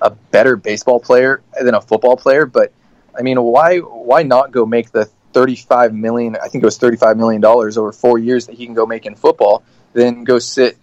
a 0.00 0.10
better 0.10 0.54
baseball 0.54 1.00
player 1.00 1.42
than 1.60 1.74
a 1.74 1.80
football 1.80 2.16
player, 2.16 2.46
but 2.46 2.72
I 3.18 3.22
mean, 3.22 3.42
why 3.42 3.78
why 3.78 4.22
not 4.22 4.52
go 4.52 4.64
make 4.64 4.92
the 4.92 5.10
35 5.34 5.92
million 5.92 6.36
i 6.36 6.48
think 6.48 6.62
it 6.62 6.64
was 6.64 6.78
35 6.78 7.18
million 7.18 7.40
dollars 7.40 7.76
over 7.76 7.92
four 7.92 8.18
years 8.18 8.46
that 8.46 8.56
he 8.56 8.64
can 8.64 8.74
go 8.74 8.86
make 8.86 9.04
in 9.04 9.14
football 9.14 9.62
then 9.92 10.24
go 10.24 10.38
sit 10.38 10.78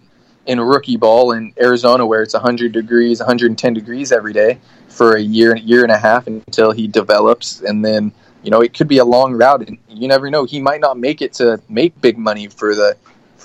in 0.46 0.60
rookie 0.60 0.96
ball 0.96 1.32
in 1.32 1.52
Arizona 1.60 2.06
where 2.06 2.22
it's 2.22 2.34
100 2.34 2.72
degrees, 2.72 3.18
110 3.18 3.74
degrees 3.74 4.12
every 4.12 4.32
day 4.32 4.58
for 4.88 5.16
a 5.16 5.20
year, 5.20 5.52
and 5.52 5.60
year 5.68 5.82
and 5.82 5.92
a 5.92 5.98
half 5.98 6.26
until 6.26 6.70
he 6.70 6.86
develops. 6.86 7.60
And 7.60 7.84
then, 7.84 8.12
you 8.42 8.50
know, 8.50 8.60
it 8.60 8.72
could 8.72 8.88
be 8.88 8.98
a 8.98 9.04
long 9.04 9.34
route 9.34 9.66
and 9.66 9.78
you 9.88 10.08
never 10.08 10.30
know. 10.30 10.44
He 10.44 10.60
might 10.60 10.80
not 10.80 10.98
make 10.98 11.20
it 11.20 11.34
to 11.34 11.60
make 11.68 12.00
big 12.00 12.16
money 12.16 12.46
for 12.46 12.74
the, 12.74 12.96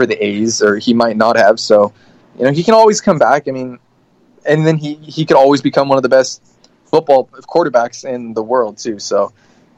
for 0.02 0.08
the 0.08 0.26
A's 0.26 0.64
or 0.64 0.78
he 0.78 0.96
might 0.96 1.16
not 1.16 1.38
have. 1.38 1.60
So, 1.60 1.94
you 2.36 2.44
know, 2.44 2.52
he 2.52 2.64
can 2.64 2.74
always 2.74 3.02
come 3.02 3.20
back. 3.20 3.48
I 3.48 3.52
mean, 3.52 3.78
and 4.48 4.66
then 4.66 4.78
he, 4.78 4.96
he 4.96 5.26
could 5.26 5.38
always 5.38 5.62
become 5.62 5.90
one 5.90 5.98
of 6.00 6.02
the 6.02 6.10
best 6.10 6.42
football 6.86 7.28
quarterbacks 7.28 8.04
in 8.04 8.34
the 8.34 8.42
world 8.42 8.80
too. 8.80 8.98
So, 8.98 9.32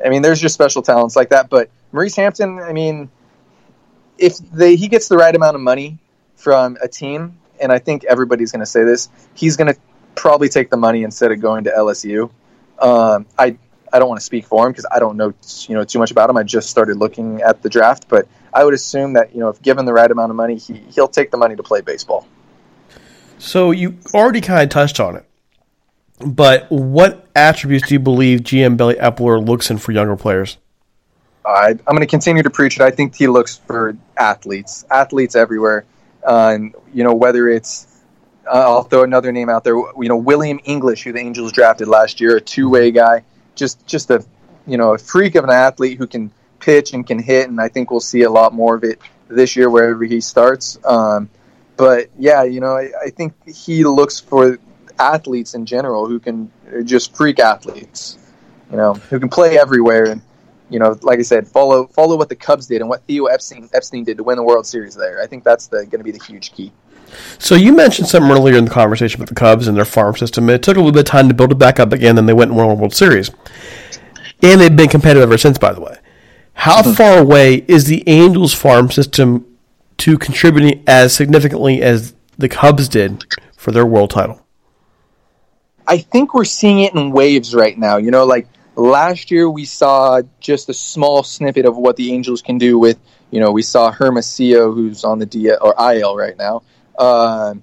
I 0.04 0.08
mean, 0.08 0.22
there's 0.22 0.40
just 0.40 0.54
special 0.54 0.82
talents 0.82 1.18
like 1.18 1.32
that. 1.32 1.50
But 1.50 1.70
Maurice 1.92 2.16
Hampton, 2.16 2.60
I 2.60 2.72
mean, 2.72 3.12
if 4.18 4.38
they, 4.38 4.78
he 4.78 4.88
gets 4.88 5.10
the 5.10 5.18
right 5.18 5.36
amount 5.36 5.56
of 5.56 5.62
money 5.62 6.00
from 6.38 6.78
a 6.82 6.88
team, 6.88 7.38
and 7.60 7.70
I 7.70 7.80
think 7.80 8.06
everybody's 8.06 8.54
going 8.54 8.62
to 8.62 8.66
say 8.66 8.86
this, 8.86 9.10
he's 9.34 9.58
going 9.58 9.74
to 9.74 9.80
probably 10.16 10.48
take 10.48 10.70
the 10.70 10.78
money 10.78 11.04
instead 11.04 11.34
of 11.34 11.42
going 11.42 11.66
to 11.66 11.72
LSU. 11.72 12.32
Um, 12.80 13.26
I 13.38 13.58
I 13.92 14.00
don't 14.00 14.08
want 14.08 14.22
to 14.22 14.26
speak 14.26 14.46
for 14.46 14.66
him 14.66 14.72
because 14.72 14.86
I 14.90 15.00
don't 15.00 15.18
know 15.18 15.34
you 15.68 15.76
know 15.76 15.84
too 15.84 16.00
much 16.00 16.12
about 16.12 16.30
him. 16.30 16.38
I 16.38 16.44
just 16.44 16.70
started 16.70 16.98
looking 16.98 17.42
at 17.42 17.62
the 17.62 17.70
draft, 17.70 18.08
but 18.08 18.28
I 18.54 18.64
would 18.64 18.74
assume 18.74 19.14
that 19.14 19.34
you 19.34 19.40
know 19.40 19.50
if 19.50 19.62
given 19.62 19.86
the 19.86 19.94
right 19.94 20.10
amount 20.10 20.30
of 20.30 20.36
money, 20.36 20.58
he 20.58 20.74
he'll 20.94 21.08
take 21.08 21.32
the 21.32 21.38
money 21.38 21.56
to 21.56 21.64
play 21.64 21.82
baseball. 21.82 22.28
So 23.38 23.72
you 23.72 23.98
already 24.14 24.42
kind 24.42 24.64
of 24.64 24.70
touched 24.70 25.00
on 25.00 25.16
it, 25.16 25.26
but 26.20 26.72
what 26.72 27.28
attributes 27.36 27.88
do 27.88 27.96
you 27.96 28.00
believe 28.00 28.42
GM 28.42 28.78
Billy 28.78 28.96
Eppler 28.96 29.46
looks 29.46 29.70
in 29.70 29.78
for 29.78 29.92
younger 29.92 30.16
players? 30.16 30.58
I, 31.46 31.72
I'm 31.72 31.80
going 31.88 32.00
to 32.00 32.06
continue 32.06 32.44
to 32.44 32.50
preach 32.50 32.78
it. 32.78 32.82
I 32.82 32.92
think 32.92 33.16
he 33.16 33.28
looks 33.28 33.58
for 33.58 33.98
athletes, 34.16 34.86
athletes 34.90 35.36
everywhere. 35.36 35.86
Uh, 36.26 36.52
and 36.54 36.76
you 36.94 37.04
know 37.04 37.14
whether 37.14 37.50
it's 37.50 37.88
uh, 38.48 38.60
I'll 38.60 38.84
throw 38.84 39.04
another 39.04 39.32
name 39.32 39.50
out 39.50 39.64
there. 39.64 39.76
You 39.76 40.08
know 40.08 40.18
William 40.18 40.60
English, 40.64 41.04
who 41.04 41.12
the 41.12 41.20
Angels 41.20 41.52
drafted 41.52 41.88
last 41.88 42.22
year, 42.22 42.38
a 42.38 42.42
two-way 42.42 42.92
guy, 42.92 43.24
just 43.56 43.86
just 43.86 44.10
a 44.10 44.26
you 44.66 44.78
know 44.78 44.94
a 44.94 44.98
freak 44.98 45.36
of 45.36 45.44
an 45.44 45.50
athlete 45.50 45.98
who 45.98 46.08
can 46.08 46.32
pitch 46.64 46.94
and 46.94 47.06
can 47.06 47.20
hit, 47.20 47.50
and 47.50 47.60
I 47.60 47.68
think 47.68 47.92
we'll 47.92 48.00
see 48.00 48.22
a 48.22 48.30
lot 48.30 48.54
more 48.54 48.76
of 48.76 48.84
it 48.84 49.00
this 49.28 49.56
year 49.56 49.70
wherever 49.70 50.04
he 50.04 50.22
starts. 50.22 50.80
Um, 50.86 51.30
but 51.76 52.10
yeah, 52.18 52.44
you 52.44 52.62
know 52.62 52.76
I, 52.78 52.90
I 53.06 53.10
think 53.10 53.34
he 53.48 53.84
looks 53.84 54.20
for 54.20 54.58
athletes 55.00 55.56
in 55.56 55.66
general 55.66 56.08
who 56.08 56.20
can 56.20 56.52
just 56.84 57.16
freak 57.16 57.40
athletes, 57.40 58.18
you 58.72 58.78
know, 58.78 58.94
who 58.94 59.20
can 59.20 59.30
play 59.30 59.58
everywhere 59.58 60.06
and 60.06 60.22
you 60.70 60.80
know, 60.80 60.98
like 61.04 61.20
I 61.20 61.22
said, 61.24 61.48
follow 61.48 61.86
follow 61.88 62.18
what 62.18 62.30
the 62.30 62.36
Cubs 62.36 62.66
did 62.68 62.82
and 62.82 62.90
what 62.90 63.04
Theo 63.04 63.26
Epstein 63.26 63.70
Epstein 63.74 64.04
did 64.04 64.18
to 64.18 64.24
win 64.24 64.38
the 64.38 64.44
World 64.44 64.66
Series 64.66 64.96
there. 64.96 65.22
I 65.22 65.28
think 65.28 65.44
that's 65.44 65.68
going 65.68 65.90
to 65.90 66.04
be 66.04 66.12
the 66.12 66.24
huge 66.24 66.52
key. 66.54 66.72
So 67.38 67.54
you 67.54 67.74
mentioned 67.74 68.08
something 68.08 68.32
earlier 68.32 68.58
in 68.58 68.66
the 68.66 68.72
conversation 68.72 69.20
with 69.20 69.30
the 69.30 69.36
Cubs 69.36 69.68
and 69.68 69.78
their 69.78 69.86
farm 69.86 70.16
system. 70.16 70.50
It 70.50 70.64
took 70.64 70.78
a 70.78 70.80
little 70.80 70.92
bit 70.92 71.02
of 71.02 71.06
time 71.06 71.28
to 71.28 71.36
build 71.36 71.52
it 71.52 71.60
back 71.60 71.80
up 71.80 71.94
again, 71.94 72.16
then 72.16 72.26
they 72.26 72.34
went 72.34 72.50
and 72.50 72.58
won 72.58 72.72
a 72.72 72.74
World 72.74 72.96
Series, 72.96 73.30
and 74.42 74.60
they've 74.60 74.76
been 74.76 74.90
competitive 74.90 75.22
ever 75.22 75.38
since. 75.38 75.60
By 75.60 75.74
the 75.74 75.82
way, 75.82 75.98
how 76.54 76.82
mm-hmm. 76.82 76.94
far 76.94 77.18
away 77.18 77.66
is 77.68 77.86
the 77.86 78.04
Angels 78.08 78.54
farm 78.54 78.92
system 78.92 79.46
to 79.98 80.18
contributing 80.18 80.84
as 80.88 81.16
significantly 81.16 81.82
as 81.82 82.14
the 82.38 82.50
Cubs 82.50 82.90
did 82.90 83.24
for 83.58 83.72
their 83.72 83.86
world 83.86 84.10
title? 84.10 84.46
I 85.86 85.98
think 85.98 86.34
we're 86.34 86.46
seeing 86.46 86.80
it 86.80 86.94
in 86.94 87.12
waves 87.12 87.54
right 87.54 87.78
now. 87.78 87.98
You 87.98 88.12
know, 88.12 88.24
like 88.24 88.48
Last 88.76 89.30
year, 89.30 89.50
we 89.50 89.66
saw 89.66 90.22
just 90.40 90.68
a 90.70 90.74
small 90.74 91.22
snippet 91.22 91.66
of 91.66 91.78
what 91.78 91.96
the 91.96 92.12
Angels 92.12 92.42
can 92.42 92.58
do 92.58 92.80
with, 92.80 92.98
you 93.30 93.40
know, 93.40 93.52
we 93.52 93.62
saw 93.62 93.92
Hermosillo, 93.92 94.72
who's 94.72 95.04
on 95.04 95.20
the 95.20 95.28
DL 95.28 95.58
or 95.62 95.76
IL 95.94 96.16
right 96.16 96.36
now, 96.38 96.64
uh, 96.98 97.54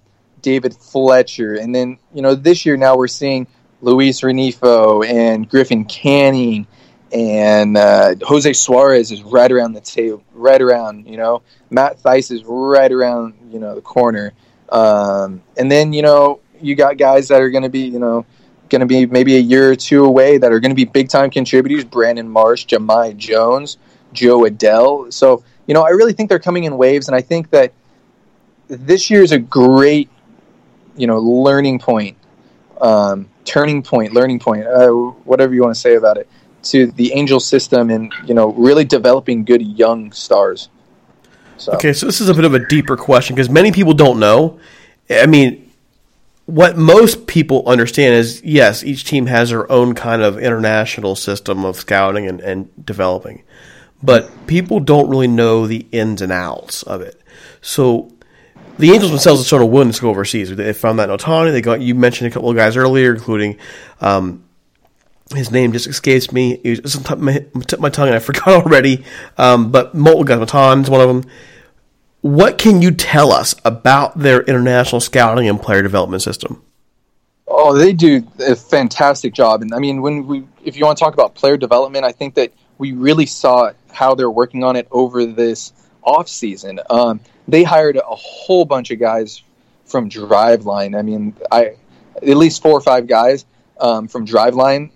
David 0.41 0.75
Fletcher, 0.75 1.57
and 1.57 1.75
then 1.75 1.99
you 2.15 2.23
know 2.23 2.35
this 2.35 2.65
year 2.65 2.77
now 2.77 2.97
we're 2.97 3.09
seeing 3.09 3.47
Luis 3.83 4.21
Rengifo 4.21 5.05
and 5.07 5.49
Griffin 5.49 5.85
Canning 5.85 6.67
and 7.13 7.77
uh, 7.77 8.15
Jose 8.23 8.53
Suarez 8.53 9.11
is 9.11 9.23
right 9.23 9.51
around 9.51 9.73
the 9.73 9.81
table, 9.81 10.23
right 10.33 10.61
around, 10.61 11.07
you 11.07 11.17
know, 11.17 11.43
Matt 11.71 12.03
Thaiss 12.03 12.31
is 12.31 12.45
right 12.45 12.91
around, 12.91 13.35
you 13.51 13.59
know, 13.59 13.75
the 13.75 13.81
corner. 13.81 14.33
Um, 14.69 15.43
and 15.57 15.71
then, 15.71 15.93
you 15.93 16.03
know, 16.03 16.41
you 16.61 16.75
got 16.75 16.99
guys 16.99 17.29
that 17.29 17.41
are 17.41 17.51
going 17.51 17.65
to 17.65 17.69
be, 17.69 17.81
you 17.81 17.99
know, 17.99 18.25
going 18.69 18.81
to 18.81 18.87
be 18.87 19.07
maybe 19.07 19.37
a 19.37 19.41
year 19.41 19.71
or 19.71 19.77
two 19.77 20.05
away 20.05 20.39
that 20.39 20.53
are 20.53 20.61
going 20.61 20.71
to 20.71 20.77
be 20.77 20.85
big 20.85 21.09
time 21.09 21.31
contributors. 21.31 21.85
Brandon 21.85 22.29
Marsh, 22.29 22.67
Jahmai 22.67 23.17
Jones, 23.17 23.79
Jo 24.13 24.43
Adell. 24.43 25.13
So 25.13 25.45
you 25.71 25.75
know, 25.75 25.83
I 25.83 25.91
really 25.91 26.13
think 26.13 26.29
they're 26.29 26.41
coming 26.41 26.65
in 26.65 26.77
waves, 26.77 27.07
and 27.07 27.15
I 27.15 27.21
think 27.21 27.51
that 27.51 27.73
this 28.67 29.09
year 29.09 29.23
is 29.23 29.31
a 29.31 29.39
great 29.39 30.09
you 30.97 31.07
know 31.07 31.19
learning 31.19 31.79
point, 31.79 32.17
um, 32.81 33.29
turning 33.45 33.83
point, 33.83 34.13
learning 34.13 34.41
point, 34.41 34.67
uh, 34.67 34.89
whatever 34.89 35.55
you 35.55 35.63
want 35.63 35.75
to 35.75 35.81
say 35.81 35.95
about 35.95 36.17
it, 36.17 36.29
to 36.65 36.87
the 36.93 37.13
Angel 37.13 37.41
system, 37.41 37.91
and 37.91 38.13
you 38.27 38.35
know, 38.35 38.53
really 38.53 38.85
developing 38.85 39.45
good 39.45 39.63
young 39.63 40.13
stars. 40.13 40.69
So. 41.57 41.73
Okay, 41.73 41.93
so 41.93 42.07
this 42.07 42.21
is 42.21 42.29
a 42.29 42.35
bit 42.35 42.45
of 42.45 42.55
a 42.55 42.67
deeper 42.67 42.97
question 42.97 43.37
because 43.37 43.51
many 43.51 43.71
people 43.71 43.93
don't 43.93 44.19
know. 44.19 44.59
I 45.11 45.27
mean, 45.27 45.71
what 46.47 46.77
most 46.77 47.27
people 47.27 47.63
understand 47.67 48.15
is 48.15 48.43
yes, 48.43 48.83
each 48.83 49.05
team 49.05 49.27
has 49.27 49.51
their 49.51 49.71
own 49.71 49.95
kind 49.95 50.23
of 50.23 50.39
international 50.39 51.17
system 51.17 51.65
of 51.65 51.77
scouting 51.77 52.27
and, 52.27 52.41
and 52.41 52.87
developing, 52.87 53.43
but 54.03 54.47
people 54.47 54.81
don't 54.81 55.09
really 55.09 55.29
know 55.29 55.67
the 55.67 55.87
ins 55.93 56.23
and 56.23 56.33
outs 56.33 56.83
of 56.83 57.03
it. 57.03 57.21
So 57.61 58.11
the 58.79 58.93
Angels 58.93 59.11
themselves 59.11 59.43
are 59.43 59.45
sort 59.45 59.63
of 59.63 59.69
willing 59.69 59.93
to 59.93 60.01
go 60.01 60.11
overseas. 60.11 60.55
They 60.55 60.73
found 60.73 60.99
that 60.99 61.11
in 61.11 61.17
Ohtani. 61.17 61.53
They 61.53 61.61
got 61.61 61.81
you 61.81 61.95
mentioned 61.95 62.31
a 62.31 62.31
couple 62.31 62.51
of 62.51 62.57
guys 62.57 62.77
earlier, 62.77 63.15
including 63.15 63.59
um, 64.01 64.43
his 65.35 65.51
name 65.51 65.73
just 65.73 65.87
escapes 65.87 66.33
me. 66.33 66.61
It 66.65 66.83
was 66.83 67.09
my, 67.19 67.45
my 67.79 67.89
tongue 67.89 68.09
and 68.09 68.17
I 68.17 68.19
forgot 68.19 68.49
already. 68.65 69.05
Um, 69.39 69.71
but 69.71 69.95
Maitan 69.95 70.83
is 70.83 70.91
one 70.91 71.01
of 71.01 71.09
them. 71.09 71.31
What 72.23 72.59
can 72.59 72.83
you 72.83 72.91
tell 72.91 73.33
us 73.33 73.55
about 73.65 74.19
their 74.19 74.43
international 74.43 75.01
scouting 75.01 75.49
and 75.49 75.61
player 75.61 75.83
development 75.83 76.23
system? 76.23 76.63
Oh, 77.47 77.77
they 77.77 77.93
do 77.93 78.27
a 78.47 78.55
fantastic 78.55 79.33
job. 79.33 79.63
And 79.63 79.75
I 79.75 79.79
mean, 79.79 80.03
when 80.03 80.27
we, 80.27 80.45
if 80.65 80.77
you 80.77 80.85
want 80.85 80.99
to 80.99 81.05
talk 81.05 81.15
about 81.15 81.35
player 81.35 81.57
development, 81.57 82.05
I 82.05 82.13
think 82.13 82.35
that 82.35 82.53
we 82.79 82.93
really 82.93 83.27
saw 83.27 83.73
how 83.93 84.15
they're 84.15 84.31
working 84.31 84.65
on 84.65 84.77
it 84.77 84.87
over 84.91 85.27
this 85.27 85.73
off 86.03 86.29
season. 86.29 86.81
Um, 86.91 87.21
they 87.49 87.63
hired 87.63 87.97
a 87.97 88.03
whole 88.05 88.65
bunch 88.65 88.91
of 88.91 88.99
guys 88.99 89.43
from 89.87 90.09
Driveline. 90.09 90.97
I 90.97 91.03
mean, 91.03 91.35
I 91.51 91.77
at 92.17 92.37
least 92.37 92.63
four 92.63 92.73
or 92.73 92.81
five 92.81 93.07
guys 93.07 93.45
um, 93.81 94.09
from 94.09 94.27
Driveline 94.27 94.91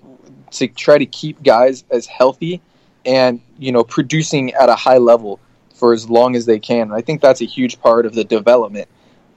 to 0.59 0.69
try 0.69 0.99
to 0.99 1.07
keep 1.07 1.43
guys 1.43 1.85
as 1.91 2.07
healthy 2.07 2.61
and 3.07 3.41
you 3.59 3.73
know 3.73 3.85
producing 3.85 4.55
at 4.55 4.69
a 4.69 4.75
high 4.75 4.99
level 4.99 5.41
for 5.75 5.93
as 5.93 6.09
long 6.09 6.37
as 6.37 6.47
they 6.47 6.59
can. 6.59 6.93
I 6.93 7.01
think 7.01 7.21
that's 7.21 7.41
a 7.41 7.47
huge 7.47 7.81
part 7.81 8.07
of 8.07 8.15
the 8.15 8.25
development. 8.25 8.89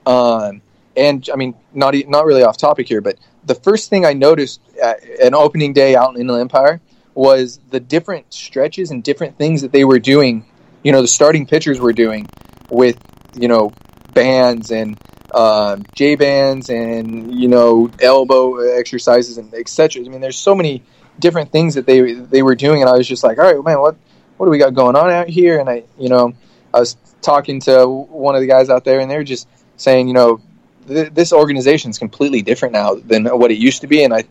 Um, 0.06 0.62
and 0.96 1.28
I 1.32 1.36
mean, 1.36 1.54
not 1.74 1.94
not 2.06 2.24
really 2.24 2.42
off 2.42 2.56
topic 2.56 2.88
here, 2.88 3.00
but 3.00 3.18
the 3.44 3.54
first 3.54 3.90
thing 3.90 4.04
I 4.04 4.14
noticed 4.14 4.60
at 4.82 5.02
an 5.20 5.34
opening 5.34 5.72
day 5.72 5.94
out 5.94 6.14
in 6.14 6.20
Inland 6.20 6.42
Empire 6.42 6.80
was 7.14 7.58
the 7.70 7.80
different 7.80 8.32
stretches 8.32 8.90
and 8.90 9.02
different 9.02 9.36
things 9.36 9.62
that 9.62 9.72
they 9.72 9.84
were 9.84 9.98
doing. 9.98 10.44
You 10.82 10.92
know, 10.92 11.02
the 11.02 11.08
starting 11.08 11.46
pitchers 11.46 11.80
were 11.80 11.92
doing 11.92 12.28
with 12.70 12.98
you 13.38 13.48
know 13.48 13.72
bands 14.12 14.70
and 14.70 14.98
um, 15.34 15.84
J 15.94 16.14
bands 16.14 16.70
and 16.70 17.34
you 17.34 17.48
know 17.48 17.90
elbow 18.00 18.58
exercises 18.58 19.38
and 19.38 19.52
etc. 19.54 20.04
I 20.04 20.08
mean, 20.08 20.20
there's 20.20 20.38
so 20.38 20.54
many 20.54 20.82
different 21.18 21.50
things 21.52 21.74
that 21.74 21.86
they 21.86 22.14
they 22.14 22.42
were 22.42 22.54
doing, 22.54 22.82
and 22.82 22.90
I 22.90 22.94
was 22.94 23.08
just 23.08 23.24
like, 23.24 23.38
all 23.38 23.44
right, 23.44 23.64
man, 23.64 23.80
what 23.80 23.96
what 24.36 24.46
do 24.46 24.50
we 24.50 24.58
got 24.58 24.74
going 24.74 24.96
on 24.96 25.10
out 25.10 25.28
here? 25.28 25.58
And 25.58 25.68
I, 25.68 25.84
you 25.98 26.08
know, 26.08 26.34
I 26.72 26.80
was 26.80 26.96
talking 27.22 27.60
to 27.60 27.86
one 27.86 28.34
of 28.34 28.40
the 28.40 28.46
guys 28.46 28.70
out 28.70 28.84
there, 28.84 29.00
and 29.00 29.10
they 29.10 29.16
were 29.16 29.24
just 29.24 29.48
saying, 29.76 30.08
you 30.08 30.14
know, 30.14 30.40
th- 30.86 31.12
this 31.12 31.32
organization 31.32 31.90
is 31.90 31.98
completely 31.98 32.42
different 32.42 32.72
now 32.72 32.94
than 32.94 33.26
what 33.26 33.50
it 33.50 33.58
used 33.58 33.82
to 33.82 33.86
be, 33.86 34.04
and 34.04 34.14
I. 34.14 34.24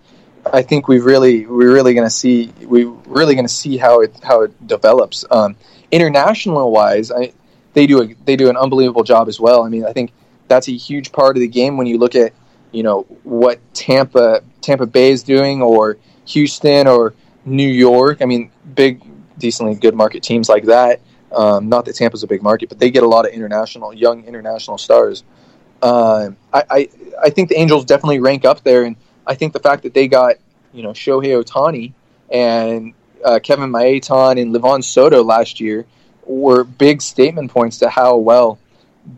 I 0.46 0.62
think 0.62 0.88
we've 0.88 1.04
really 1.04 1.46
we're 1.46 1.74
really 1.74 1.94
going 1.94 2.06
to 2.06 2.14
see 2.14 2.54
we're 2.62 2.88
really 3.06 3.36
going 3.36 3.48
to 3.48 3.54
see 3.54 3.76
how 3.76 4.00
it 4.00 4.18
how 4.24 4.44
it 4.44 4.66
develops. 4.66 5.26
Um, 5.30 5.58
international 5.92 6.72
wise, 6.72 7.12
I, 7.12 7.34
they 7.74 7.86
do 7.86 8.02
a, 8.02 8.14
they 8.24 8.38
do 8.38 8.50
an 8.50 8.56
unbelievable 8.56 9.04
job 9.04 9.28
as 9.28 9.42
well. 9.42 9.64
I 9.64 9.70
mean, 9.70 9.84
I 9.84 9.92
think 9.92 10.14
that's 10.48 10.68
a 10.70 10.72
huge 10.76 11.12
part 11.12 11.36
of 11.36 11.42
the 11.42 11.48
game 11.48 11.76
when 11.76 11.86
you 11.86 11.98
look 11.98 12.16
at 12.16 12.34
you 12.72 12.84
know 12.84 13.02
what 13.24 13.60
Tampa 13.74 14.42
Tampa 14.62 14.86
Bay 14.86 15.12
is 15.12 15.24
doing 15.24 15.62
or 15.62 15.98
Houston 16.28 16.88
or 16.88 17.14
New 17.46 17.68
York. 17.68 18.22
I 18.22 18.26
mean, 18.26 18.52
big, 18.76 19.02
decently 19.38 19.76
good 19.76 19.96
market 19.96 20.24
teams 20.24 20.50
like 20.50 20.66
that. 20.66 21.02
Um, 21.32 21.70
not 21.70 21.86
that 21.86 21.96
Tampa's 21.96 22.24
a 22.24 22.28
big 22.28 22.42
market, 22.42 22.70
but 22.70 22.80
they 22.80 22.90
get 22.90 23.04
a 23.04 23.08
lot 23.08 23.28
of 23.28 23.34
international, 23.34 23.94
young 23.94 24.24
international 24.26 24.78
stars. 24.78 25.24
Uh, 25.82 26.30
I, 26.54 26.64
I, 26.70 26.90
I 27.24 27.30
think 27.30 27.50
the 27.50 27.58
Angels 27.58 27.86
definitely 27.86 28.20
rank 28.20 28.46
up 28.46 28.64
there, 28.64 28.84
and 28.84 28.96
I 29.26 29.36
think 29.36 29.54
the 29.54 29.60
fact 29.60 29.84
that 29.84 29.94
they 29.94 30.08
got 30.08 30.36
you 30.74 30.84
know 30.84 30.92
Shohei 30.92 31.44
Ohtani 31.44 31.94
and 32.32 32.94
uh, 33.24 33.40
Kevin 33.40 33.70
Maitan 33.70 34.42
and 34.42 34.54
Livan 34.54 34.84
Soto 34.84 35.24
last 35.24 35.60
year 35.60 35.86
were 36.26 36.64
big 36.64 37.02
statement 37.02 37.52
points 37.52 37.78
to 37.80 37.90
how 37.90 38.18
well 38.18 38.60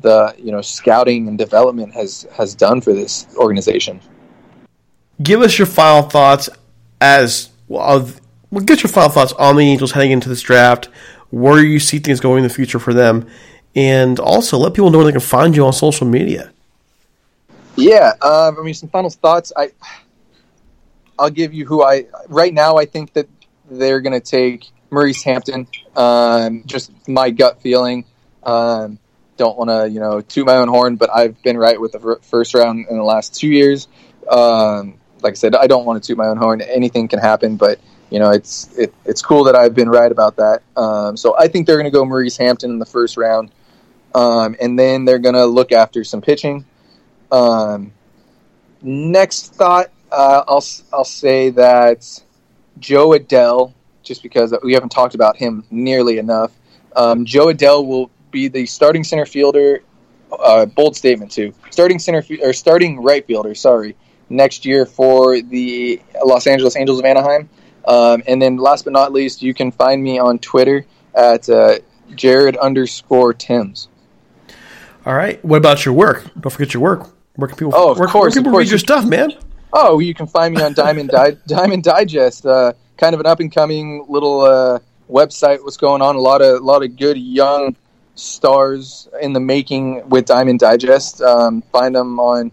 the 0.02 0.36
you 0.38 0.52
know 0.52 0.62
scouting 0.62 1.28
and 1.28 1.38
development 1.38 1.94
has 1.94 2.28
has 2.34 2.56
done 2.56 2.82
for 2.82 2.94
this 2.94 3.28
organization. 3.36 4.00
Give 5.22 5.42
us 5.42 5.58
your 5.58 5.66
final 5.66 6.04
thoughts 6.04 6.50
as 7.02 7.50
well. 7.68 8.10
We'll 8.52 8.64
get 8.64 8.82
your 8.82 8.90
final 8.90 9.10
thoughts 9.10 9.34
on 9.34 9.58
the 9.58 9.64
Angels 9.64 9.92
heading 9.92 10.12
into 10.12 10.30
this 10.30 10.42
draft, 10.42 10.90
where 11.30 11.64
you 11.64 11.80
see 11.80 12.00
things 12.00 12.20
going 12.20 12.38
in 12.40 12.44
the 12.44 12.54
future 12.54 12.80
for 12.80 12.94
them, 12.94 13.28
and 13.76 14.20
also 14.20 14.58
let 14.58 14.74
people 14.74 14.90
know 14.90 14.98
where 14.98 15.06
they 15.06 15.12
can 15.12 15.22
find 15.22 15.56
you 15.56 15.66
on 15.66 15.74
social 15.74 16.08
media. 16.08 16.52
Yeah, 17.76 18.14
um, 18.22 18.58
I 18.60 18.62
mean, 18.64 18.74
some 18.74 18.90
final 18.90 19.10
thoughts. 19.10 19.54
I 19.56 19.72
I'll 21.18 21.30
give 21.30 21.54
you 21.54 21.66
who 21.66 21.84
I 21.84 22.08
right 22.28 22.54
now. 22.54 22.78
I 22.78 22.86
think 22.86 23.14
that 23.14 23.28
they're 23.70 24.02
going 24.02 24.20
to 24.20 24.26
take 24.26 24.66
Maurice 24.90 25.24
Hampton. 25.24 25.68
Um, 25.96 26.64
just 26.66 26.92
my 27.08 27.30
gut 27.30 27.62
feeling. 27.62 28.06
Um, 28.44 29.00
don't 29.38 29.58
want 29.58 29.70
to, 29.70 29.90
you 29.90 30.00
know, 30.00 30.22
toot 30.22 30.46
my 30.46 30.56
own 30.56 30.68
horn, 30.68 30.96
but 30.96 31.10
I've 31.14 31.42
been 31.44 31.58
right 31.58 31.80
with 31.80 31.94
the 31.94 32.18
first 32.24 32.54
round 32.54 32.88
in 32.90 32.98
the 32.98 33.04
last 33.04 33.36
two 33.36 33.48
years. 33.48 33.88
Um, 34.28 34.99
like 35.22 35.32
I 35.32 35.36
said, 35.36 35.56
I 35.56 35.68
don't 35.68 35.86
want 35.86 36.02
to 36.02 36.08
toot 36.08 36.18
my 36.18 36.28
own 36.28 36.38
horn. 36.38 36.62
Anything 36.62 37.08
can 37.08 37.20
happen, 37.20 37.56
but 37.56 37.80
you 38.10 38.20
know, 38.20 38.32
it's 38.32 38.76
it, 38.78 38.94
it's 39.06 39.22
cool 39.22 39.44
that 39.46 39.56
I've 39.56 39.76
been 39.76 39.90
right 39.90 40.12
about 40.12 40.38
that. 40.38 40.62
Um, 40.76 41.16
so 41.16 41.36
I 41.38 41.48
think 41.48 41.68
they're 41.68 41.78
going 41.78 41.86
to 41.86 41.92
go 41.92 42.06
Maurice 42.06 42.38
Hampton 42.38 42.72
in 42.72 42.80
the 42.80 42.86
first 42.86 43.18
round, 43.18 43.52
um, 44.16 44.56
and 44.60 44.78
then 44.78 45.06
they're 45.06 45.20
going 45.20 45.36
to 45.36 45.46
look 45.46 45.72
after 45.72 46.04
some 46.04 46.22
pitching. 46.22 46.66
Um, 47.32 47.92
next 48.82 49.54
thought, 49.54 49.92
uh, 50.12 50.44
I'll 50.48 50.66
I'll 50.92 51.04
say 51.04 51.52
that 51.52 52.22
Jo 52.80 53.10
Adell 53.10 53.74
just 54.04 54.24
because 54.24 54.54
we 54.64 54.74
haven't 54.74 54.90
talked 54.90 55.14
about 55.14 55.38
him 55.38 55.64
nearly 55.70 56.18
enough. 56.18 56.52
Um, 56.96 57.26
Jo 57.26 57.48
Adell 57.48 57.86
will 57.86 58.10
be 58.32 58.48
the 58.48 58.66
starting 58.66 59.04
center 59.04 59.26
fielder. 59.26 59.84
Uh, 60.32 60.66
bold 60.66 60.96
statement 60.96 61.32
too. 61.32 61.54
Starting 61.72 61.98
center 61.98 62.24
or 62.44 62.54
starting 62.54 63.02
right 63.02 63.26
fielder. 63.26 63.56
Sorry, 63.56 63.96
next 64.30 64.66
year 64.66 64.86
for 64.86 65.42
the 65.42 66.02
Los 66.24 66.48
Angeles 66.48 66.76
Angels 66.76 67.00
of 67.00 67.06
Anaheim. 67.06 67.50
Um, 67.86 68.24
and 68.28 68.42
then 68.42 68.58
last 68.58 68.84
but 68.84 68.94
not 68.94 69.12
least, 69.12 69.42
you 69.42 69.54
can 69.54 69.72
find 69.72 70.02
me 70.04 70.20
on 70.20 70.40
Twitter 70.40 70.86
at 71.16 71.50
uh, 71.50 71.80
Jared 72.16 72.58
underscore 72.58 73.34
Timms. 73.34 73.88
All 75.06 75.14
right. 75.16 75.44
What 75.44 75.58
about 75.58 75.86
your 75.86 75.94
work? 75.94 76.26
Don't 76.40 76.52
forget 76.52 76.74
your 76.74 76.84
work. 76.84 77.10
Where 77.36 77.48
can 77.48 77.58
people? 77.58 77.74
Oh, 77.76 77.92
of 77.92 78.00
where, 78.00 78.08
course. 78.08 78.22
Where 78.22 78.32
can 78.32 78.44
people 78.44 78.52
course. 78.52 78.66
read 78.66 78.70
your 78.70 78.80
stuff, 78.80 79.06
man? 79.06 79.32
Oh, 79.72 80.00
you 80.00 80.14
can 80.14 80.28
find 80.28 80.54
me 80.54 80.62
on 80.62 80.74
Diamond 80.74 81.10
Di- 81.10 81.38
Diamond 81.48 81.84
Digest. 81.84 82.46
Uh, 82.46 82.74
kind 82.98 83.14
of 83.14 83.20
an 83.20 83.26
up 83.26 83.40
and 83.40 83.52
coming 83.52 84.06
little 84.10 84.42
uh, 84.42 84.80
website. 85.10 85.64
What's 85.64 85.78
going 85.78 86.02
on? 86.02 86.16
A 86.16 86.20
lot 86.20 86.42
of 86.42 86.62
a 86.62 86.64
lot 86.64 86.84
of 86.84 86.96
good 86.98 87.18
young 87.18 87.76
stars 88.16 89.08
in 89.22 89.34
the 89.34 89.40
making 89.40 90.08
with 90.10 90.26
Diamond 90.26 90.60
Digest. 90.60 91.22
Um, 91.22 91.62
find 91.72 91.96
them 91.96 92.20
on 92.20 92.52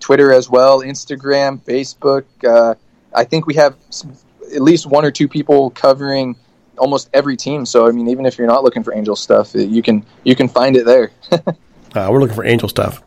Twitter 0.00 0.32
as 0.32 0.48
well, 0.48 0.80
Instagram, 0.80 1.60
Facebook. 1.60 2.24
Uh, 2.44 2.74
I 3.14 3.24
think 3.24 3.46
we 3.46 3.54
have 3.54 3.76
some, 3.90 4.12
at 4.54 4.62
least 4.62 4.86
one 4.86 5.04
or 5.04 5.10
two 5.10 5.28
people 5.28 5.70
covering 5.70 6.36
almost 6.78 7.10
every 7.12 7.36
team. 7.36 7.64
So 7.66 7.86
I 7.86 7.92
mean, 7.92 8.08
even 8.08 8.26
if 8.26 8.38
you're 8.38 8.46
not 8.46 8.64
looking 8.64 8.82
for 8.82 8.94
Angel 8.94 9.14
stuff, 9.14 9.54
you 9.54 9.82
can 9.82 10.04
you 10.24 10.34
can 10.34 10.48
find 10.48 10.76
it 10.76 10.86
there. 10.86 11.12
uh, 11.30 12.08
we're 12.10 12.20
looking 12.20 12.36
for 12.36 12.44
Angel 12.44 12.68
stuff. 12.68 13.02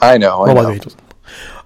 I 0.00 0.18
know. 0.18 0.44
I 0.44 0.52
know. 0.52 0.70
Angels. 0.70 0.96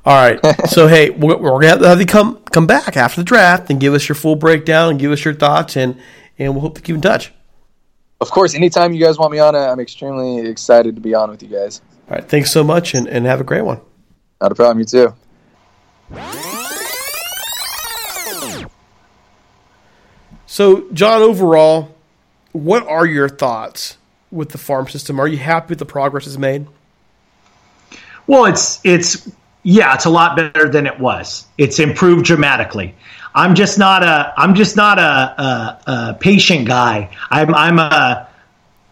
All 0.05 0.15
right. 0.15 0.41
so 0.69 0.87
hey, 0.87 1.11
we're, 1.11 1.37
we're 1.37 1.61
gonna 1.61 1.87
have 1.87 2.01
you 2.01 2.07
come 2.07 2.39
come 2.53 2.67
back 2.67 2.97
after 2.97 3.21
the 3.21 3.25
draft 3.25 3.71
and 3.71 3.81
give 3.81 3.93
us 3.93 4.09
your 4.09 4.17
full 4.17 4.37
breakdown 4.37 4.91
and 4.91 5.01
give 5.01 5.13
us 5.13 5.25
your 5.25 5.35
thoughts 5.35 5.77
and 5.77 6.01
and 6.39 6.55
we'll 6.55 6.63
hope 6.63 6.77
to 6.77 6.81
keep 6.81 6.95
in 6.95 7.03
touch. 7.03 7.33
Of 8.21 8.31
course, 8.31 8.55
anytime 8.55 8.93
you 8.93 9.05
guys 9.05 9.17
want 9.19 9.33
me 9.33 9.39
on, 9.39 9.55
uh, 9.55 9.59
I'm 9.59 9.79
extremely 9.79 10.39
excited 10.39 10.97
to 10.97 11.01
be 11.01 11.15
on 11.15 11.31
with 11.31 11.43
you 11.43 11.49
guys. 11.49 11.81
All 12.11 12.17
right. 12.17 12.29
Thanks 12.29 12.51
so 12.51 12.65
much 12.65 12.95
and, 12.95 13.07
and 13.07 13.27
have 13.27 13.41
a 13.41 13.45
great 13.45 13.63
one. 13.63 13.81
Not 14.41 14.53
a 14.53 14.55
problem. 14.55 14.79
You 14.79 14.85
too. 14.85 15.15
So, 20.47 20.91
John, 20.93 21.23
overall, 21.23 21.95
what 22.53 22.87
are 22.87 23.07
your 23.07 23.29
thoughts 23.29 23.99
with 24.31 24.51
the 24.51 24.59
farm 24.59 24.89
system? 24.89 25.21
Are 25.21 25.29
you 25.29 25.39
happy 25.39 25.71
with 25.71 25.79
the 25.79 25.87
progress 25.87 26.27
it's 26.27 26.39
made? 26.39 26.67
Well, 28.27 28.45
it's 28.47 28.81
it's 28.85 29.31
yeah, 29.63 29.95
it's 29.95 30.05
a 30.05 30.11
lot 30.11 30.37
better 30.37 30.69
than 30.69 30.87
it 30.87 30.99
was. 30.99 31.47
It's 31.59 31.79
improved 31.79 32.25
dramatically. 32.25 32.95
I'm 33.35 33.55
just 33.55 33.79
not 33.79 34.03
a 34.03 34.33
I'm 34.37 34.55
just 34.55 34.77
not 34.77 34.99
a, 34.99 35.03
a, 35.03 35.83
a 35.87 36.15
patient 36.15 36.67
guy. 36.67 37.11
I'm 37.31 37.55
I'm 37.55 37.79
a 37.79 38.29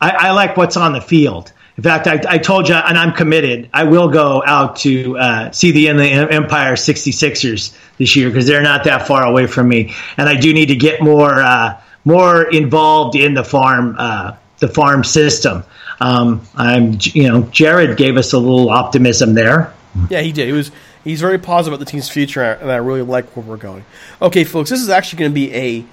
I, 0.00 0.10
I 0.10 0.30
like 0.32 0.56
what's 0.56 0.76
on 0.76 0.92
the 0.92 1.00
field. 1.00 1.52
In 1.76 1.82
fact, 1.82 2.06
I, 2.06 2.20
I, 2.26 2.38
told 2.38 2.68
you, 2.70 2.74
and 2.74 2.96
I'm 2.96 3.12
committed. 3.12 3.68
I 3.74 3.84
will 3.84 4.08
go 4.08 4.42
out 4.46 4.76
to 4.76 5.18
uh, 5.18 5.50
see 5.50 5.72
the 5.72 5.88
Inland 5.88 6.30
Empire 6.30 6.72
66ers 6.72 7.76
this 7.98 8.16
year 8.16 8.30
because 8.30 8.46
they're 8.46 8.62
not 8.62 8.84
that 8.84 9.06
far 9.06 9.24
away 9.24 9.46
from 9.46 9.68
me, 9.68 9.94
and 10.16 10.26
I 10.26 10.36
do 10.36 10.54
need 10.54 10.66
to 10.66 10.76
get 10.76 11.02
more 11.02 11.34
uh, 11.42 11.78
more 12.06 12.44
involved 12.44 13.14
in 13.14 13.34
the 13.34 13.44
farm 13.44 13.94
uh, 13.98 14.36
the 14.58 14.68
farm 14.68 15.04
system. 15.04 15.64
Um, 16.00 16.46
I'm, 16.54 16.98
you 17.00 17.28
know, 17.28 17.42
Jared 17.42 17.96
gave 17.98 18.16
us 18.16 18.32
a 18.32 18.38
little 18.38 18.70
optimism 18.70 19.34
there. 19.34 19.74
Yeah, 20.08 20.20
he 20.20 20.32
did. 20.32 20.46
He 20.46 20.52
was 20.52 20.70
he's 21.04 21.20
very 21.20 21.38
positive 21.38 21.74
about 21.74 21.84
the 21.84 21.90
team's 21.90 22.08
future, 22.08 22.42
and 22.42 22.70
I 22.70 22.76
really 22.76 23.02
like 23.02 23.36
where 23.36 23.44
we're 23.44 23.56
going. 23.56 23.84
Okay, 24.20 24.44
folks, 24.44 24.70
this 24.70 24.80
is 24.80 24.88
actually 24.88 25.18
going 25.20 25.30
to 25.30 25.34
be 25.34 25.54
a 25.54 25.84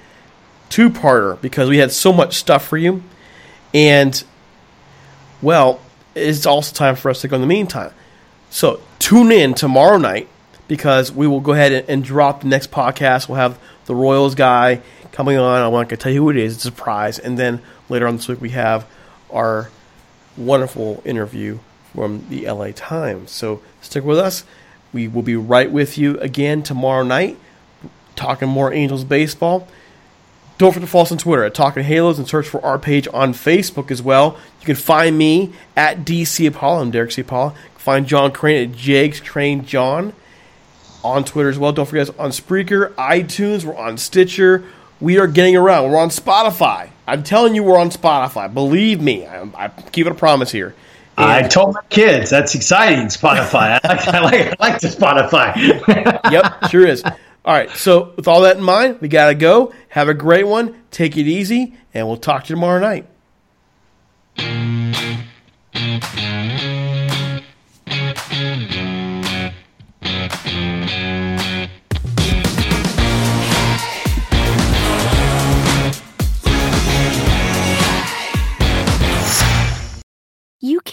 two-parter 0.69 1.39
because 1.41 1.69
we 1.69 1.77
had 1.77 1.91
so 1.91 2.11
much 2.11 2.35
stuff 2.35 2.65
for 2.65 2.77
you, 2.77 3.03
and 3.73 4.23
well, 5.43 5.79
it's 6.15 6.45
also 6.45 6.73
time 6.73 6.95
for 6.95 7.11
us 7.11 7.21
to 7.21 7.27
go 7.27 7.35
in 7.35 7.41
the 7.41 7.47
meantime. 7.47 7.91
So 8.49 8.81
tune 8.99 9.31
in 9.31 9.53
tomorrow 9.53 9.97
night 9.97 10.27
because 10.67 11.11
we 11.11 11.27
will 11.27 11.41
go 11.41 11.51
ahead 11.51 11.71
and, 11.71 11.89
and 11.89 12.03
drop 12.03 12.41
the 12.41 12.47
next 12.47 12.71
podcast. 12.71 13.27
We'll 13.27 13.37
have 13.37 13.59
the 13.85 13.95
Royals 13.95 14.35
guy 14.35 14.81
coming 15.11 15.37
on. 15.37 15.61
I 15.61 15.67
want 15.67 15.89
to 15.89 15.97
tell 15.97 16.11
you 16.11 16.21
who 16.21 16.29
it 16.29 16.37
is. 16.37 16.55
It's 16.55 16.65
a 16.65 16.67
surprise, 16.67 17.19
and 17.19 17.37
then 17.37 17.61
later 17.89 18.07
on 18.07 18.15
this 18.15 18.27
week 18.27 18.41
we 18.41 18.51
have 18.51 18.87
our 19.31 19.69
wonderful 20.37 21.01
interview 21.05 21.59
from 21.93 22.25
the 22.29 22.49
LA 22.49 22.71
Times. 22.71 23.31
So 23.31 23.61
stick 23.81 24.03
with 24.03 24.17
us. 24.17 24.45
We 24.91 25.07
will 25.07 25.21
be 25.21 25.35
right 25.35 25.71
with 25.71 25.97
you 25.97 26.19
again 26.19 26.63
tomorrow 26.63 27.03
night, 27.03 27.37
talking 28.15 28.47
more 28.47 28.73
Angels 28.73 29.03
baseball. 29.03 29.67
Don't 30.63 30.71
forget 30.71 30.87
to 30.87 30.91
follow 30.91 31.03
us 31.03 31.11
on 31.11 31.17
Twitter 31.17 31.43
at 31.43 31.53
Talking 31.53 31.83
Halos 31.83 32.17
and 32.17 32.25
search 32.25 32.47
for 32.47 32.63
our 32.63 32.79
page 32.79 33.05
on 33.13 33.33
Facebook 33.33 33.91
as 33.91 34.01
well. 34.01 34.37
You 34.61 34.65
can 34.65 34.77
find 34.77 35.17
me 35.17 35.51
at 35.75 36.05
DC 36.05 36.47
Apollo. 36.47 36.83
I'm 36.83 36.89
Derek 36.89 37.11
C. 37.11 37.19
Apollo. 37.19 37.53
Find 37.75 38.07
John 38.07 38.31
Crane 38.31 38.69
at 38.69 38.77
Jags 38.77 39.19
Crane 39.19 39.65
John 39.65 40.13
on 41.03 41.25
Twitter 41.25 41.49
as 41.49 41.59
well. 41.59 41.73
Don't 41.73 41.85
forget 41.85 42.07
us 42.07 42.15
on 42.17 42.29
Spreaker, 42.29 42.93
iTunes, 42.93 43.65
we're 43.65 43.75
on 43.75 43.97
Stitcher. 43.97 44.63
We 45.01 45.19
are 45.19 45.27
getting 45.27 45.57
around. 45.57 45.91
We're 45.91 45.99
on 45.99 46.07
Spotify. 46.07 46.91
I'm 47.07 47.23
telling 47.23 47.55
you, 47.55 47.63
we're 47.65 47.77
on 47.77 47.89
Spotify. 47.89 48.53
Believe 48.53 49.01
me, 49.01 49.25
I, 49.25 49.41
I 49.55 49.67
keep 49.67 50.05
it 50.05 50.13
a 50.13 50.15
promise 50.15 50.49
here. 50.49 50.75
And 51.17 51.29
I 51.29 51.45
told 51.45 51.73
my 51.73 51.81
kids 51.89 52.29
that's 52.29 52.55
exciting. 52.55 53.07
Spotify. 53.07 53.81
I 53.83 53.87
like, 53.89 54.07
I 54.07 54.19
like, 54.21 54.61
I 54.61 54.69
like 54.69 54.79
the 54.79 54.87
Spotify. 54.87 56.31
yep, 56.31 56.71
sure 56.71 56.87
is. 56.87 57.03
All 57.45 57.53
right. 57.53 57.69
So 57.71 58.13
with 58.15 58.27
all 58.27 58.41
that 58.41 58.57
in 58.57 58.63
mind, 58.63 58.99
we 59.01 59.07
gotta 59.07 59.35
go. 59.35 59.73
Have 59.89 60.09
a 60.09 60.13
great 60.13 60.47
one. 60.47 60.81
Take 60.91 61.17
it 61.17 61.27
easy, 61.27 61.75
and 61.93 62.07
we'll 62.07 62.17
talk 62.17 62.45
to 62.45 62.49
you 62.49 62.55
tomorrow 62.55 62.79
night. 62.79 64.72